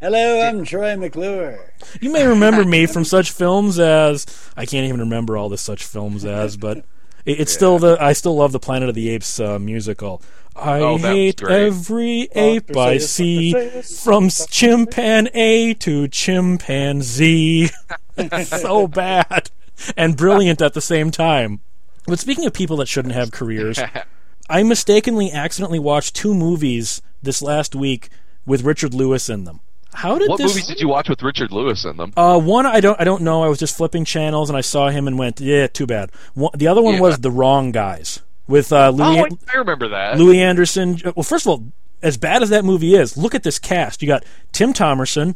Hello, 0.00 0.42
I'm 0.42 0.64
Troy 0.64 0.94
McClure. 0.96 1.72
You 2.00 2.12
may 2.12 2.26
remember 2.26 2.64
me 2.64 2.86
from 2.86 3.04
such 3.04 3.30
films 3.30 3.78
as 3.78 4.26
I 4.56 4.66
can't 4.66 4.86
even 4.86 5.00
remember 5.00 5.36
all 5.36 5.48
the 5.48 5.58
such 5.58 5.84
films 5.84 6.24
as, 6.24 6.56
but 6.56 6.78
it, 7.24 7.40
it's 7.40 7.52
still 7.52 7.78
the 7.78 7.96
I 8.00 8.12
still 8.12 8.36
love 8.36 8.52
the 8.52 8.60
Planet 8.60 8.90
of 8.90 8.94
the 8.94 9.08
Apes 9.08 9.40
uh, 9.40 9.58
musical. 9.58 10.22
I 10.56 10.80
Oh, 10.80 10.96
hate 10.98 11.42
every 11.42 12.28
ape 12.34 12.76
I 12.76 12.98
see, 12.98 13.52
Seuss, 13.54 14.02
from 14.04 14.28
chimpanzee 14.50 15.74
to 15.74 16.08
chimpanzee. 16.08 17.68
so 18.44 18.88
bad 18.88 19.50
and 19.96 20.16
brilliant 20.16 20.62
at 20.62 20.74
the 20.74 20.80
same 20.80 21.10
time. 21.10 21.60
But 22.06 22.18
speaking 22.18 22.46
of 22.46 22.52
people 22.52 22.76
that 22.78 22.88
shouldn't 22.88 23.14
have 23.14 23.30
careers, 23.32 23.78
I 24.48 24.62
mistakenly 24.62 25.30
accidentally 25.32 25.78
watched 25.78 26.14
two 26.16 26.34
movies 26.34 27.02
this 27.22 27.42
last 27.42 27.74
week 27.74 28.08
with 28.46 28.62
Richard 28.62 28.94
Lewis 28.94 29.28
in 29.28 29.44
them. 29.44 29.60
How 29.92 30.18
did 30.18 30.28
what 30.28 30.38
this? 30.38 30.52
movies 30.52 30.66
did 30.66 30.80
you 30.80 30.88
watch 30.88 31.08
with 31.08 31.22
Richard 31.22 31.50
Lewis 31.52 31.84
in 31.84 31.96
them? 31.96 32.12
Uh, 32.16 32.38
one 32.38 32.64
I 32.66 32.80
don't 32.80 33.00
I 33.00 33.04
don't 33.04 33.22
know. 33.22 33.42
I 33.42 33.48
was 33.48 33.58
just 33.58 33.76
flipping 33.76 34.04
channels 34.04 34.48
and 34.50 34.56
I 34.56 34.60
saw 34.60 34.88
him 34.88 35.06
and 35.08 35.18
went, 35.18 35.40
yeah, 35.40 35.66
too 35.66 35.86
bad. 35.86 36.10
One, 36.34 36.50
the 36.54 36.68
other 36.68 36.82
one 36.82 36.94
Yeah. 36.94 37.00
was 37.00 37.18
The 37.18 37.30
Wrong 37.30 37.72
Guys 37.72 38.20
with 38.48 38.72
uh, 38.72 38.90
Louie 38.90 39.20
oh, 39.20 39.36
I, 39.52 39.56
remember 39.56 39.88
that. 39.88 40.18
Louie 40.18 40.40
Anderson. 40.40 41.00
Well, 41.04 41.22
first 41.22 41.46
of 41.46 41.50
all, 41.50 41.64
as 42.02 42.16
bad 42.16 42.42
as 42.42 42.50
that 42.50 42.64
movie 42.64 42.94
is, 42.94 43.16
look 43.16 43.34
at 43.34 43.42
this 43.42 43.58
cast. 43.58 44.02
You 44.02 44.08
got 44.08 44.24
Tim 44.52 44.72
Thomerson, 44.72 45.34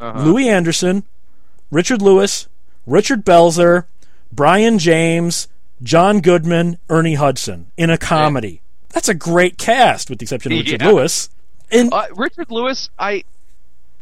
Uh-huh. 0.00 0.22
Louis 0.24 0.48
Anderson, 0.48 1.04
Richard 1.70 2.02
Lewis, 2.02 2.48
Richard 2.86 3.24
Belzer, 3.24 3.84
Brion 4.32 4.78
James, 4.78 5.48
John 5.82 6.20
Goodman, 6.20 6.78
Ernie 6.88 7.14
Hudson 7.14 7.66
in 7.76 7.90
a 7.90 7.98
comedy. 7.98 8.60
That's 8.90 9.08
a 9.08 9.14
great 9.14 9.58
cast, 9.58 10.10
with 10.10 10.18
the 10.18 10.24
exception 10.24 10.52
of 10.52 10.58
Richard 10.58 10.80
Yeah. 10.82 10.88
Lewis. 10.90 11.30
And 11.70 11.92
Uh, 11.92 12.06
Richard 12.14 12.50
Lewis, 12.50 12.90
I, 12.98 13.24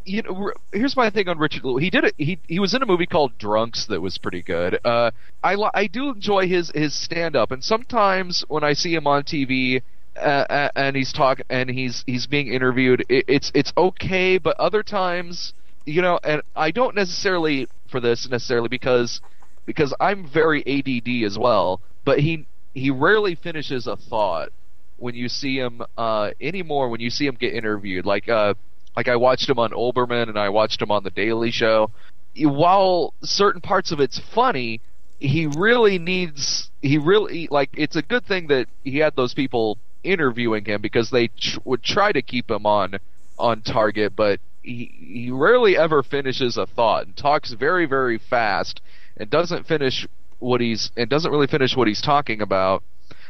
you 0.05 0.23
know, 0.23 0.53
here's 0.73 0.97
my 0.97 1.11
thing 1.11 1.29
on 1.29 1.39
Richard 1.39 1.65
Lewis. 1.65 1.83
He 1.83 1.91
did 1.91 2.05
it. 2.05 2.15
He 2.19 2.39
he 2.49 2.59
was 2.59 2.75
in 2.75 2.83
a 2.83 2.87
movie 2.87 3.07
called 3.07 3.39
Drunks 3.39 3.87
that 3.87 4.01
was 4.01 4.19
pretty 4.19 4.43
good. 4.43 4.79
Uh, 4.85 5.11
I 5.43 5.57
I 5.75 5.87
do 5.87 6.11
enjoy 6.11 6.49
his 6.49 6.71
his 6.75 6.95
stand 6.95 7.37
up, 7.37 7.51
and 7.51 7.63
sometimes 7.63 8.45
when 8.49 8.65
I 8.65 8.73
see 8.73 8.95
him 8.95 9.07
on 9.07 9.25
TV. 9.25 9.83
Uh, 10.15 10.45
uh, 10.51 10.69
and 10.77 10.95
he's 10.95 11.11
talk 11.11 11.41
and 11.49 11.71
he's 11.71 12.05
he's 12.07 12.27
being 12.27 12.49
interviewed. 12.49 13.03
It, 13.09 13.25
it's 13.29 13.51
it's 13.55 13.73
okay, 13.79 14.37
but 14.37 14.61
other 14.61 14.83
times, 14.83 15.55
you 15.87 16.03
know, 16.03 16.21
and 16.23 16.43
I 16.55 16.71
don't 16.71 16.95
necessarily 16.95 17.67
for 17.91 17.99
this 17.99 18.29
necessarily 18.29 18.69
because 18.69 19.23
because 19.65 19.95
I'm 20.01 20.29
very 20.29 20.63
ADD 20.67 21.25
as 21.25 21.39
well. 21.39 21.81
But 22.05 22.21
he 22.21 22.47
he 22.75 22.91
rarely 22.91 23.35
finishes 23.35 23.87
a 23.87 23.97
thought 23.97 24.51
when 24.99 25.15
you 25.15 25.29
see 25.31 25.59
him 25.59 25.83
uh, 25.97 26.33
anymore. 26.41 26.89
When 26.91 27.01
you 27.01 27.09
see 27.11 27.27
him 27.27 27.37
get 27.37 27.55
interviewed, 27.55 28.05
like 28.05 28.29
uh, 28.29 28.53
like 28.97 29.09
I 29.09 29.17
watched 29.17 29.49
him 29.49 29.59
on 29.59 29.71
Olbermann 29.71 30.29
and 30.29 30.39
I 30.39 30.49
watched 30.49 30.81
him 30.81 30.91
on 30.91 31.05
the 31.05 31.11
Daily 31.11 31.51
Show. 31.51 31.91
While 32.37 33.15
certain 33.23 33.61
parts 33.61 33.93
of 33.93 34.01
it's 34.01 34.19
funny, 34.19 34.81
he 35.19 35.47
really 35.47 35.99
needs 35.99 36.71
he 36.81 36.99
really 36.99 37.49
like 37.51 37.71
it's 37.75 37.97
a 37.97 38.03
good 38.03 38.25
thing 38.27 38.49
that 38.49 38.67
he 38.83 38.99
had 38.99 39.15
those 39.17 39.35
people 39.35 39.79
interviewing 40.03 40.65
him 40.65 40.81
because 40.81 41.11
they 41.11 41.29
tr- 41.29 41.61
would 41.65 41.83
try 41.83 42.11
to 42.11 42.23
keep 42.23 42.51
him 42.51 42.67
on 42.67 42.99
on 43.39 43.63
target, 43.63 44.15
but 44.17 44.41
he 44.63 44.93
he 44.99 45.31
rarely 45.31 45.77
ever 45.77 46.03
finishes 46.03 46.57
a 46.57 46.67
thought 46.67 47.07
and 47.07 47.17
talks 47.17 47.53
very 47.53 47.87
very 47.87 48.19
fast 48.19 48.81
and 49.17 49.31
doesn't 49.31 49.67
finish 49.67 50.07
what 50.39 50.61
he's 50.61 50.91
and 50.97 51.09
doesn't 51.09 51.31
really 51.31 51.47
finish 51.47 51.77
what 51.77 51.89
he's 51.89 52.03
talking 52.03 52.41
about. 52.43 52.83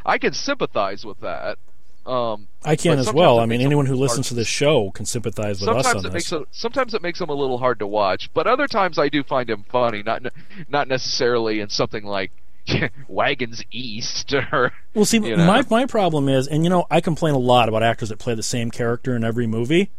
I 0.05 0.18
can 0.18 0.33
sympathize 0.33 1.05
with 1.05 1.20
that. 1.20 1.59
Um, 2.05 2.49
I 2.65 2.77
can 2.77 2.99
as 2.99 3.12
well. 3.12 3.38
I 3.38 3.47
mean, 3.47 3.61
anyone 3.61 3.87
who 3.87 3.95
listens 3.95 4.29
to 4.29 4.35
this 4.35 4.49
show 4.49 4.91
can 4.91 5.07
sympathize 5.07 5.61
with 5.61 5.69
us 5.69 5.85
sometimes 5.85 6.05
on 6.05 6.11
it 6.11 6.15
this. 6.15 6.33
makes 6.33 6.47
sometimes 6.51 6.95
it 6.95 7.03
makes 7.03 7.21
him 7.21 7.29
a 7.29 7.35
little 7.35 7.59
hard 7.59 7.79
to 7.79 7.87
watch, 7.87 8.31
but 8.35 8.47
other 8.47 8.67
times 8.67 8.99
I 8.99 9.09
do 9.09 9.23
find 9.23 9.49
him 9.49 9.65
funny. 9.71 10.03
Not 10.03 10.23
not 10.69 10.88
necessarily 10.88 11.61
in 11.61 11.69
something 11.69 12.05
like 12.05 12.33
Wagons 13.09 13.62
East 13.71 14.35
or 14.53 14.73
Well, 14.95 15.05
see, 15.05 15.19
you 15.19 15.37
know. 15.37 15.47
my 15.47 15.65
my 15.71 15.87
problem 15.87 16.29
is, 16.29 16.49
and 16.49 16.65
you 16.65 16.71
know, 16.71 16.87
I 16.91 17.01
complain 17.01 17.35
a 17.35 17.38
lot 17.38 17.69
about 17.69 17.83
actors 17.83 18.09
that 18.09 18.19
play 18.19 18.35
the 18.35 18.43
same 18.43 18.71
character 18.71 19.15
in 19.15 19.23
every 19.25 19.47
movie. 19.47 19.91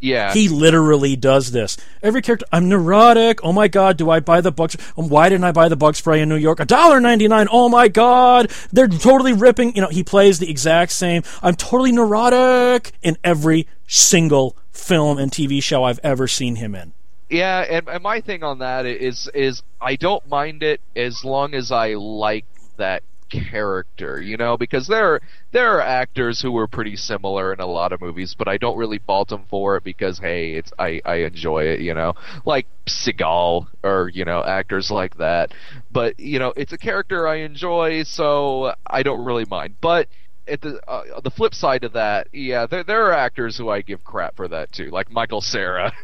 Yeah. 0.00 0.32
He 0.32 0.48
literally 0.48 1.16
does 1.16 1.50
this. 1.50 1.76
Every 2.02 2.22
character, 2.22 2.46
I'm 2.52 2.68
neurotic. 2.68 3.40
Oh 3.42 3.52
my 3.52 3.68
god, 3.68 3.96
do 3.96 4.10
I 4.10 4.20
buy 4.20 4.40
the 4.40 4.52
bug? 4.52 4.72
Um, 4.96 5.08
why 5.08 5.28
didn't 5.28 5.44
I 5.44 5.52
buy 5.52 5.68
the 5.68 5.76
bug 5.76 5.96
spray 5.96 6.20
in 6.20 6.28
New 6.28 6.36
York? 6.36 6.60
A 6.60 6.64
dollar 6.64 7.00
ninety 7.00 7.28
nine. 7.28 7.48
Oh 7.50 7.68
my 7.68 7.88
god, 7.88 8.50
they're 8.72 8.88
totally 8.88 9.32
ripping. 9.32 9.74
You 9.74 9.82
know, 9.82 9.88
he 9.88 10.04
plays 10.04 10.38
the 10.38 10.50
exact 10.50 10.92
same. 10.92 11.22
I'm 11.42 11.54
totally 11.54 11.92
neurotic 11.92 12.92
in 13.02 13.16
every 13.24 13.66
single 13.86 14.56
film 14.70 15.18
and 15.18 15.30
TV 15.30 15.62
show 15.62 15.84
I've 15.84 16.00
ever 16.02 16.28
seen 16.28 16.56
him 16.56 16.74
in. 16.74 16.92
Yeah, 17.28 17.60
and, 17.60 17.88
and 17.88 18.02
my 18.02 18.20
thing 18.20 18.42
on 18.42 18.60
that 18.60 18.86
is 18.86 19.28
is 19.34 19.62
I 19.80 19.96
don't 19.96 20.26
mind 20.28 20.62
it 20.62 20.80
as 20.96 21.24
long 21.24 21.54
as 21.54 21.70
I 21.70 21.94
like 21.94 22.46
that 22.76 23.02
character, 23.28 24.20
you 24.20 24.36
know, 24.36 24.56
because 24.56 24.86
there 24.86 25.14
are, 25.14 25.20
there 25.52 25.76
are 25.76 25.80
actors 25.80 26.40
who 26.40 26.52
were 26.52 26.66
pretty 26.66 26.96
similar 26.96 27.52
in 27.52 27.60
a 27.60 27.66
lot 27.66 27.92
of 27.92 28.00
movies, 28.00 28.34
but 28.36 28.48
I 28.48 28.56
don't 28.58 28.76
really 28.76 28.98
fault 28.98 29.28
them 29.28 29.44
for 29.48 29.76
it 29.76 29.84
because 29.84 30.18
hey, 30.18 30.52
it's 30.52 30.72
I 30.78 31.00
I 31.04 31.16
enjoy 31.16 31.64
it, 31.64 31.80
you 31.80 31.94
know, 31.94 32.14
like 32.44 32.66
Seagal 32.86 33.66
or 33.82 34.10
you 34.12 34.24
know 34.24 34.42
actors 34.44 34.90
like 34.90 35.16
that. 35.18 35.52
But 35.90 36.18
you 36.20 36.38
know, 36.38 36.52
it's 36.56 36.72
a 36.72 36.78
character 36.78 37.26
I 37.28 37.36
enjoy, 37.36 38.02
so 38.04 38.74
I 38.86 39.02
don't 39.02 39.24
really 39.24 39.44
mind. 39.44 39.74
But 39.80 40.08
at 40.46 40.60
the 40.62 40.80
uh, 40.88 41.20
the 41.20 41.30
flip 41.30 41.54
side 41.54 41.84
of 41.84 41.92
that, 41.94 42.28
yeah, 42.32 42.66
there 42.66 42.84
there 42.84 43.06
are 43.06 43.12
actors 43.12 43.56
who 43.56 43.68
I 43.70 43.82
give 43.82 44.02
crap 44.04 44.36
for 44.36 44.48
that 44.48 44.72
too, 44.72 44.90
like 44.90 45.10
Michael 45.10 45.40
Cera. 45.40 45.92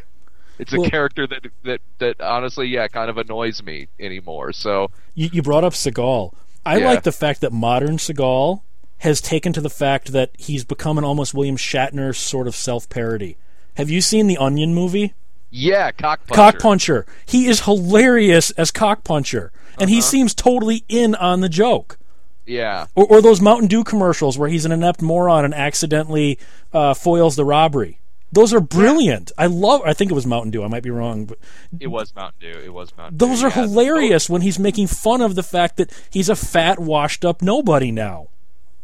It's 0.57 0.71
a 0.71 0.79
Well- 0.79 0.89
character 0.89 1.27
that 1.27 1.45
that 1.65 1.81
that 1.99 2.21
honestly, 2.21 2.67
yeah, 2.67 2.87
kind 2.87 3.09
of 3.09 3.17
annoys 3.17 3.61
me 3.61 3.89
anymore. 3.99 4.53
So 4.53 4.89
You, 5.13 5.27
you 5.33 5.41
brought 5.41 5.65
up 5.65 5.73
Seagal. 5.73 6.33
I 6.65 6.77
Yeah. 6.77 6.85
like 6.87 7.03
the 7.03 7.11
fact 7.11 7.41
that 7.41 7.53
modern 7.53 7.97
Seagal 7.97 8.61
has 8.99 9.21
taken 9.21 9.53
to 9.53 9.61
the 9.61 9.69
fact 9.69 10.11
that 10.13 10.31
he's 10.37 10.63
become 10.63 10.97
an 10.97 11.03
almost 11.03 11.33
William 11.33 11.57
Shatner 11.57 12.15
sort 12.15 12.47
of 12.47 12.55
self 12.55 12.89
parody. 12.89 13.37
Have 13.75 13.89
you 13.89 14.01
seen 14.01 14.27
the 14.27 14.37
Onion 14.37 14.73
movie? 14.73 15.13
yeah, 15.51 15.91
cock 15.91 16.19
puncher. 16.27 16.35
Cock 16.35 16.59
Puncher. 16.59 17.05
He 17.25 17.47
is 17.47 17.61
hilarious 17.61 18.51
as 18.51 18.71
Cock 18.71 19.03
Puncher, 19.05 19.51
and 19.79 19.83
Uh-huh. 19.83 19.95
he 19.95 20.01
seems 20.01 20.33
totally 20.33 20.83
in 20.89 21.15
on 21.15 21.39
the 21.41 21.47
joke. 21.49 21.97
Yeah, 22.45 22.87
Or, 22.93 23.05
or 23.05 23.21
those 23.21 23.39
Mountain 23.41 23.67
Dew 23.69 23.83
commercials 23.85 24.37
where 24.37 24.49
he's 24.49 24.65
an 24.65 24.71
inept 24.73 25.01
moron 25.01 25.45
and 25.45 25.53
accidentally 25.53 26.37
uh, 26.73 26.93
foils 26.93 27.35
the 27.37 27.45
robbery. 27.45 27.99
Those 28.31 28.53
are 28.53 28.59
brilliant. 28.59 29.31
I 29.37 29.45
love. 29.45 29.81
I 29.85 29.93
think 29.93 30.11
it 30.11 30.13
was 30.13 30.25
Mountain 30.25 30.51
Dew. 30.51 30.63
I 30.63 30.67
might 30.67 30.83
be 30.83 30.89
wrong, 30.89 31.25
but 31.25 31.37
it 31.79 31.87
was 31.87 32.13
Mountain 32.15 32.39
Dew. 32.41 32.59
It 32.59 32.73
was 32.73 32.95
Mountain 32.97 33.17
Dew. 33.17 33.25
those 33.25 33.43
are 33.43 33.47
yeah. 33.47 33.67
hilarious 33.67 34.29
when 34.29 34.41
he's 34.41 34.59
making 34.59 34.87
fun 34.87 35.21
of 35.21 35.35
the 35.35 35.43
fact 35.43 35.77
that 35.77 35.91
he's 36.09 36.27
a 36.27 36.35
fat, 36.35 36.79
washed-up 36.79 37.41
nobody 37.41 37.91
now. 37.91 38.27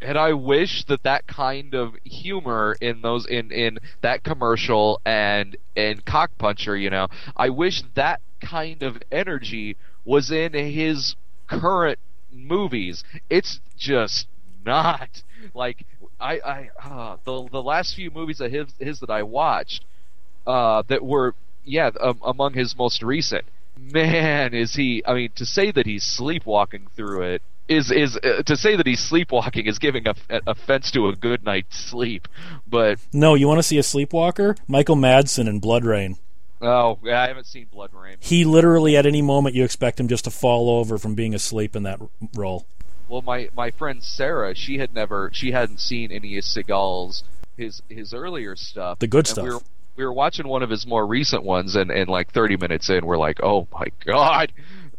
And 0.01 0.17
I 0.17 0.33
wish 0.33 0.85
that 0.85 1.03
that 1.03 1.27
kind 1.27 1.75
of 1.75 1.95
humor 2.03 2.75
in 2.81 3.01
those 3.01 3.25
in 3.27 3.51
in 3.51 3.79
that 4.01 4.23
commercial 4.23 4.99
and 5.05 5.57
and 5.75 6.03
cock 6.05 6.31
puncher, 6.37 6.75
you 6.75 6.89
know, 6.89 7.07
I 7.35 7.49
wish 7.49 7.83
that 7.95 8.21
kind 8.39 8.81
of 8.81 8.97
energy 9.11 9.77
was 10.03 10.31
in 10.31 10.53
his 10.53 11.15
current 11.47 11.99
movies. 12.31 13.03
It's 13.29 13.59
just 13.77 14.27
not 14.65 15.23
like 15.53 15.85
I 16.21 16.39
I 16.39 16.69
uh, 16.83 17.17
the 17.25 17.47
the 17.51 17.61
last 17.61 17.95
few 17.95 18.11
movies 18.11 18.39
of 18.39 18.51
his 18.51 18.67
his 18.79 18.99
that 18.99 19.09
I 19.09 19.23
watched 19.23 19.83
uh, 20.45 20.83
that 20.87 21.03
were 21.03 21.35
yeah 21.65 21.89
um, 21.99 22.19
among 22.23 22.53
his 22.53 22.75
most 22.77 23.01
recent. 23.01 23.45
Man, 23.79 24.53
is 24.53 24.75
he? 24.75 25.03
I 25.07 25.13
mean, 25.13 25.29
to 25.35 25.45
say 25.45 25.71
that 25.71 25.85
he's 25.85 26.03
sleepwalking 26.03 26.87
through 26.95 27.23
it 27.23 27.41
is 27.67 27.89
is 27.89 28.17
uh, 28.17 28.43
to 28.45 28.55
say 28.55 28.75
that 28.75 28.85
he's 28.85 28.99
sleepwalking 28.99 29.65
is 29.65 29.79
giving 29.79 30.05
a, 30.07 30.13
offense 30.45 30.91
to 30.91 31.07
a 31.07 31.15
good 31.15 31.43
night's 31.43 31.77
sleep. 31.77 32.27
But 32.67 32.99
No, 33.13 33.33
you 33.35 33.47
want 33.47 33.59
to 33.59 33.63
see 33.63 33.77
a 33.77 33.83
sleepwalker? 33.83 34.55
Michael 34.67 34.97
Madsen 34.97 35.47
in 35.47 35.61
BloodRayne. 35.61 36.17
oh, 36.61 36.99
yeah, 37.03 37.21
I 37.21 37.27
haven't 37.27 37.47
seen 37.47 37.67
BloodRayne. 37.73 38.17
He 38.19 38.45
literally, 38.45 38.97
at 38.97 39.05
any 39.05 39.21
moment, 39.21 39.55
you 39.55 39.63
expect 39.63 39.99
him 39.99 40.07
just 40.07 40.25
to 40.25 40.31
fall 40.31 40.69
over 40.69 40.97
from 40.97 41.15
being 41.15 41.33
asleep 41.33 41.75
in 41.75 41.83
that 41.83 41.99
role. 42.35 42.65
Well, 43.11 43.21
my 43.21 43.49
my 43.53 43.71
friend 43.71 44.01
Sarah, 44.01 44.55
she 44.55 44.77
had 44.77 44.93
never, 44.93 45.31
she 45.33 45.51
hadn't 45.51 45.81
seen 45.81 46.13
any 46.13 46.37
of 46.37 46.45
Seagal's 46.45 47.25
his 47.57 47.81
his 47.89 48.13
earlier 48.13 48.55
stuff. 48.55 48.99
The 48.99 49.07
good 49.07 49.27
stuff. 49.27 49.43
We 49.43 49.49
were, 49.49 49.59
we 49.97 50.05
were 50.05 50.13
watching 50.13 50.47
one 50.47 50.63
of 50.63 50.69
his 50.69 50.87
more 50.87 51.05
recent 51.05 51.43
ones, 51.43 51.75
and 51.75 51.91
and 51.91 52.09
like 52.09 52.31
30 52.31 52.55
minutes 52.55 52.89
in, 52.89 53.05
we're 53.05 53.17
like, 53.17 53.43
oh 53.43 53.67
my 53.73 53.87
god. 54.05 54.53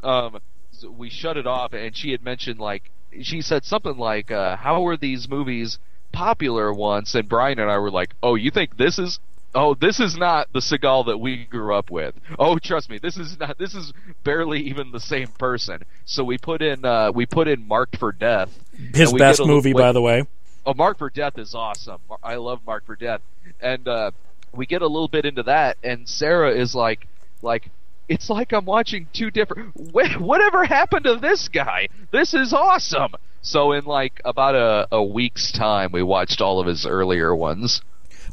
Um, 0.04 0.40
so 0.72 0.90
we 0.90 1.08
shut 1.08 1.38
it 1.38 1.46
off, 1.46 1.72
and 1.72 1.96
she 1.96 2.10
had 2.10 2.22
mentioned 2.22 2.60
like 2.60 2.90
she 3.22 3.40
said 3.40 3.64
something 3.64 3.96
like, 3.96 4.30
uh, 4.30 4.56
"How 4.56 4.82
were 4.82 4.98
these 4.98 5.26
movies 5.26 5.78
popular 6.12 6.70
once?" 6.70 7.14
And 7.14 7.26
Brian 7.26 7.58
and 7.58 7.70
I 7.70 7.78
were 7.78 7.90
like, 7.90 8.14
"Oh, 8.22 8.34
you 8.34 8.50
think 8.50 8.76
this 8.76 8.98
is?" 8.98 9.20
Oh, 9.54 9.74
this 9.74 10.00
is 10.00 10.16
not 10.16 10.48
the 10.54 10.60
Seagal 10.60 11.06
that 11.06 11.18
we 11.18 11.44
grew 11.44 11.74
up 11.74 11.90
with. 11.90 12.14
Oh, 12.38 12.58
trust 12.58 12.88
me, 12.88 12.98
this 12.98 13.18
is 13.18 13.38
not. 13.38 13.58
This 13.58 13.74
is 13.74 13.92
barely 14.24 14.60
even 14.60 14.92
the 14.92 15.00
same 15.00 15.28
person. 15.28 15.82
So 16.06 16.24
we 16.24 16.38
put 16.38 16.62
in, 16.62 16.84
uh, 16.84 17.12
we 17.12 17.26
put 17.26 17.48
in 17.48 17.68
Marked 17.68 17.96
for 17.98 18.12
Death. 18.12 18.50
His 18.94 19.12
best 19.12 19.18
get 19.18 19.20
a 19.20 19.42
little- 19.42 19.46
movie, 19.48 19.72
by 19.74 19.92
the 19.92 20.00
way. 20.00 20.24
Oh, 20.64 20.74
Mark 20.74 20.96
for 20.98 21.10
Death 21.10 21.38
is 21.38 21.54
awesome. 21.54 22.00
I 22.22 22.36
love 22.36 22.60
Mark 22.66 22.86
for 22.86 22.94
Death, 22.96 23.20
and 23.60 23.86
uh, 23.88 24.12
we 24.54 24.64
get 24.64 24.80
a 24.80 24.86
little 24.86 25.08
bit 25.08 25.24
into 25.26 25.42
that, 25.42 25.76
and 25.82 26.08
Sarah 26.08 26.52
is 26.54 26.72
like, 26.74 27.08
like, 27.42 27.68
it's 28.08 28.30
like 28.30 28.52
I'm 28.52 28.64
watching 28.64 29.08
two 29.12 29.30
different. 29.30 29.74
Wh- 29.92 30.20
whatever 30.20 30.64
happened 30.64 31.04
to 31.04 31.16
this 31.16 31.48
guy? 31.48 31.88
This 32.12 32.32
is 32.32 32.52
awesome. 32.52 33.14
So 33.42 33.72
in 33.72 33.84
like 33.86 34.20
about 34.24 34.54
a, 34.54 34.86
a 34.92 35.02
week's 35.02 35.50
time, 35.50 35.90
we 35.92 36.02
watched 36.04 36.40
all 36.40 36.60
of 36.60 36.66
his 36.68 36.86
earlier 36.86 37.34
ones. 37.34 37.82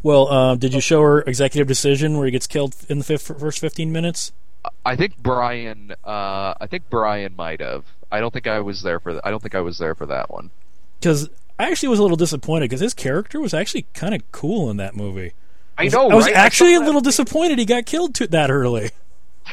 Well, 0.01 0.27
uh, 0.27 0.55
did 0.55 0.73
you 0.73 0.81
show 0.81 1.01
her 1.01 1.21
Executive 1.21 1.67
Decision 1.67 2.17
where 2.17 2.25
he 2.25 2.31
gets 2.31 2.47
killed 2.47 2.75
in 2.87 2.99
the 2.99 3.03
fif- 3.03 3.21
first 3.21 3.59
15 3.59 3.91
minutes? 3.91 4.31
I 4.85 4.95
think 4.95 5.17
Brian. 5.17 5.93
Uh, 6.03 6.53
I 6.59 6.67
think 6.69 6.89
Brian 6.89 7.35
might 7.35 7.61
have. 7.61 7.85
I 8.11 8.19
don't 8.19 8.33
think 8.33 8.47
I 8.47 8.59
was 8.59 8.81
there 8.81 8.99
for. 8.99 9.11
th- 9.11 9.21
I 9.23 9.31
don't 9.31 9.41
think 9.41 9.55
I 9.55 9.61
was 9.61 9.77
there 9.77 9.95
for 9.95 10.05
that 10.07 10.29
one. 10.29 10.51
Because 10.99 11.29
I 11.57 11.69
actually 11.69 11.89
was 11.89 11.99
a 11.99 12.01
little 12.01 12.17
disappointed 12.17 12.65
because 12.65 12.81
his 12.81 12.93
character 12.93 13.39
was 13.39 13.53
actually 13.53 13.85
kind 13.93 14.13
of 14.13 14.29
cool 14.31 14.69
in 14.69 14.77
that 14.77 14.95
movie. 14.95 15.33
I 15.77 15.87
know. 15.87 16.09
I 16.09 16.15
was 16.15 16.25
right? 16.25 16.35
actually 16.35 16.75
saw 16.75 16.83
a 16.83 16.85
little 16.85 17.01
disappointed 17.01 17.59
he 17.59 17.65
got 17.65 17.85
killed 17.85 18.15
too, 18.15 18.27
that 18.27 18.51
early. 18.51 18.91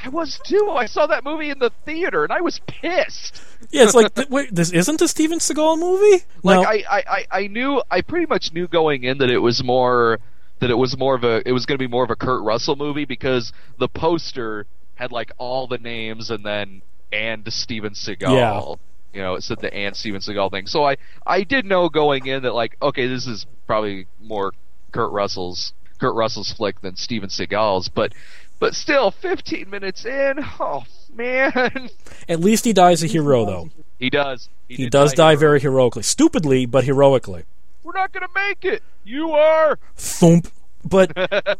I 0.04 0.08
was 0.08 0.40
too. 0.44 0.70
I 0.70 0.86
saw 0.86 1.06
that 1.06 1.24
movie 1.24 1.50
in 1.50 1.58
the 1.58 1.70
theater, 1.84 2.24
and 2.24 2.32
I 2.32 2.40
was 2.40 2.60
pissed. 2.66 3.40
Yeah, 3.70 3.84
it's 3.84 3.94
like, 3.94 4.14
th- 4.14 4.28
wait, 4.28 4.54
this 4.54 4.70
isn't 4.70 5.00
a 5.00 5.08
Steven 5.08 5.38
Seagal 5.38 5.78
movie? 5.78 6.24
Like 6.42 6.60
No. 6.60 6.68
I, 6.68 6.84
I, 6.90 7.04
I, 7.08 7.26
I 7.42 7.46
knew 7.46 7.82
I 7.90 8.02
pretty 8.02 8.26
much 8.26 8.52
knew 8.52 8.68
going 8.68 9.04
in 9.04 9.18
that 9.18 9.30
it 9.30 9.38
was 9.38 9.64
more 9.64 10.18
that 10.60 10.70
it 10.70 10.74
was 10.78 10.96
more 10.96 11.14
of 11.14 11.24
a 11.24 11.46
it 11.46 11.52
was 11.52 11.66
going 11.66 11.78
to 11.78 11.82
be 11.82 11.90
more 11.90 12.04
of 12.04 12.10
a 12.10 12.16
Kurt 12.16 12.42
Russell 12.42 12.76
movie 12.76 13.04
because 13.04 13.52
the 13.78 13.88
poster 13.88 14.66
had 14.94 15.12
like 15.12 15.32
all 15.38 15.66
the 15.66 15.78
names 15.78 16.30
and 16.30 16.44
then 16.44 16.82
and 17.12 17.50
Steven 17.52 17.92
Seagal. 17.92 18.32
Yeah. 18.32 18.74
You 19.12 19.22
know, 19.22 19.34
it 19.34 19.42
said 19.42 19.60
the 19.60 19.72
and 19.72 19.96
Steven 19.96 20.20
Seagal 20.20 20.50
thing. 20.50 20.66
So 20.66 20.84
I 20.84 20.96
I 21.26 21.42
did 21.42 21.64
know 21.64 21.88
going 21.88 22.26
in 22.26 22.42
that 22.42 22.54
like 22.54 22.76
okay, 22.82 23.06
this 23.06 23.26
is 23.26 23.46
probably 23.66 24.06
more 24.20 24.52
Kurt 24.92 25.12
Russell's 25.12 25.72
Kurt 25.98 26.14
Russell's 26.14 26.52
flick 26.52 26.80
than 26.80 26.96
Steven 26.96 27.28
Seagal's, 27.28 27.88
but 27.88 28.12
but 28.58 28.74
still 28.74 29.10
15 29.10 29.68
minutes 29.68 30.06
in, 30.06 30.34
oh 30.60 30.84
man. 31.14 31.90
At 32.28 32.40
least 32.40 32.64
he 32.64 32.72
dies 32.72 33.02
a 33.02 33.06
hero, 33.06 33.44
though. 33.44 33.70
he 33.98 34.08
does. 34.10 34.48
He 34.68 34.84
did 34.84 34.92
does 34.92 35.12
die 35.12 35.30
hero- 35.32 35.40
very 35.40 35.60
heroically. 35.60 36.02
Stupidly, 36.02 36.64
but 36.66 36.84
heroically. 36.84 37.44
We're 37.86 37.92
not 37.92 38.12
going 38.12 38.26
to 38.26 38.34
make 38.34 38.64
it. 38.64 38.82
You 39.04 39.30
are. 39.30 39.78
Thump. 39.94 40.48
But, 40.84 41.12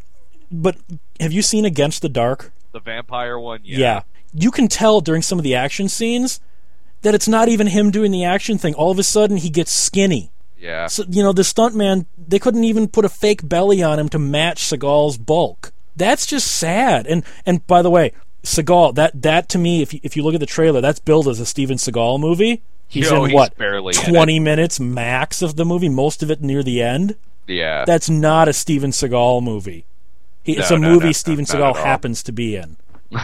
but 0.51 0.77
have 1.20 1.33
you 1.33 1.41
seen 1.41 1.64
Against 1.64 2.03
the 2.03 2.09
Dark? 2.09 2.53
The 2.72 2.81
vampire 2.81 3.39
one, 3.39 3.61
yeah. 3.62 3.79
Yeah. 3.79 4.03
You 4.35 4.51
can 4.51 4.66
tell 4.66 5.01
during 5.01 5.22
some 5.22 5.39
of 5.39 5.45
the 5.45 5.55
action 5.55 5.89
scenes 5.89 6.41
that 7.03 7.14
it's 7.14 7.29
not 7.29 7.49
even 7.49 7.68
him 7.68 7.93
doing 7.93 8.11
the 8.11 8.24
action 8.24 8.59
thing. 8.59 8.74
All 8.74 8.91
of 8.91 8.99
a 8.99 9.05
sudden, 9.05 9.37
he 9.37 9.49
gets 9.49 9.70
skinny. 9.70 10.33
Yeah. 10.59 10.89
So, 10.89 11.05
you 11.09 11.22
know, 11.22 11.33
the 11.33 11.43
stuntman, 11.43 12.07
they 12.18 12.41
couldn't 12.41 12.64
even 12.64 12.89
put 12.89 13.05
a 13.05 13.09
fake 13.09 13.49
belly 13.49 13.81
on 13.81 14.01
him 14.01 14.09
to 14.09 14.18
match 14.18 14.64
Seagal's 14.64 15.18
bulk. 15.18 15.70
That's 15.95 16.27
just 16.27 16.49
sad. 16.49 17.07
And 17.07 17.24
and 17.47 17.64
by 17.68 17.83
the 17.83 17.91
way, 17.91 18.12
Seagal, 18.43 18.97
that 18.97 19.22
that 19.22 19.49
to 19.51 19.59
me, 19.59 19.81
if 19.81 19.95
you, 19.95 20.01
if 20.03 20.16
you 20.16 20.24
look 20.24 20.35
at 20.35 20.41
the 20.41 20.47
trailer, 20.47 20.81
that's 20.81 20.99
billed 20.99 21.29
as 21.29 21.39
a 21.39 21.47
Steven 21.47 21.77
Seagal 21.77 22.18
movie. 22.18 22.62
He's 22.89 23.11
Yo, 23.11 23.24
in 23.24 23.30
he's 23.30 23.34
what 23.34 23.57
barely 23.57 23.95
twenty 23.95 24.39
minutes 24.39 24.78
max 24.78 25.43
of 25.43 25.57
the 25.57 25.64
movie, 25.64 25.89
most 25.89 26.22
of 26.22 26.30
it 26.30 26.41
near 26.41 26.62
the 26.62 26.82
end. 26.82 27.16
Yeah. 27.47 27.84
That's 27.84 28.09
not 28.11 28.49
a 28.49 28.53
Steven 28.53 28.91
Seagal 28.91 29.43
movie. 29.43 29.84
He, 30.43 30.57
it's 30.57 30.70
a 30.70 30.78
no, 30.78 30.91
movie 30.91 31.07
no, 31.07 31.12
Steven 31.12 31.45
Seagal 31.45 31.76
happens 31.76 32.22
to 32.24 32.32
be 32.32 32.57
in. 32.57 32.76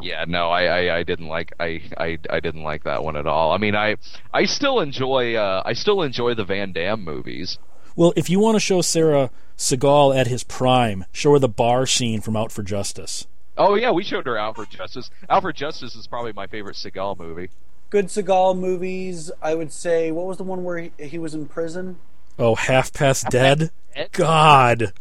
yeah, 0.00 0.24
no, 0.28 0.50
I, 0.50 0.64
I, 0.64 0.98
I 0.98 1.02
didn't 1.02 1.28
like 1.28 1.52
I, 1.58 1.82
I 1.96 2.18
I 2.28 2.40
didn't 2.40 2.62
like 2.62 2.84
that 2.84 3.02
one 3.02 3.16
at 3.16 3.26
all. 3.26 3.52
I 3.52 3.58
mean 3.58 3.74
I 3.74 3.96
I 4.32 4.44
still 4.44 4.80
enjoy 4.80 5.34
uh 5.34 5.62
I 5.64 5.72
still 5.72 6.02
enjoy 6.02 6.34
the 6.34 6.44
Van 6.44 6.72
Damme 6.72 7.02
movies. 7.02 7.58
Well, 7.96 8.12
if 8.16 8.28
you 8.28 8.40
want 8.40 8.56
to 8.56 8.60
show 8.60 8.82
Sarah 8.82 9.30
Seagal 9.56 10.16
at 10.16 10.26
his 10.26 10.44
prime, 10.44 11.04
show 11.12 11.32
her 11.32 11.38
the 11.38 11.48
bar 11.48 11.86
scene 11.86 12.20
from 12.20 12.36
Out 12.36 12.52
for 12.52 12.62
Justice. 12.62 13.26
Oh 13.56 13.74
yeah, 13.76 13.92
we 13.92 14.04
showed 14.04 14.26
her 14.26 14.36
Out 14.36 14.56
for 14.56 14.66
Justice. 14.66 15.10
Out 15.30 15.42
for 15.42 15.52
Justice 15.52 15.94
is 15.94 16.06
probably 16.06 16.32
my 16.32 16.46
favorite 16.46 16.76
Seagal 16.76 17.18
movie. 17.18 17.48
Good 17.94 18.08
Seagal 18.08 18.58
movies, 18.58 19.30
I 19.40 19.54
would 19.54 19.70
say. 19.70 20.10
What 20.10 20.26
was 20.26 20.36
the 20.36 20.42
one 20.42 20.64
where 20.64 20.78
he, 20.78 20.90
he 20.98 21.16
was 21.16 21.32
in 21.32 21.46
prison? 21.46 21.98
Oh, 22.36 22.56
Half 22.56 22.92
Past 22.92 23.30
Dead? 23.30 23.70
Dead? 23.94 24.08
God. 24.10 24.92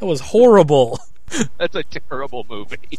That 0.00 0.06
was 0.06 0.20
horrible. 0.20 0.98
That's 1.58 1.76
a 1.76 1.84
terrible 1.84 2.44
movie. 2.50 2.98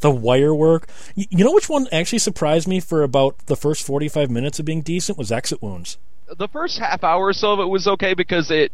The 0.00 0.10
wire 0.10 0.54
work. 0.54 0.90
You 1.14 1.42
know 1.42 1.54
which 1.54 1.70
one 1.70 1.86
actually 1.90 2.18
surprised 2.18 2.68
me 2.68 2.80
for 2.80 3.02
about 3.02 3.38
the 3.46 3.56
first 3.56 3.82
45 3.86 4.30
minutes 4.30 4.58
of 4.58 4.66
being 4.66 4.82
decent 4.82 5.16
was 5.16 5.32
Exit 5.32 5.62
Wounds. 5.62 5.96
the 6.36 6.46
first 6.46 6.80
half 6.80 7.02
hour 7.02 7.28
or 7.28 7.32
so 7.32 7.54
of 7.54 7.60
it 7.60 7.64
was 7.64 7.88
okay 7.88 8.12
because 8.12 8.50
it 8.50 8.72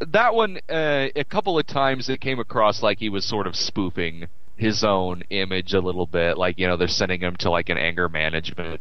that 0.00 0.34
one 0.34 0.58
uh, 0.70 1.08
a 1.14 1.24
couple 1.24 1.58
of 1.58 1.66
times 1.66 2.08
it 2.08 2.22
came 2.22 2.38
across 2.38 2.82
like 2.82 2.98
he 2.98 3.10
was 3.10 3.26
sort 3.26 3.46
of 3.46 3.54
spoofing 3.54 4.26
his 4.56 4.82
own 4.82 5.22
image 5.28 5.74
a 5.74 5.80
little 5.80 6.06
bit 6.06 6.38
like 6.38 6.58
you 6.58 6.66
know 6.66 6.78
they're 6.78 6.88
sending 6.88 7.20
him 7.20 7.36
to 7.36 7.50
like 7.50 7.68
an 7.68 7.76
anger 7.76 8.08
management 8.08 8.80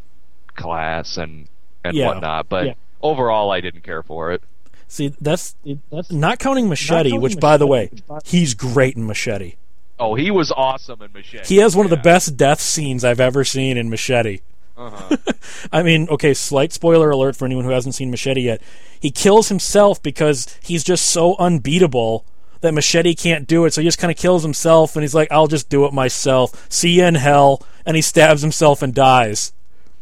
class 0.57 1.15
and 1.17 1.47
and 1.85 1.95
Yeah. 1.95 2.07
whatnot 2.07 2.49
but 2.49 2.65
Yeah. 2.65 2.73
overall 3.01 3.51
i 3.51 3.61
didn't 3.61 3.83
care 3.83 4.03
for 4.03 4.31
it 4.33 4.41
See, 4.89 5.13
that's, 5.19 5.53
that's 5.91 6.09
not 6.13 6.39
counting 6.39 6.69
Machete, 6.69 7.17
which, 7.17 7.41
by 7.41 7.57
the 7.57 7.67
way, 7.67 7.91
he's 8.23 8.53
great 8.53 8.95
in 8.95 9.05
Machete. 9.05 9.55
oh 9.99 10.15
he 10.15 10.31
was 10.31 10.49
awesome 10.55 11.01
in 11.01 11.11
machete 11.11 11.43
He 11.45 11.57
has 11.57 11.75
one 11.75 11.85
of 11.85 11.89
the 11.89 11.97
best 11.97 12.37
death 12.37 12.61
scenes 12.61 13.03
I've 13.03 13.19
ever 13.19 13.43
seen 13.43 13.75
in 13.75 13.89
Machete. 13.89 14.39
uh-huh. 14.77 15.17
I 15.73 15.83
mean, 15.83 16.07
okay, 16.09 16.33
slight 16.33 16.71
spoiler 16.71 17.09
alert 17.09 17.35
for 17.35 17.43
anyone 17.45 17.65
who 17.65 17.71
hasn't 17.71 17.95
seen 17.95 18.09
Machete 18.11 18.39
yet. 18.41 18.61
He 18.97 19.11
kills 19.11 19.49
himself 19.49 20.01
because 20.01 20.57
he's 20.63 20.85
just 20.85 21.05
so 21.07 21.35
unbeatable 21.37 22.23
that 22.61 22.73
Machete 22.73 23.13
can't 23.13 23.45
do 23.45 23.65
it, 23.65 23.73
so 23.73 23.81
he 23.81 23.87
just 23.89 23.99
kind 23.99 24.09
of 24.11 24.17
kills 24.17 24.41
himself 24.43 24.95
and 24.95 25.03
he's 25.03 25.13
like, 25.13 25.29
I'll 25.33 25.47
just 25.47 25.67
do 25.67 25.83
it 25.85 25.91
myself. 25.93 26.65
See 26.71 26.91
you 26.91 27.03
in 27.03 27.15
hell. 27.15 27.61
And 27.85 27.97
he 27.97 28.01
stabs 28.01 28.41
himself 28.41 28.81
and 28.81 28.93
dies. 28.95 29.51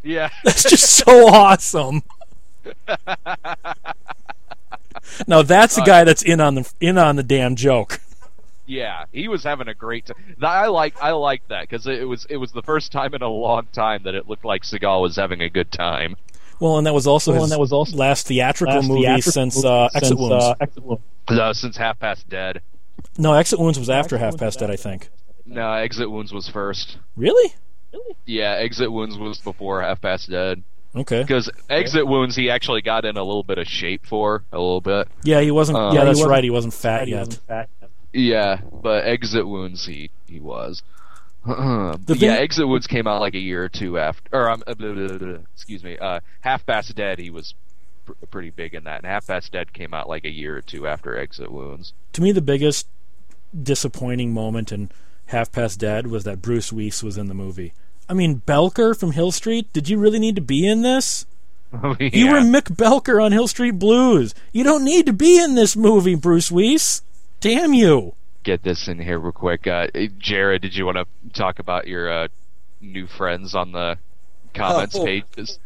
Yeah 0.06 0.30
That's 0.46 0.64
just 0.64 0.90
so 0.90 1.28
awesome. 1.28 2.04
now 5.28 5.42
that's 5.44 5.78
a 5.78 5.82
guy 5.84 6.04
that's 6.04 6.24
in 6.24 6.40
on 6.42 6.56
the 6.56 6.74
in 6.80 6.98
on 6.98 7.16
the 7.16 7.24
damn 7.24 7.56
joke. 7.56 8.00
yeah 8.66 9.06
he 9.12 9.28
was 9.28 9.44
having 9.44 9.68
a 9.68 9.74
great 9.76 10.06
time 10.08 10.16
i 10.42 10.66
like 10.68 11.00
i 11.02 11.12
like 11.12 11.48
that 11.50 11.62
because 11.70 11.86
it 11.86 12.08
was 12.08 12.26
it 12.30 12.38
was 12.38 12.52
the 12.54 12.64
first 12.64 12.92
time 12.92 13.14
in 13.14 13.22
a 13.22 13.28
long 13.30 13.68
time 13.72 14.02
that 14.04 14.16
it 14.16 14.28
looked 14.28 14.44
like 14.46 14.64
seagal 14.64 15.02
was 15.02 15.16
having 15.16 15.42
a 15.42 15.50
good 15.50 15.72
time 15.72 16.16
Well, 16.60 16.78
and 16.80 16.88
that 16.88 16.94
was 16.96 17.06
also 17.06 17.32
Well, 17.32 17.42
his 17.42 17.52
and 17.52 17.56
that 17.56 17.60
was 17.62 17.72
also 17.72 17.96
last 17.98 18.26
theatrical 18.28 18.78
Last 18.78 18.88
movie 18.88 19.02
theatrical 19.02 19.32
since 19.32 19.56
movie 19.58 19.68
uh, 19.68 19.86
Exit 19.94 20.04
since, 20.08 20.20
Wounds. 20.20 20.44
uh, 20.46 20.54
Exit 20.62 20.84
Wounds. 20.84 21.04
uh, 21.28 21.54
since 21.54 21.78
half 21.78 22.00
past 22.00 22.28
dead 22.30 22.62
no, 23.18 23.34
Exit 23.34 23.60
Wounds 23.60 23.78
was 23.78 23.90
after 23.90 24.16
Exit 24.16 24.22
Half 24.26 24.32
Wounds 24.34 24.42
Past 24.42 24.60
Dead, 24.60 24.72
I 24.72 24.76
think. 24.76 25.10
no 25.46 25.74
exit 25.74 26.10
wounds 26.10 26.34
was 26.34 26.48
first 26.50 26.98
Really? 27.16 27.54
Yeah, 28.26 28.54
Exit 28.54 28.92
Wounds 28.92 29.18
was 29.18 29.38
before 29.40 29.82
Half 29.82 30.02
Past 30.02 30.30
Dead. 30.30 30.64
Okay. 30.96 31.22
Because 31.22 31.50
Exit 31.70 32.08
Wounds, 32.08 32.36
he 32.36 32.50
actually 32.50 32.82
got 32.82 33.04
in 33.06 33.18
a 33.18 33.24
little 33.24 33.44
bit 33.44 33.58
of 33.58 33.68
shape 33.68 34.06
for 34.06 34.44
a 34.52 34.58
little 34.58 34.80
bit. 34.82 35.08
Yeah, 35.24 35.42
he 35.42 35.52
wasn't. 35.52 35.78
Uh, 35.78 35.92
yeah, 35.94 36.06
that's 36.06 36.18
wasn't- 36.18 36.30
right. 36.30 36.44
He 36.44 36.50
wasn't 36.50 36.74
fat 36.74 37.06
He 37.06 37.12
yet. 37.12 37.20
wasn't 37.28 37.44
fat 37.48 37.70
yet. 37.82 37.90
Yeah, 38.14 38.62
but 38.82 39.04
Exit 39.06 39.46
Wounds, 39.48 39.86
he 39.86 40.10
he 40.28 40.40
was. 40.40 40.82
The 41.46 42.16
yeah, 42.18 42.34
Exit 42.34 42.68
Wounds 42.68 42.88
came 42.88 43.06
out 43.08 43.20
like 43.22 43.36
a 43.36 43.40
year 43.40 43.64
or 43.66 43.70
two 43.70 44.00
after. 44.00 44.30
Or 44.36 44.50
um, 44.50 44.64
uh, 44.66 44.74
blah, 44.74 44.94
blah, 44.94 45.08
blah, 45.10 45.18
blah, 45.18 45.38
excuse 45.54 45.84
me. 45.84 45.98
Uh, 45.98 46.22
Half 46.42 46.66
Past 46.66 46.96
Dead, 46.96 47.20
he 47.20 47.30
was 47.30 47.54
pr- 48.06 48.14
pretty 48.32 48.50
big 48.50 48.74
in 48.74 48.86
that, 48.86 48.98
and 49.04 49.06
Half 49.06 49.28
Past 49.28 49.52
Dead 49.52 49.72
came 49.74 49.94
out 49.94 50.10
like 50.10 50.26
a 50.26 50.32
year 50.32 50.58
or 50.58 50.62
two 50.62 50.88
after 50.88 51.16
Exit 51.18 51.52
Wounds. 51.52 51.94
To 52.14 52.22
me, 52.24 52.32
the 52.32 52.42
biggest 52.42 52.88
disappointing 53.62 54.34
moment 54.34 54.72
in 54.72 54.90
Half 55.28 55.52
Past 55.52 55.80
Dead 55.80 56.08
was 56.08 56.24
that 56.24 56.42
Bruce 56.42 56.72
Weitz 56.72 57.04
was 57.04 57.18
in 57.18 57.28
the 57.28 57.34
movie. 57.34 57.74
I 58.08 58.14
mean, 58.14 58.42
Belker 58.46 58.98
from 58.98 59.12
Hill 59.12 59.32
Street. 59.32 59.72
Did 59.74 59.90
you 59.90 59.98
really 59.98 60.20
need 60.20 60.36
to 60.36 60.42
be 60.42 60.68
in 60.68 60.82
this? 60.82 61.26
You 62.00 62.32
were 62.32 62.40
Mick 62.40 62.74
Belker 62.76 63.22
on 63.22 63.32
Hill 63.34 63.48
Street 63.50 63.78
Blues. 63.80 64.34
You 64.54 64.64
don't 64.64 64.86
need 64.86 65.06
to 65.08 65.14
be 65.14 65.38
in 65.44 65.56
this 65.56 65.76
movie, 65.76 66.16
Bruce 66.16 66.50
Weitz. 66.50 67.02
Damn 67.42 67.74
you. 67.74 68.14
get 68.44 68.64
this 68.64 68.88
in 68.88 69.00
here 69.00 69.20
real 69.20 69.32
quick. 69.34 69.68
Uh, 69.68 69.88
Jared, 70.18 70.62
did 70.62 70.76
you 70.76 70.86
want 70.86 70.98
to 70.98 71.06
talk 71.34 71.60
about 71.60 71.88
your 71.88 72.10
uh, 72.10 72.28
new 72.80 73.08
friends 73.08 73.56
on 73.56 73.72
the 73.74 73.98
comments 74.54 74.96
Oh. 74.96 75.04
pages? 75.04 75.60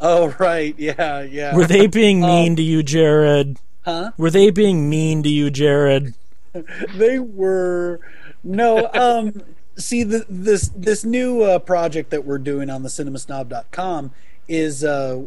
Oh 0.00 0.36
right, 0.38 0.74
yeah, 0.78 1.22
yeah. 1.22 1.56
Were 1.56 1.66
they 1.66 1.86
being 1.88 2.22
Um, 2.22 2.30
mean 2.30 2.56
to 2.56 2.62
you, 2.62 2.82
Jared? 2.84 3.56
Huh? 3.84 4.12
Were 4.18 4.30
they 4.30 4.50
being 4.50 4.88
mean 4.90 5.22
to 5.24 5.28
you, 5.30 5.50
Jared? 5.50 6.14
they 6.94 7.18
were 7.18 7.98
no. 8.44 8.88
Um, 8.92 9.42
see, 9.76 10.02
the, 10.02 10.24
this 10.28 10.68
this 10.76 11.04
new 11.04 11.42
uh, 11.42 11.58
project 11.58 12.10
that 12.10 12.24
we're 12.24 12.38
doing 12.38 12.70
on 12.70 12.82
the 12.82 12.88
cinemasnob.com 12.88 14.12
is 14.48 14.84
uh, 14.84 15.22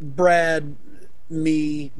Brad, 0.00 0.76
me, 1.30 1.92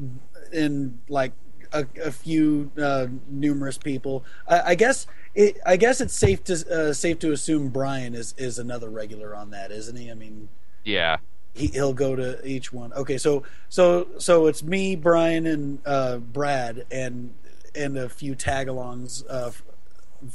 and 0.53 0.99
like 1.09 1.31
a, 1.71 1.85
a 2.03 2.11
few 2.11 2.71
uh, 2.81 3.07
numerous 3.29 3.77
people. 3.77 4.23
I, 4.47 4.61
I 4.61 4.75
guess 4.75 5.07
it, 5.33 5.57
I 5.65 5.77
guess 5.77 6.01
it's 6.01 6.15
safe 6.15 6.43
to 6.45 6.53
uh, 6.89 6.93
safe 6.93 7.19
to 7.19 7.31
assume 7.31 7.69
Brian 7.69 8.13
is 8.15 8.33
is 8.37 8.59
another 8.59 8.89
regular 8.89 9.35
on 9.35 9.51
that, 9.51 9.71
isn't 9.71 9.95
he? 9.95 10.09
I 10.11 10.13
mean, 10.13 10.49
Yeah. 10.83 11.17
he, 11.53 11.67
he'll 11.67 11.93
go 11.93 12.15
to 12.15 12.45
each 12.47 12.71
one. 12.73 12.93
Okay, 12.93 13.17
so 13.17 13.43
so 13.69 14.07
so 14.17 14.47
it's 14.47 14.63
me, 14.63 14.95
Brian, 14.95 15.45
and 15.45 15.79
uh, 15.85 16.17
Brad, 16.17 16.85
and 16.91 17.33
and 17.73 17.97
a 17.97 18.07
few 18.07 18.35
tag-alongs 18.35 19.23
uh, 19.29 19.51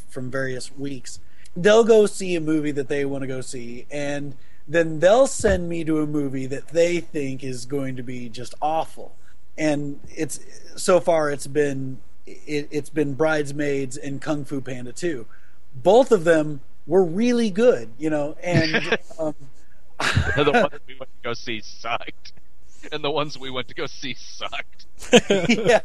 from 0.08 0.30
various 0.30 0.74
weeks. 0.76 1.20
They'll 1.56 1.84
go 1.84 2.06
see 2.06 2.36
a 2.36 2.40
movie 2.40 2.70
that 2.72 2.88
they 2.88 3.04
want 3.04 3.22
to 3.22 3.28
go 3.28 3.40
see, 3.40 3.86
and 3.90 4.36
then 4.68 5.00
they'll 5.00 5.26
send 5.26 5.68
me 5.68 5.84
to 5.84 6.00
a 6.00 6.06
movie 6.06 6.46
that 6.46 6.68
they 6.68 7.00
think 7.00 7.42
is 7.42 7.66
going 7.66 7.96
to 7.96 8.02
be 8.02 8.28
just 8.28 8.54
awful. 8.62 9.16
And 9.58 10.00
it's 10.08 10.40
so 10.76 11.00
far 11.00 11.30
it's 11.30 11.48
been 11.48 11.98
it, 12.26 12.68
it's 12.70 12.90
been 12.90 13.14
Bridesmaids 13.14 13.96
and 13.96 14.20
Kung 14.20 14.44
Fu 14.44 14.60
Panda 14.60 14.92
2. 14.92 15.26
Both 15.74 16.12
of 16.12 16.24
them 16.24 16.60
were 16.86 17.04
really 17.04 17.50
good, 17.50 17.90
you 17.98 18.10
know, 18.10 18.36
and 18.42 18.98
um, 19.18 19.34
the 19.98 20.50
ones 20.70 20.80
we 20.86 20.94
went 20.98 21.10
to 21.10 21.22
go 21.22 21.32
see 21.34 21.60
sucked. 21.60 22.32
And 22.92 23.04
the 23.04 23.10
ones 23.10 23.38
we 23.38 23.50
went 23.50 23.68
to 23.68 23.74
go 23.74 23.86
see 23.86 24.14
sucked. 24.14 24.86
yeah. 25.30 25.80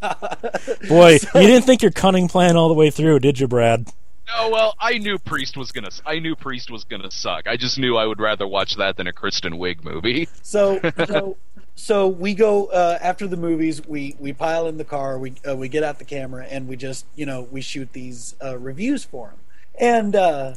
Boy, 0.88 1.14
you 1.14 1.41
didn't 1.41 1.64
think 1.64 1.82
your 1.82 1.91
cunning 1.91 2.28
plan 2.28 2.56
all 2.56 2.68
the 2.68 2.74
way 2.74 2.89
through, 2.89 3.20
did 3.20 3.39
you, 3.39 3.48
Brad? 3.48 3.91
Oh 4.34 4.50
well, 4.50 4.76
I 4.80 4.98
knew 4.98 5.20
Priest 5.20 5.56
was 5.56 5.72
gonna. 5.72 5.91
I 6.06 6.20
knew 6.20 6.36
Priest 6.36 6.72
was 6.72 6.84
gonna 6.84 7.12
suck. 7.12 7.48
I 7.48 7.58
just 7.58 7.78
knew 7.78 7.96
I 7.96 8.06
would 8.06 8.20
rather 8.20 8.48
watch 8.48 8.76
that 8.78 8.98
than 8.98 9.08
a 9.08 9.14
Kristen 9.14 9.54
Wiig 9.54 9.84
movie. 9.84 10.28
So, 10.41 10.80
so, 11.06 11.38
so 11.76 12.08
we 12.08 12.34
go 12.34 12.68
uh, 12.68 12.98
after 13.02 13.28
the 13.28 13.38
movies. 13.38 13.86
We 13.86 14.16
we 14.20 14.34
pile 14.34 14.68
in 14.68 14.78
the 14.78 14.84
car. 14.84 15.20
We 15.20 15.36
uh, 15.48 15.56
we 15.56 15.70
get 15.70 15.84
out 15.84 16.00
the 16.00 16.06
camera 16.06 16.46
and 16.46 16.68
we 16.68 16.76
just 16.76 17.06
you 17.16 17.26
know 17.26 17.43
we 17.52 17.62
shoot 17.62 17.91
these 17.93 18.36
uh, 18.43 18.58
reviews 18.58 19.04
for 19.04 19.28
them. 19.28 19.39
And 19.80 20.16
uh, 20.16 20.54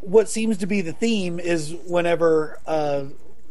what 0.00 0.28
seems 0.28 0.58
to 0.58 0.66
be 0.66 0.80
the 0.80 0.92
theme 0.92 1.38
is 1.38 1.74
whenever 1.86 2.58
uh, 2.66 3.04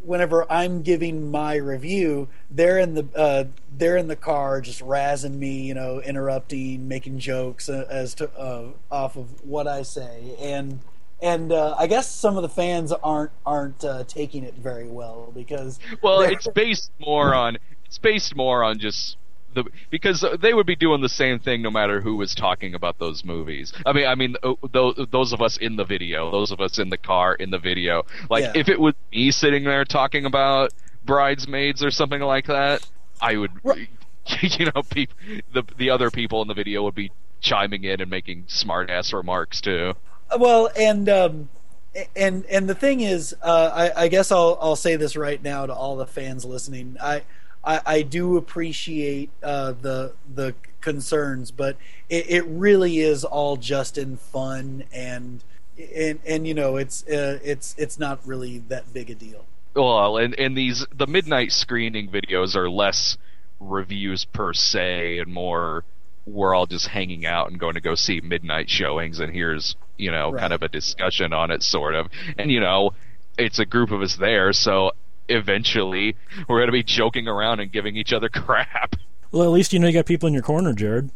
whenever 0.07 0.49
I'm 0.51 0.81
giving 0.81 1.29
my 1.29 1.55
review, 1.55 2.29
they're 2.49 2.79
in 2.79 2.95
the 2.95 3.07
uh, 3.15 3.43
they're 3.77 3.97
in 3.97 4.07
the 4.07 4.15
car 4.15 4.61
just 4.61 4.81
razzing 4.81 5.37
me, 5.37 5.61
you 5.61 5.73
know, 5.73 6.01
interrupting, 6.01 6.87
making 6.87 7.19
jokes 7.19 7.69
uh, 7.69 7.85
as 7.89 8.15
to 8.15 8.31
uh, 8.37 8.69
off 8.89 9.17
of 9.17 9.43
what 9.45 9.67
I 9.67 9.83
say, 9.83 10.35
and 10.39 10.79
and 11.21 11.51
uh, 11.51 11.75
I 11.77 11.87
guess 11.87 12.09
some 12.09 12.37
of 12.37 12.43
the 12.43 12.49
fans 12.49 12.91
aren't 12.91 13.31
aren't 13.45 13.83
uh, 13.83 14.05
taking 14.05 14.43
it 14.43 14.55
very 14.55 14.87
well 14.87 15.31
because 15.35 15.79
Well, 16.01 16.21
it's 16.21 16.47
based 16.47 16.91
more 16.99 17.35
on. 17.35 17.57
It's 17.85 17.97
based 17.97 18.35
more 18.35 18.63
on 18.63 18.79
just 18.79 19.17
the 19.53 19.63
because 19.89 20.23
they 20.39 20.53
would 20.53 20.65
be 20.67 20.75
doing 20.75 21.01
the 21.01 21.09
same 21.09 21.39
thing 21.39 21.61
no 21.61 21.71
matter 21.71 22.01
who 22.01 22.15
was 22.15 22.35
talking 22.35 22.73
about 22.73 22.99
those 22.99 23.23
movies. 23.23 23.73
I 23.85 23.93
mean, 23.93 24.05
I 24.07 24.15
mean, 24.15 24.35
those, 24.71 24.99
those 25.11 25.33
of 25.33 25.41
us 25.41 25.57
in 25.57 25.75
the 25.75 25.85
video, 25.85 26.31
those 26.31 26.51
of 26.51 26.59
us 26.61 26.79
in 26.79 26.89
the 26.89 26.97
car 26.97 27.33
in 27.35 27.49
the 27.49 27.59
video. 27.59 28.03
Like, 28.29 28.43
Yeah. 28.43 28.51
if 28.55 28.69
it 28.69 28.79
was 28.79 28.93
me 29.11 29.31
sitting 29.31 29.63
there 29.63 29.85
talking 29.85 30.25
about 30.25 30.73
bridesmaids 31.05 31.83
or 31.83 31.91
something 31.91 32.21
like 32.21 32.47
that, 32.47 32.87
I 33.21 33.37
would, 33.37 33.51
Right. 33.63 33.89
you 34.41 34.65
know, 34.65 34.83
peop, 34.83 35.09
the 35.53 35.63
the 35.77 35.89
other 35.89 36.11
people 36.11 36.41
in 36.41 36.47
the 36.47 36.53
video 36.53 36.83
would 36.83 36.95
be 36.95 37.11
chiming 37.39 37.83
in 37.85 38.01
and 38.01 38.09
making 38.09 38.43
smart 38.47 38.89
ass 38.89 39.13
remarks 39.13 39.61
too. 39.61 39.93
Well, 40.37 40.69
and 40.77 41.07
um, 41.07 41.49
and 42.15 42.45
and 42.47 42.69
the 42.69 42.75
thing 42.75 42.99
is, 42.99 43.33
uh, 43.41 43.71
I, 43.95 44.03
I 44.03 44.07
guess 44.09 44.31
I'll 44.31 44.57
I'll 44.61 44.75
say 44.75 44.97
this 44.97 45.15
right 45.15 45.41
now 45.41 45.65
to 45.65 45.73
all 45.73 45.95
the 45.95 46.05
fans 46.05 46.43
listening. 46.43 46.97
I 47.01 47.23
I, 47.63 47.81
I 47.85 48.01
do 48.01 48.37
appreciate 48.37 49.29
uh, 49.43 49.73
the 49.81 50.13
the 50.33 50.55
concerns, 50.81 51.51
but 51.51 51.77
it, 52.09 52.29
it 52.29 52.45
really 52.47 52.99
is 52.99 53.23
all 53.23 53.57
just 53.57 53.97
in 53.97 54.17
fun 54.17 54.83
and 54.93 55.43
and 55.95 56.19
and 56.25 56.47
you 56.47 56.53
know 56.53 56.77
it's 56.77 57.05
uh, 57.07 57.39
it's 57.43 57.75
it's 57.77 57.99
not 57.99 58.19
really 58.25 58.59
that 58.69 58.93
big 58.93 59.09
a 59.09 59.15
deal. 59.15 59.45
Well, 59.75 60.17
and 60.17 60.37
and 60.39 60.57
these 60.57 60.85
the 60.95 61.07
midnight 61.07 61.51
screening 61.51 62.09
videos 62.09 62.55
are 62.55 62.69
less 62.69 63.17
reviews 63.59 64.23
per 64.25 64.53
se 64.53 65.17
and 65.17 65.33
more 65.33 65.83
we're 66.27 66.53
all 66.53 66.65
just 66.67 66.87
hanging 66.89 67.25
out 67.25 67.49
and 67.49 67.59
going 67.59 67.73
to 67.73 67.81
go 67.81 67.95
see 67.95 68.21
midnight 68.21 68.69
showings 68.69 69.19
and 69.19 69.33
here's 69.33 69.75
you 69.97 70.11
know 70.11 70.31
Right. 70.31 70.41
kind 70.41 70.53
of 70.53 70.61
a 70.61 70.67
discussion 70.67 71.33
on 71.33 71.49
it 71.49 71.63
sort 71.63 71.95
of 71.95 72.07
and 72.37 72.51
you 72.51 72.59
know 72.59 72.91
it's 73.37 73.57
a 73.57 73.65
group 73.65 73.89
of 73.91 74.01
us 74.01 74.15
there 74.17 74.53
so 74.53 74.91
eventually 75.29 76.15
we're 76.47 76.57
going 76.57 76.67
to 76.67 76.71
be 76.71 76.83
joking 76.83 77.27
around 77.27 77.59
and 77.59 77.71
giving 77.71 77.95
each 77.95 78.13
other 78.13 78.29
crap 78.33 78.95
Well, 79.31 79.43
at 79.43 79.49
least 79.49 79.73
you 79.73 79.79
know 79.79 79.87
you 79.87 79.93
got 79.93 80.05
people 80.05 80.27
in 80.27 80.33
your 80.33 80.43
corner, 80.43 80.73
Jared. 80.73 81.09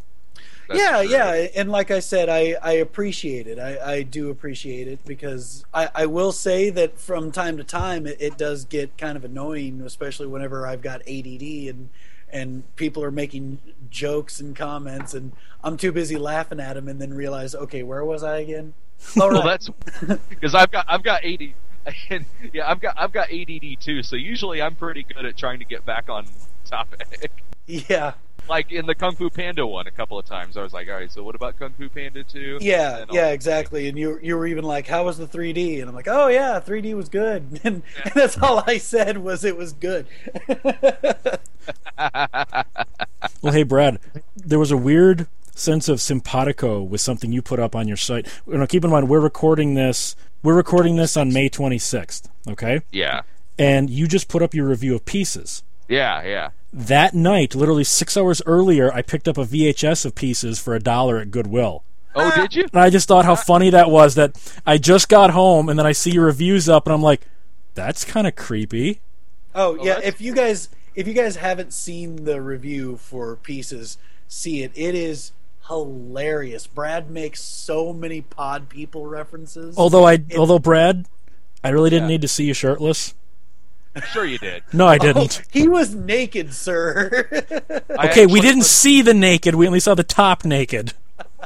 That's 0.68 0.80
yeah, 0.80 1.02
true. 1.02 1.12
yeah, 1.12 1.48
and 1.56 1.70
like 1.70 1.92
I 1.92 2.00
said, 2.00 2.30
I, 2.30 2.56
I 2.62 2.74
appreciate 2.74 3.48
it. 3.48 3.60
I, 3.60 3.94
I 3.96 4.02
do 4.04 4.30
appreciate 4.30 4.88
it 4.88 5.04
because 5.06 5.66
I, 5.74 5.90
I 5.94 6.06
will 6.06 6.32
say 6.32 6.70
that 6.70 6.98
from 6.98 7.32
time 7.32 7.58
to 7.58 7.64
time 7.64 8.08
it, 8.08 8.18
it 8.22 8.38
does 8.38 8.64
get 8.64 8.98
kind 8.98 9.18
of 9.18 9.26
annoying, 9.26 9.82
especially 9.82 10.28
whenever 10.28 10.66
I've 10.66 10.82
got 10.82 11.02
ADD 11.02 11.42
and 11.42 11.90
and 12.34 12.64
people 12.78 13.04
are 13.04 13.12
making 13.12 13.60
jokes 13.90 14.40
and 14.40 14.56
comments, 14.56 15.14
and 15.14 15.34
I'm 15.62 15.76
too 15.76 15.92
busy 15.92 16.16
laughing 16.16 16.62
at 16.62 16.76
them, 16.76 16.88
and 16.88 17.02
then 17.02 17.14
realize, 17.14 17.54
okay, 17.54 17.84
where 17.84 18.06
was 18.06 18.24
I 18.24 18.38
again? 18.38 18.74
All 19.20 19.30
well 19.30 19.44
that's 19.44 19.70
because 20.30 20.56
I've 20.56 20.72
got 20.72 20.86
I've 20.88 21.04
got 21.04 21.26
80 21.26 21.56
and 22.10 22.26
yeah 22.54 22.70
I've 22.70 22.80
got 22.80 22.96
I've 22.98 23.12
got 23.12 23.32
ADD 23.32 23.80
too 23.80 24.04
so 24.04 24.16
usually 24.16 24.62
I'm 24.62 24.76
pretty 24.76 25.04
good 25.04 25.26
at 25.26 25.38
trying 25.38 25.60
to 25.60 25.66
get 25.66 25.86
back 25.86 26.10
on 26.10 26.26
topic 26.66 27.32
yeah, 27.68 28.14
like 28.50 28.72
in 28.72 28.86
the 28.86 28.96
Kung 28.96 29.16
Fu 29.16 29.30
Panda 29.30 29.66
one 29.66 29.88
a 29.88 29.92
couple 29.92 30.18
of 30.20 30.26
times. 30.26 30.58
I 30.58 30.64
was 30.64 30.74
like, 30.74 30.88
all 30.90 30.96
right, 30.96 31.12
so 31.12 31.24
what 31.24 31.36
about 31.36 31.58
Kung 31.58 31.72
Fu 31.72 31.90
Panda 31.90 32.24
2? 32.24 32.60
yeah, 32.62 33.06
yeah, 33.12 33.30
exactly. 33.30 33.88
And 33.88 33.98
you 33.98 34.20
you 34.22 34.38
were 34.38 34.48
even 34.48 34.64
like, 34.64 34.88
how 34.88 35.06
was 35.06 35.18
the 35.18 35.28
3D? 35.28 35.80
And 35.80 35.90
I'm 35.90 35.96
like, 35.96 36.08
oh 36.08 36.28
yeah, 36.28 36.60
3D 36.60 36.94
was 36.96 37.10
good, 37.10 37.62
and, 37.64 37.84
and 38.04 38.14
that's 38.14 38.38
all 38.42 38.64
I 38.68 38.78
said 38.78 39.20
was 39.20 39.44
it 39.44 39.58
was 39.58 39.74
good. 39.74 40.08
Well, 43.42 43.54
hey, 43.54 43.64
Brad, 43.64 44.00
there 44.36 44.60
was 44.60 44.72
a 44.72 44.78
weird 44.78 45.28
sense 45.56 45.90
of 45.90 46.00
simpatico 46.00 46.82
with 46.82 47.02
something 47.02 47.32
you 47.32 47.42
put 47.42 47.60
up 47.60 47.76
on 47.76 47.88
your 47.88 47.98
site. 47.98 48.28
You 48.48 48.58
know, 48.58 48.68
keep 48.68 48.84
in 48.84 48.92
mind, 48.92 49.10
we're 49.10 49.20
recording 49.20 49.74
this. 49.74 50.16
We're 50.44 50.56
recording 50.56 50.96
this 50.96 51.16
on 51.16 51.32
May 51.32 51.50
26th, 51.50 52.28
okay? 52.48 52.82
yeah, 52.92 53.22
And 53.60 53.92
you 53.92 54.08
just 54.08 54.28
put 54.28 54.42
up 54.42 54.56
your 54.56 54.68
review 54.68 54.96
of 54.96 55.06
Pieces. 55.06 55.64
yeah, 55.88 56.24
yeah. 56.24 56.50
That 56.74 57.14
night, 57.14 57.54
literally 57.54 57.84
six 57.84 58.16
hours 58.16 58.42
earlier, 58.46 58.92
I 58.94 59.02
picked 59.02 59.28
up 59.28 59.38
a 59.38 59.44
VHS 59.44 60.06
of 60.06 60.16
Pieces 60.16 60.58
for 60.58 60.74
a 60.74 60.80
dollar 60.80 61.20
at 61.20 61.30
Goodwill. 61.30 61.84
Oh, 62.16 62.32
ah. 62.34 62.42
did 62.42 62.56
you? 62.56 62.64
And 62.64 62.82
I 62.82 62.90
just 62.90 63.08
thought 63.08 63.26
how 63.26 63.36
funny 63.36 63.70
that 63.70 63.92
was 63.92 64.16
that 64.16 64.36
I 64.66 64.78
just 64.78 65.10
got 65.10 65.32
home 65.32 65.70
and 65.70 65.78
then 65.78 65.86
I 65.86 65.92
see 65.92 66.12
your 66.12 66.26
reviews 66.26 66.68
up 66.68 66.88
and 66.88 66.94
I'm 66.94 67.02
like, 67.02 67.28
that's 67.74 68.04
kind 68.04 68.26
of 68.26 68.36
creepy. 68.36 69.02
Oh, 69.54 69.78
oh 69.78 69.84
yeah, 69.84 69.96
that's 69.96 70.08
if 70.08 70.22
you 70.22 70.34
guys 70.34 70.70
if 70.96 71.08
you 71.08 71.14
guys 71.14 71.36
haven't 71.38 71.74
seen 71.74 72.24
the 72.26 72.42
review 72.42 72.98
for 72.98 73.36
Pieces, 73.38 73.98
see 74.28 74.64
it. 74.64 74.72
It 74.76 74.96
is 74.96 75.34
hilarious. 75.72 76.68
Brad 76.68 77.10
makes 77.10 77.42
so 77.42 77.94
many 77.94 78.22
Pod 78.22 78.70
People 78.70 79.08
references. 79.08 79.78
Although 79.78 80.06
I, 80.06 80.20
although 80.38 80.60
Brad, 80.60 81.06
I 81.64 81.70
really 81.70 81.90
didn't 81.90 82.10
Yeah. 82.10 82.16
need 82.16 82.22
to 82.22 82.28
see 82.28 82.44
you 82.46 82.54
shirtless. 82.54 83.16
I'm 83.96 84.02
sure, 84.04 84.26
you 84.26 84.38
did. 84.38 84.64
No, 84.72 84.86
I 84.88 84.96
Oh, 84.96 85.00
didn't. 85.00 85.42
he 85.52 85.68
was 85.68 85.94
naked, 85.96 86.54
sir. 86.54 87.28
Okay, 87.90 88.26
we 88.26 88.40
didn't 88.42 88.60
was- 88.60 88.70
see 88.70 89.02
the 89.02 89.14
naked. 89.14 89.56
We 89.56 89.68
only 89.68 89.80
saw 89.80 89.96
the 89.96 90.04
top 90.04 90.44
naked. 90.46 90.94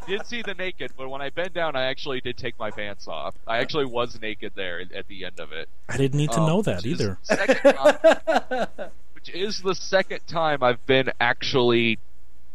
did 0.08 0.26
see 0.28 0.42
the 0.44 0.54
naked, 0.54 0.92
but 0.98 1.10
when 1.10 1.22
I 1.22 1.30
bent 1.32 1.54
down, 1.54 1.76
I 1.76 1.86
actually 1.86 2.22
did 2.22 2.38
take 2.38 2.58
my 2.60 2.70
pants 2.72 3.08
off. 3.08 3.34
I 3.48 3.58
actually 3.58 3.86
was 3.86 4.20
naked 4.22 4.52
there 4.56 4.82
at 4.96 5.08
the 5.08 5.26
end 5.26 5.40
of 5.40 5.52
it. 5.52 5.68
I 5.90 5.98
didn't 5.98 6.18
need 6.18 6.32
to 6.34 6.40
Um, 6.40 6.48
know 6.48 6.62
that 6.62 6.84
which 6.84 6.86
is 6.86 7.02
either. 7.02 7.18
the 7.28 8.68
time- 8.78 8.92
which 9.14 9.30
is 9.30 9.62
the 9.62 9.74
second 9.74 10.20
time 10.28 10.62
I've 10.62 10.86
been 10.86 11.12
actually 11.20 11.98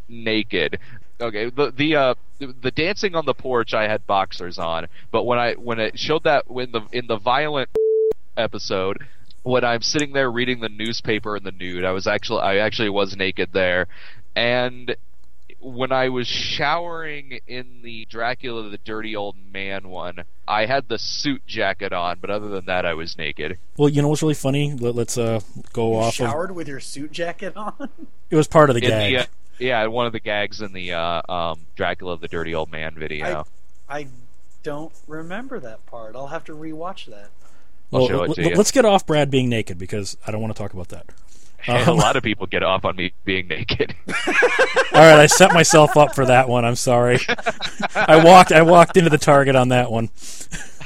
naked. 0.08 0.78
Okay, 1.20 1.50
the 1.50 1.70
the 1.70 1.96
uh 1.96 2.14
the, 2.38 2.46
the 2.62 2.70
dancing 2.70 3.14
on 3.14 3.26
the 3.26 3.34
porch 3.34 3.74
I 3.74 3.88
had 3.88 4.06
boxers 4.06 4.58
on, 4.58 4.86
but 5.10 5.24
when 5.24 5.38
I 5.38 5.54
when 5.54 5.78
it 5.78 5.98
showed 5.98 6.24
that 6.24 6.50
when 6.50 6.72
the 6.72 6.82
in 6.92 7.06
the 7.06 7.18
violent 7.18 7.68
episode 8.36 8.98
when 9.42 9.64
I'm 9.64 9.82
sitting 9.82 10.12
there 10.12 10.30
reading 10.30 10.60
the 10.60 10.68
newspaper 10.68 11.36
in 11.36 11.44
the 11.44 11.52
nude, 11.52 11.84
I 11.84 11.92
was 11.92 12.06
actually 12.06 12.42
I 12.42 12.56
actually 12.58 12.90
was 12.90 13.16
naked 13.16 13.50
there, 13.52 13.86
and 14.34 14.96
when 15.62 15.92
I 15.92 16.08
was 16.08 16.26
showering 16.26 17.38
in 17.46 17.82
the 17.82 18.06
Dracula 18.08 18.68
the 18.70 18.78
Dirty 18.78 19.14
Old 19.14 19.36
Man 19.52 19.88
one, 19.90 20.24
I 20.48 20.64
had 20.66 20.88
the 20.88 20.98
suit 20.98 21.46
jacket 21.46 21.92
on, 21.92 22.18
but 22.20 22.30
other 22.30 22.48
than 22.48 22.64
that, 22.66 22.86
I 22.86 22.94
was 22.94 23.18
naked. 23.18 23.58
Well, 23.76 23.90
you 23.90 24.00
know 24.00 24.08
what's 24.08 24.22
really 24.22 24.32
funny? 24.34 24.72
Let, 24.72 24.96
us 24.96 25.18
uh, 25.18 25.40
go 25.74 25.92
You 25.92 25.98
off 25.98 26.08
of. 26.08 26.14
showered 26.14 26.54
with 26.54 26.66
your 26.66 26.80
suit 26.80 27.12
jacket 27.12 27.56
on. 27.56 27.90
It 28.30 28.36
was 28.36 28.46
part 28.48 28.70
of 28.70 28.74
the 28.76 28.82
In 28.82 28.88
gag. 28.88 29.12
the, 29.12 29.18
uh, 29.20 29.24
Yeah, 29.60 29.86
one 29.86 30.06
of 30.06 30.12
the 30.12 30.20
gags 30.20 30.60
in 30.62 30.72
the 30.72 30.94
uh, 30.94 31.22
um, 31.32 31.60
Dracula 31.76 32.18
the 32.18 32.28
Dirty 32.28 32.54
Old 32.54 32.70
Man 32.70 32.94
video. 32.94 33.46
I 33.88 34.06
don't 34.62 34.92
remember 35.06 35.60
that 35.60 35.84
part. 35.86 36.16
I'll 36.16 36.28
have 36.28 36.44
to 36.44 36.52
rewatch 36.52 37.06
that. 37.06 37.30
I'll 37.92 38.00
Well, 38.00 38.08
show 38.08 38.22
it 38.24 38.28
l- 38.30 38.34
to 38.36 38.42
l- 38.42 38.48
you. 38.50 38.56
let's 38.56 38.70
get 38.70 38.84
off 38.84 39.06
Brad 39.06 39.30
being 39.30 39.48
naked 39.48 39.78
because 39.78 40.16
I 40.26 40.30
don't 40.30 40.40
want 40.40 40.54
to 40.54 40.60
talk 40.60 40.72
about 40.74 40.88
that. 40.88 41.06
a 41.68 41.90
Um, 41.90 41.96
lot 41.98 42.16
of 42.16 42.22
people 42.22 42.46
get 42.46 42.62
off 42.62 42.84
on 42.86 42.96
me 42.96 43.12
being 43.24 43.48
naked. 43.48 43.94
All 44.08 45.00
right, 45.00 45.18
I 45.20 45.26
set 45.26 45.52
myself 45.52 45.96
up 45.96 46.14
for 46.14 46.24
that 46.26 46.48
one. 46.48 46.64
I'm 46.64 46.76
sorry. 46.76 47.18
I 47.94 48.22
walked. 48.24 48.52
I 48.52 48.62
walked 48.62 48.96
into 48.96 49.10
the 49.10 49.18
target 49.18 49.56
on 49.56 49.68
that 49.68 49.90
one. 49.90 50.08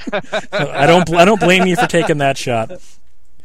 I 0.13 0.87
don't. 0.87 1.15
I 1.15 1.25
don't 1.25 1.41
blame 1.41 1.67
you 1.67 1.77
for 1.77 1.87
taking 1.87 2.19
that 2.19 2.37
shot. 2.37 2.71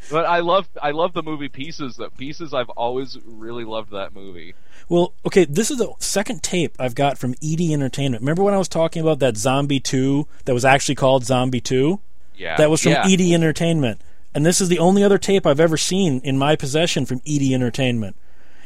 but 0.09 0.25
I 0.25 0.39
love 0.39 0.67
I 0.82 0.91
love 0.91 1.13
the 1.13 1.21
movie 1.23 1.49
Pieces. 1.49 1.97
That 1.97 2.17
Pieces 2.17 2.53
I've 2.53 2.69
always 2.69 3.17
really 3.25 3.63
loved 3.63 3.91
that 3.91 4.13
movie. 4.15 4.55
Well, 4.89 5.13
okay, 5.25 5.45
this 5.45 5.69
is 5.71 5.77
the 5.77 5.93
second 5.99 6.41
tape 6.43 6.75
I've 6.79 6.95
got 6.95 7.17
from 7.17 7.35
ED 7.43 7.61
Entertainment. 7.61 8.21
Remember 8.21 8.43
when 8.43 8.53
I 8.53 8.57
was 8.57 8.67
talking 8.67 9.01
about 9.01 9.19
that 9.19 9.37
Zombie 9.37 9.79
2 9.79 10.27
that 10.45 10.53
was 10.53 10.65
actually 10.65 10.95
called 10.95 11.23
Zombie 11.25 11.61
2? 11.61 11.99
Yeah, 12.35 12.57
That 12.57 12.69
was 12.71 12.81
from 12.81 12.93
yeah. 12.93 13.05
ED 13.07 13.21
Entertainment. 13.33 14.01
And 14.33 14.45
this 14.45 14.59
is 14.61 14.67
the 14.69 14.79
only 14.79 15.03
other 15.03 15.17
tape 15.17 15.45
I've 15.45 15.59
ever 15.59 15.77
seen 15.77 16.21
in 16.23 16.37
my 16.37 16.55
possession 16.55 17.05
from 17.05 17.21
ED 17.27 17.53
Entertainment. 17.53 18.15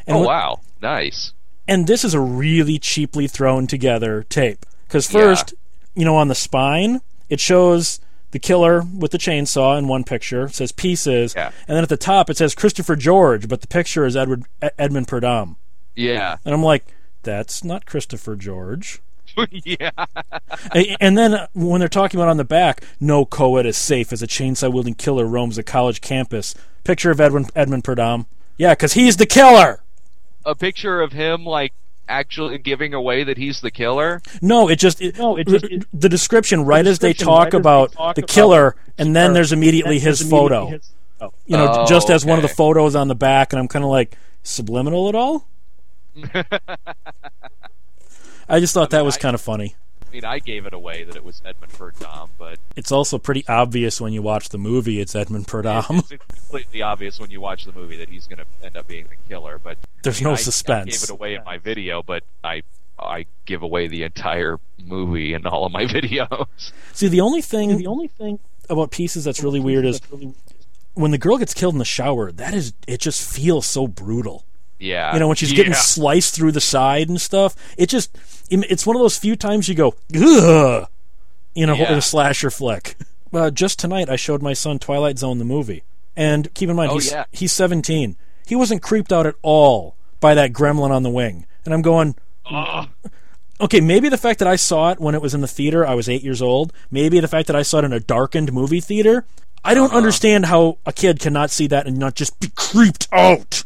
And 0.08 0.18
Oh 0.18 0.20
what- 0.22 0.28
wow, 0.28 0.60
nice. 0.82 1.34
and 1.68 1.88
this 1.88 2.04
is 2.06 2.14
a 2.14 2.20
really 2.20 2.78
cheaply 2.80 3.28
thrown 3.28 3.68
together 3.68 4.24
tape 4.30 4.66
because 4.88 5.12
Yeah. 5.14 5.22
first 5.22 5.54
you 5.96 6.04
know 6.06 6.16
on 6.18 6.28
the 6.28 6.36
spine 6.36 7.00
it 7.30 7.40
shows 7.40 8.00
the 8.32 8.40
killer 8.40 8.84
with 8.98 9.12
the 9.12 9.18
chainsaw 9.18 9.78
in 9.78 9.88
one 9.88 10.04
picture 10.04 10.48
it 10.48 10.56
says 10.56 10.74
pieces 10.74 11.34
Yeah. 11.38 11.52
and 11.68 11.78
then 11.78 11.84
at 11.84 11.88
the 11.90 11.96
top 11.96 12.30
it 12.30 12.36
says 12.36 12.54
christopher 12.54 12.98
george 12.98 13.48
but 13.48 13.62
the 13.62 13.68
picture 13.68 14.06
is 14.06 14.18
edward 14.18 14.44
edmund 14.78 15.08
purdom 15.08 15.56
Yeah, 15.96 16.38
and 16.46 16.54
i'm 16.54 16.64
like 16.64 16.86
that's 17.24 17.64
not 17.64 17.86
christopher 17.86 18.36
george 18.36 19.02
yeah. 19.52 19.90
And 21.02 21.18
then 21.18 21.48
when 21.54 21.80
they're 21.80 21.88
talking 21.90 22.20
about 22.20 22.30
on 22.30 22.38
the 22.38 22.44
back 22.44 22.84
no 23.00 23.26
co-ed 23.26 23.66
is 23.66 23.78
safe 23.78 24.14
as 24.14 24.22
a 24.22 24.28
chainsaw 24.28 24.72
wielding 24.72 24.94
killer 24.94 25.26
roams 25.26 25.58
a 25.58 25.64
college 25.64 26.02
campus 26.02 26.54
picture 26.84 27.10
of 27.12 27.20
edwin 27.20 27.48
edmund 27.56 27.84
purdom 27.84 28.26
yeah 28.58 28.74
because 28.74 28.94
he's 28.94 29.18
the 29.18 29.26
killer 29.26 29.82
A 30.46 30.54
picture 30.56 31.02
of 31.02 31.14
him 31.14 31.46
like 31.46 31.74
actually 32.10 32.58
giving 32.58 32.94
away 32.94 33.24
that 33.24 33.38
he's 33.38 33.62
the 33.62 33.72
killer. 33.72 34.22
No, 34.42 34.68
it 34.68 34.76
just 34.76 35.02
it, 35.02 35.18
No, 35.18 35.38
it 35.38 35.48
just- 35.48 35.64
it- 35.66 35.86
the 35.94 36.10
description 36.10 36.66
right 36.66 36.86
as 36.86 37.00
they 37.00 37.14
talk 37.14 37.46
right 37.46 37.48
as 37.48 37.52
they 37.54 37.58
about 37.58 37.92
talk 37.94 38.16
the 38.18 38.24
about 38.24 38.30
killer, 38.30 38.76
and 38.98 39.16
then 39.16 39.32
there's 39.34 39.54
immediately 39.54 39.96
That's 40.00 40.06
his 40.06 40.20
just 40.20 40.30
photo. 40.30 40.64
immediately 40.68 40.78
his- 40.80 40.92
oh. 41.22 41.34
You 41.48 41.56
know, 41.58 41.72
Oh, 41.72 41.86
just 41.88 42.10
as 42.10 42.26
one 42.26 42.38
of 42.38 42.42
the 42.44 42.50
photos 42.50 42.94
on 42.94 43.08
the 43.08 43.16
back, 43.16 43.54
and 43.54 43.60
I'm 43.60 43.70
kind 43.70 43.86
of 43.86 43.90
like 43.90 44.18
subliminal 44.44 45.08
at 45.08 45.16
all. 45.16 45.48
I 48.50 48.60
just 48.60 48.74
thought 48.74 48.90
that 48.92 49.06
was 49.06 49.16
I- 49.18 49.20
kind 49.20 49.36
of 49.36 49.42
funny. 49.42 49.76
I 50.08 50.16
mean, 50.16 50.26
I 50.26 50.38
gave 50.38 50.68
it 50.68 50.74
away 50.76 51.04
that 51.06 51.16
it 51.16 51.24
was 51.24 51.42
Edmund 51.44 51.74
Purdom, 51.74 52.30
but 52.38 52.60
It's 52.76 52.92
also 52.92 53.18
pretty 53.18 53.44
obvious 53.48 54.00
when 54.00 54.14
you 54.14 54.22
watch 54.22 54.50
the 54.50 54.60
movie. 54.60 55.02
It's 55.02 55.16
Edmund 55.16 55.48
Purdom. 55.48 56.02
it's, 56.02 56.12
it's 56.12 56.26
completely 56.28 56.84
obvious 56.84 57.20
when 57.20 57.32
you 57.32 57.42
watch 57.42 57.66
the 57.66 57.72
movie 57.72 57.98
that 57.98 58.10
he's 58.10 58.28
going 58.28 58.38
to 58.38 58.46
end 58.64 58.78
up 58.78 58.88
being 58.88 59.06
the 59.08 59.16
killer. 59.28 59.58
But 59.58 59.80
There's 60.04 60.18
I 60.18 60.20
mean, 60.20 60.24
no 60.26 60.30
I- 60.36 60.82
I 60.82 60.84
gave 60.86 61.02
it 61.04 61.10
away 61.10 61.34
in 61.34 61.44
my 61.44 61.58
video, 61.58 62.04
but 62.04 62.24
I 62.44 62.62
I 63.00 63.26
give 63.46 63.64
away 63.64 63.88
the 63.88 64.04
entire 64.04 64.60
movie 64.86 65.34
in 65.34 65.48
all 65.48 65.66
of 65.66 65.72
my 65.72 65.86
videos. 65.88 66.72
See, 66.92 67.08
the 67.08 67.22
only 67.22 67.42
thing 67.42 67.76
The 67.78 67.88
only 67.88 68.08
thing 68.08 68.38
about 68.70 68.92
pieces 68.92 69.24
that's 69.24 69.42
really 69.42 69.60
weird 69.60 69.84
is 69.84 70.00
when 70.94 71.10
the 71.10 71.18
girl 71.18 71.40
gets 71.40 71.56
killed 71.56 71.74
in 71.74 71.80
the 71.80 71.86
shower. 71.86 72.32
That 72.32 72.54
is, 72.54 72.74
it 72.88 73.00
just 73.00 73.28
feels 73.28 73.66
so 73.66 73.88
brutal. 73.88 74.46
Yeah, 74.84 75.14
you 75.14 75.20
know 75.20 75.28
when 75.28 75.36
she's 75.38 75.54
getting 75.54 75.72
Yeah. 75.74 75.80
sliced 75.80 76.36
through 76.36 76.52
the 76.52 76.62
side 76.62 77.08
and 77.10 77.20
stuff 77.22 77.56
it 77.78 77.88
just 77.88 78.18
it's 78.50 78.86
one 78.86 78.96
of 78.98 79.02
those 79.02 79.18
few 79.18 79.36
times 79.36 79.70
you 79.70 79.76
go 79.76 79.96
ugh 80.16 80.88
in 81.56 81.70
a, 81.70 81.74
in 81.74 81.80
Yeah. 81.80 81.96
a 81.98 82.02
slasher 82.02 82.52
flick 82.52 82.96
uh, 83.34 83.50
just 83.50 83.80
tonight 83.80 84.10
i 84.10 84.16
showed 84.18 84.42
my 84.42 84.54
son 84.54 84.80
twilight 84.80 85.18
zone 85.20 85.38
the 85.40 85.46
movie 85.46 85.84
and 86.16 86.54
keep 86.54 86.70
in 86.70 86.76
mind 86.76 86.92
Oh, 86.92 86.96
he's, 86.96 87.12
yeah. 87.12 87.26
he's 87.32 87.52
17 87.54 88.16
he 88.46 88.56
wasn't 88.56 88.82
creeped 88.82 89.12
out 89.14 89.26
at 89.26 89.36
all 89.42 89.96
by 90.20 90.34
that 90.36 90.52
gremlin 90.54 90.92
on 90.92 91.04
the 91.04 91.10
wing 91.10 91.46
and 91.66 91.74
i'm 91.74 91.82
going 91.82 92.16
Ugh. 92.52 92.90
okay 93.62 93.80
maybe 93.80 94.10
the 94.10 94.18
fact 94.18 94.40
that 94.40 94.48
i 94.48 94.56
saw 94.58 94.92
it 94.92 95.00
when 95.00 95.16
it 95.16 95.22
was 95.22 95.34
in 95.34 95.42
the 95.42 95.48
theater 95.48 95.88
i 95.88 95.94
was 95.94 96.10
eight 96.10 96.24
years 96.24 96.42
old 96.42 96.74
maybe 96.92 97.20
the 97.22 97.28
fact 97.30 97.48
that 97.48 97.56
i 97.56 97.62
saw 97.62 97.80
it 97.80 97.86
in 97.86 97.94
a 97.94 98.00
darkened 98.02 98.52
movie 98.52 98.82
theater 98.82 99.26
i 99.64 99.74
don't 99.74 99.88
Uh-huh. 99.88 99.98
understand 99.98 100.48
how 100.48 100.78
a 100.86 100.92
kid 100.92 101.20
cannot 101.20 101.50
see 101.52 101.68
that 101.68 101.88
and 101.88 101.98
not 101.98 102.16
just 102.16 102.38
be 102.42 102.50
creeped 102.56 103.08
out 103.14 103.64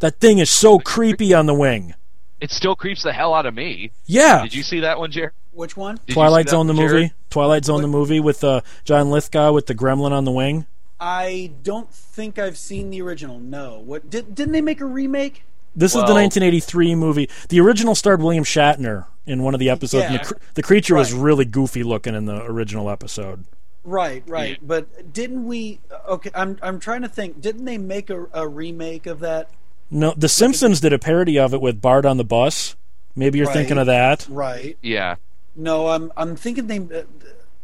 that 0.00 0.18
thing 0.20 0.38
is 0.38 0.50
so 0.50 0.78
creepy 0.78 1.32
on 1.32 1.46
the 1.46 1.54
wing 1.54 1.94
it 2.40 2.50
still 2.50 2.74
creeps 2.74 3.02
the 3.02 3.12
hell 3.12 3.34
out 3.34 3.44
of 3.46 3.54
me. 3.54 3.90
yeah 4.06 4.42
Did 4.42 4.54
you 4.54 4.62
see 4.62 4.80
that 4.80 4.98
one, 4.98 5.10
Jared? 5.10 5.32
Which 5.52 5.76
one? 5.76 5.96
Did 5.96 6.08
you 6.08 6.14
Twilight 6.14 6.46
see 6.46 6.50
that 6.52 6.56
Zone 6.56 6.66
the 6.68 6.72
one, 6.72 6.82
movie. 6.84 6.94
Jared? 7.08 7.12
Twilight 7.28 7.64
Zone 7.66 7.82
the 7.82 7.88
movie 7.88 8.18
with 8.20 8.42
uh, 8.42 8.62
John 8.84 9.10
Lithgow 9.10 9.52
with 9.52 9.66
the 9.66 9.74
gremlin 9.74 10.12
on 10.12 10.24
the 10.24 10.30
wing. 10.32 10.64
I 10.98 11.52
don't 11.62 11.92
think 11.92 12.38
I've 12.38 12.56
seen 12.56 12.88
the 12.90 13.02
original. 13.02 13.38
No. 13.40 13.78
What 13.80 14.08
did, 14.08 14.34
didn't 14.34 14.52
they 14.52 14.60
make 14.62 14.80
a 14.80 14.86
remake? 14.86 15.44
This 15.76 15.90
is 15.92 16.02
the 16.02 16.14
1983 16.14 16.94
movie. 16.94 17.28
The 17.50 17.60
original 17.60 17.94
starred 17.94 18.22
William 18.22 18.44
Shatner 18.44 19.06
in 19.26 19.42
one 19.42 19.52
of 19.54 19.60
the 19.60 19.68
episodes. 19.70 20.04
and 20.04 20.14
Yeah. 20.14 20.22
the, 20.22 20.34
cr- 20.34 20.40
the 20.54 20.62
creature 20.62 20.94
was 20.94 21.12
really 21.12 21.44
goofy 21.44 21.82
looking 21.82 22.14
in 22.14 22.24
the 22.24 22.42
original 22.44 22.88
episode. 22.90 23.44
Right, 23.84 24.22
right. 24.26 24.52
Yeah. 24.52 24.56
But 24.62 25.12
didn't 25.12 25.46
we? 25.46 25.80
Okay, 26.08 26.30
I'm 26.34 26.58
I'm 26.62 26.80
trying 26.80 27.02
to 27.02 27.08
think. 27.08 27.40
Didn't 27.40 27.64
they 27.66 27.78
make 27.78 28.10
a, 28.10 28.26
a 28.32 28.46
remake 28.48 29.06
of 29.06 29.20
that? 29.20 29.48
No, 29.90 30.14
The 30.16 30.28
Simpsons 30.28 30.80
did 30.80 30.92
a 30.92 30.98
parody 30.98 31.38
of 31.38 31.52
it 31.52 31.60
with 31.60 31.80
Bart 31.80 32.04
on 32.06 32.16
the 32.16 32.24
bus. 32.24 32.76
Maybe 33.16 33.38
you're 33.38 33.46
Right. 33.48 33.54
thinking 33.56 33.78
of 33.78 33.86
that. 33.86 34.26
Right. 34.30 34.76
Yeah. 34.82 35.16
No, 35.56 35.88
I'm 35.88 36.12
I'm 36.16 36.36
thinking 36.36 36.66
they. 36.68 36.80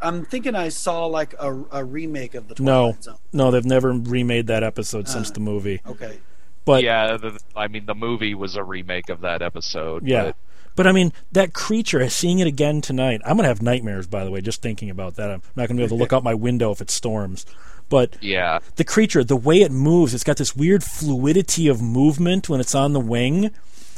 I'm 0.00 0.24
thinking 0.24 0.54
I 0.54 0.68
saw 0.68 1.06
like 1.06 1.34
a, 1.38 1.64
a 1.72 1.84
remake 1.84 2.34
of 2.34 2.48
the 2.48 2.62
No, 2.62 2.96
Zone. 3.00 3.16
no, 3.32 3.50
they've 3.50 3.64
never 3.64 3.92
remade 3.92 4.46
that 4.48 4.62
episode 4.62 5.08
since 5.08 5.30
Uh. 5.30 5.34
the 5.34 5.40
movie. 5.40 5.80
Okay. 5.86 6.18
But 6.64 6.82
yeah, 6.82 7.16
the, 7.16 7.38
I 7.54 7.68
mean, 7.68 7.86
the 7.86 7.94
movie 7.94 8.34
was 8.34 8.56
a 8.56 8.64
remake 8.64 9.08
of 9.08 9.20
that 9.20 9.40
episode. 9.40 10.06
Yeah. 10.06 10.24
but- 10.24 10.36
But 10.74 10.86
I 10.86 10.92
mean, 10.92 11.12
that 11.32 11.54
creature, 11.54 12.06
seeing 12.10 12.40
it 12.40 12.46
again 12.46 12.82
tonight, 12.82 13.22
I'm 13.24 13.36
going 13.36 13.44
to 13.44 13.48
have 13.48 13.62
nightmares, 13.62 14.06
by 14.06 14.24
the 14.24 14.30
way, 14.30 14.42
just 14.42 14.60
thinking 14.60 14.90
about 14.90 15.14
that. 15.16 15.30
I'm 15.30 15.40
not 15.54 15.68
going 15.68 15.76
to 15.78 15.80
be 15.80 15.84
able 15.84 15.96
to 15.96 16.00
look 16.02 16.12
out 16.12 16.22
my 16.24 16.34
window 16.34 16.70
if 16.72 16.82
it 16.82 16.90
storms. 16.90 17.46
But 17.88 18.16
yeah. 18.20 18.58
the 18.76 18.84
creature, 18.84 19.22
the 19.22 19.36
way 19.36 19.62
it 19.62 19.70
moves, 19.70 20.12
it's 20.14 20.24
got 20.24 20.38
this 20.38 20.56
weird 20.56 20.82
fluidity 20.82 21.68
of 21.68 21.80
movement 21.80 22.48
when 22.48 22.60
it's 22.60 22.74
on 22.74 22.92
the 22.92 23.00
wing. 23.00 23.50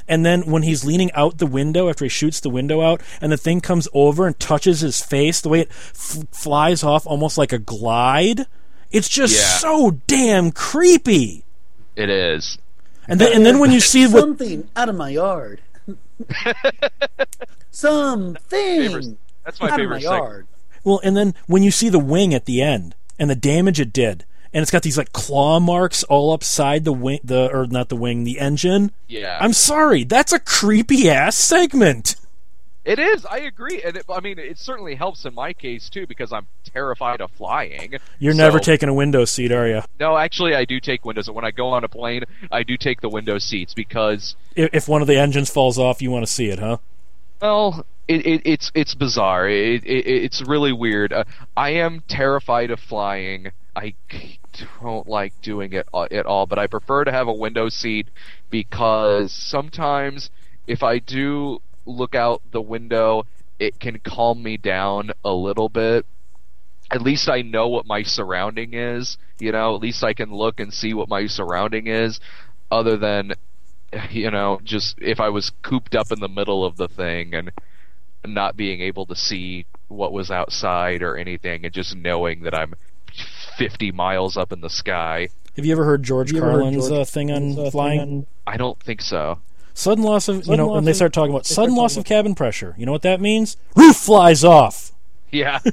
And 0.06 0.24
then 0.24 0.42
when 0.50 0.62
he's 0.62 0.84
leaning 0.84 1.12
out 1.12 1.38
the 1.38 1.46
window 1.46 1.88
after 1.88 2.04
he 2.04 2.08
shoots 2.08 2.40
the 2.40 2.48
window 2.50 2.80
out, 2.82 3.02
and 3.20 3.30
the 3.32 3.36
thing 3.36 3.60
comes 3.60 3.88
over 3.92 4.26
and 4.26 4.38
touches 4.38 4.80
his 4.80 5.02
face, 5.02 5.40
the 5.40 5.48
way 5.50 5.60
it 5.60 5.68
f- 5.70 6.24
flies 6.32 6.82
off 6.82 7.06
almost 7.06 7.36
like 7.38 7.52
a 7.52 7.58
glide, 7.58 8.46
it's 8.90 9.08
just 9.08 9.34
Yeah. 9.36 9.58
so 9.58 9.90
damn 10.06 10.50
creepy. 10.50 11.44
It 11.96 12.08
is. 12.08 12.58
And 13.06 13.20
then, 13.20 13.32
and 13.34 13.44
then 13.46 13.58
when 13.58 13.70
you 13.70 13.80
see 13.80 14.06
what 14.06 14.20
something 14.20 14.68
out 14.76 14.88
of 14.88 14.96
my 14.96 15.10
yard. 15.10 15.60
something 17.70 18.36
Favorite- 18.48 19.16
That's 19.44 19.60
my 19.60 19.70
out 19.70 19.80
of 19.80 19.90
my 19.90 19.98
yard. 19.98 20.46
Well, 20.84 21.00
and 21.02 21.16
then 21.16 21.34
when 21.46 21.62
you 21.62 21.70
see 21.70 21.88
the 21.88 21.98
wing 21.98 22.34
at 22.34 22.44
the 22.46 22.62
end 22.62 22.94
and 23.18 23.28
the 23.30 23.34
damage 23.36 23.80
it 23.80 23.92
did, 23.92 24.24
and 24.52 24.62
it's 24.62 24.70
got 24.70 24.82
these 24.82 24.96
like 24.98 25.12
claw 25.12 25.60
marks 25.60 26.02
all 26.04 26.32
upside 26.32 26.84
the 26.84 26.92
wing, 26.92 27.20
the 27.24 27.50
or 27.52 27.66
not 27.66 27.88
the 27.88 27.96
wing, 27.96 28.24
the 28.24 28.38
engine. 28.38 28.92
Yeah. 29.06 29.38
I'm 29.40 29.52
sorry, 29.52 30.04
that's 30.04 30.32
a 30.32 30.38
creepy 30.38 31.08
ass 31.10 31.36
segment. 31.36 32.16
It 32.84 32.98
is. 32.98 33.26
I 33.26 33.38
agree, 33.40 33.82
and 33.82 33.98
it, 33.98 34.06
I 34.08 34.20
mean, 34.20 34.38
it 34.38 34.58
certainly 34.58 34.94
helps 34.94 35.26
in 35.26 35.34
my 35.34 35.52
case 35.52 35.90
too 35.90 36.06
because 36.06 36.32
I'm 36.32 36.46
terrified 36.72 37.20
of 37.20 37.30
flying. 37.32 37.96
You're 38.18 38.32
So- 38.32 38.38
never 38.38 38.58
taking 38.58 38.88
a 38.88 38.94
window 38.94 39.26
seat, 39.26 39.52
are 39.52 39.68
you? 39.68 39.82
No, 40.00 40.16
actually, 40.16 40.54
I 40.54 40.64
do 40.64 40.80
take 40.80 41.04
windows. 41.04 41.28
When 41.30 41.44
I 41.44 41.50
go 41.50 41.68
on 41.68 41.84
a 41.84 41.88
plane, 41.88 42.24
I 42.50 42.62
do 42.62 42.78
take 42.78 43.02
the 43.02 43.10
window 43.10 43.36
seats 43.36 43.74
because, 43.74 44.36
If, 44.56 44.70
if 44.72 44.88
one 44.88 45.02
of 45.02 45.06
the 45.08 45.18
engines 45.18 45.50
falls 45.50 45.78
off, 45.78 46.00
you 46.00 46.10
want 46.10 46.24
to 46.26 46.32
see 46.32 46.48
it, 46.48 46.60
huh? 46.60 46.78
well, 47.42 47.84
it, 48.08 48.26
it, 48.26 48.42
it's 48.44 48.72
it's 48.74 48.94
bizarre. 48.94 49.48
It, 49.48 49.84
it, 49.84 50.06
it's 50.06 50.42
really 50.42 50.72
weird. 50.72 51.12
Uh, 51.12 51.24
I 51.56 51.70
am 51.70 52.02
terrified 52.08 52.70
of 52.70 52.80
flying. 52.80 53.52
I 53.76 53.94
don't 54.80 55.06
like 55.06 55.40
doing 55.42 55.72
it 55.72 55.86
at 56.10 56.26
all, 56.26 56.46
but 56.46 56.58
I 56.58 56.66
prefer 56.66 57.04
to 57.04 57.12
have 57.12 57.28
a 57.28 57.32
window 57.32 57.68
seat 57.68 58.08
because 58.50 59.32
sometimes 59.32 60.30
if 60.66 60.82
I 60.82 60.98
do 60.98 61.60
look 61.86 62.14
out 62.14 62.42
the 62.50 62.60
window, 62.60 63.24
it 63.58 63.78
can 63.78 64.00
calm 64.00 64.42
me 64.42 64.56
down 64.56 65.12
a 65.24 65.32
little 65.32 65.68
bit. 65.68 66.06
At 66.90 67.02
least 67.02 67.28
I 67.28 67.42
know 67.42 67.68
what 67.68 67.86
my 67.86 68.02
surrounding 68.02 68.72
is, 68.72 69.18
you 69.38 69.52
know, 69.52 69.76
at 69.76 69.82
least 69.82 70.02
I 70.02 70.14
can 70.14 70.32
look 70.32 70.58
and 70.58 70.72
see 70.72 70.94
what 70.94 71.08
my 71.08 71.26
surrounding 71.26 71.86
is 71.86 72.18
other 72.70 72.96
than 72.96 73.34
you 74.10 74.30
know, 74.30 74.60
just 74.64 74.98
if 75.00 75.20
I 75.20 75.28
was 75.28 75.50
cooped 75.62 75.94
up 75.94 76.10
in 76.12 76.20
the 76.20 76.28
middle 76.28 76.64
of 76.64 76.76
the 76.76 76.88
thing 76.88 77.34
and 77.34 77.52
not 78.26 78.56
being 78.56 78.80
able 78.80 79.06
to 79.06 79.16
see 79.16 79.66
what 79.88 80.12
was 80.12 80.30
outside 80.30 81.02
or 81.02 81.16
anything 81.16 81.64
and 81.64 81.72
just 81.72 81.96
knowing 81.96 82.42
that 82.42 82.54
I'm 82.54 82.74
50 83.56 83.92
miles 83.92 84.36
up 84.36 84.52
in 84.52 84.60
the 84.60 84.70
sky. 84.70 85.28
Have 85.56 85.64
you 85.64 85.72
ever 85.72 85.84
heard 85.84 86.02
George 86.02 86.30
You 86.30 86.38
ever 86.38 86.46
heard 86.52 86.60
Carlin's 86.60 86.88
George 86.88 87.00
uh, 87.00 87.04
thing 87.04 87.30
on 87.30 87.58
uh, 87.58 87.70
flying? 87.70 87.98
thing 88.00 88.10
on- 88.18 88.26
I 88.46 88.56
don't 88.56 88.80
think 88.80 89.00
so. 89.00 89.40
Sudden 89.74 90.02
loss 90.04 90.28
of 90.28 90.46
you 90.46 90.56
know, 90.56 90.66
loss 90.66 90.74
when 90.74 90.84
they 90.84 90.92
start 90.92 91.12
talking 91.12 91.30
about 91.30 91.46
sudden 91.46 91.74
loss 91.76 91.96
of 91.96 92.04
cabin 92.04 92.34
pressure. 92.34 92.74
You 92.76 92.86
know 92.86 92.92
what 92.92 93.02
that 93.02 93.20
means? 93.20 93.56
Roof 93.76 93.96
flies 93.96 94.42
off. 94.44 94.92
Yeah. 95.30 95.60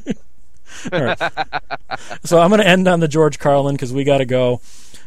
So 2.23 2.39
I'm 2.39 2.49
going 2.49 2.59
to 2.59 2.67
end 2.67 2.87
on 2.87 2.99
the 2.99 3.07
George 3.07 3.39
Carlin 3.39 3.75
because 3.75 3.93
we 3.93 4.03
got 4.03 4.17
to 4.17 4.25
go. 4.25 4.59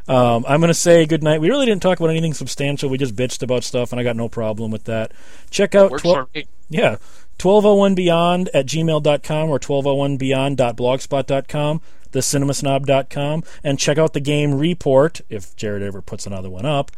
Um, 0.06 0.44
I'm 0.48 0.60
going 0.60 0.68
to 0.68 0.74
say 0.74 1.04
good 1.04 1.22
night. 1.22 1.40
We 1.40 1.50
really 1.50 1.66
didn't 1.66 1.82
talk 1.82 1.98
about 1.98 2.10
anything 2.10 2.32
substantial. 2.32 2.88
We 2.88 2.96
just 2.96 3.14
bitched 3.14 3.42
about 3.42 3.64
stuff, 3.64 3.92
and 3.92 4.00
I 4.00 4.04
got 4.04 4.16
no 4.16 4.28
problem 4.28 4.70
with 4.70 4.84
that. 4.84 5.12
Check 5.50 5.74
out 5.74 5.90
Works 5.90 6.02
12 6.02 6.16
for 6.16 6.38
me. 6.38 6.46
yeah 6.70 6.96
1201beyond 7.38 8.48
at 8.52 8.66
gmail.com 8.66 9.48
or 9.48 9.58
1201beyond.blogspot.com, 9.58 11.80
thecinemasnob.com, 12.12 13.44
and 13.62 13.78
check 13.78 13.98
out 13.98 14.12
the 14.12 14.20
game 14.20 14.54
report 14.54 15.20
if 15.28 15.54
Jared 15.56 15.82
ever 15.82 16.02
puts 16.02 16.26
another 16.26 16.50
one 16.50 16.66
up 16.66 16.90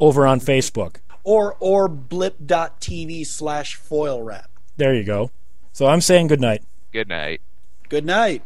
over 0.00 0.26
on 0.26 0.40
Facebook. 0.40 0.96
Or 1.22 1.56
or 1.60 1.88
blip.tv 1.88 3.26
slash 3.26 3.76
foil 3.76 4.22
wrap. 4.22 4.50
There 4.76 4.94
you 4.94 5.04
go. 5.04 5.30
So 5.72 5.86
I'm 5.86 6.00
saying 6.00 6.26
good 6.26 6.40
night. 6.40 6.62
Good 6.92 7.08
night. 7.08 7.40
Good 7.88 8.04
night. 8.04 8.42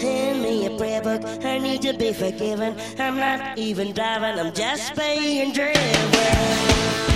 Hand 0.00 0.42
me 0.42 0.66
a 0.66 0.76
prayer 0.76 1.00
book, 1.00 1.22
I 1.44 1.58
need 1.58 1.82
to 1.82 1.92
be 1.94 2.12
forgiven. 2.12 2.76
I'm 2.98 3.16
not 3.16 3.56
even 3.58 3.92
driving, 3.92 4.44
I'm 4.44 4.52
just 4.52 4.96
being 4.96 5.52
driven. 5.52 7.13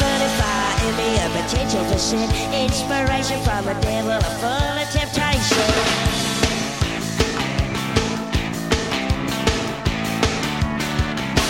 A 0.00 0.28
fire 0.38 0.88
in 0.88 0.94
me, 0.96 1.08
a 1.18 1.28
potential 1.42 1.84
for 1.84 1.98
sin. 1.98 2.30
Inspiration 2.54 3.40
from 3.42 3.64
the 3.66 3.74
devil, 3.82 4.12
I'm 4.12 4.22
full 4.38 4.78
of 4.82 4.88
temptation. 4.90 5.68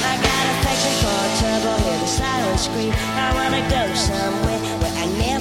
I 0.00 0.14
got 0.26 0.44
affection 0.54 0.94
for 1.02 1.20
trouble, 1.40 1.76
hear 1.84 1.98
the 2.00 2.06
silent 2.06 2.60
scream. 2.60 2.92
I 3.16 3.28
wanna 3.34 3.62
go 3.68 3.94
somewhere 3.94 4.60
where 4.80 4.94
I 4.96 5.06
never 5.18 5.37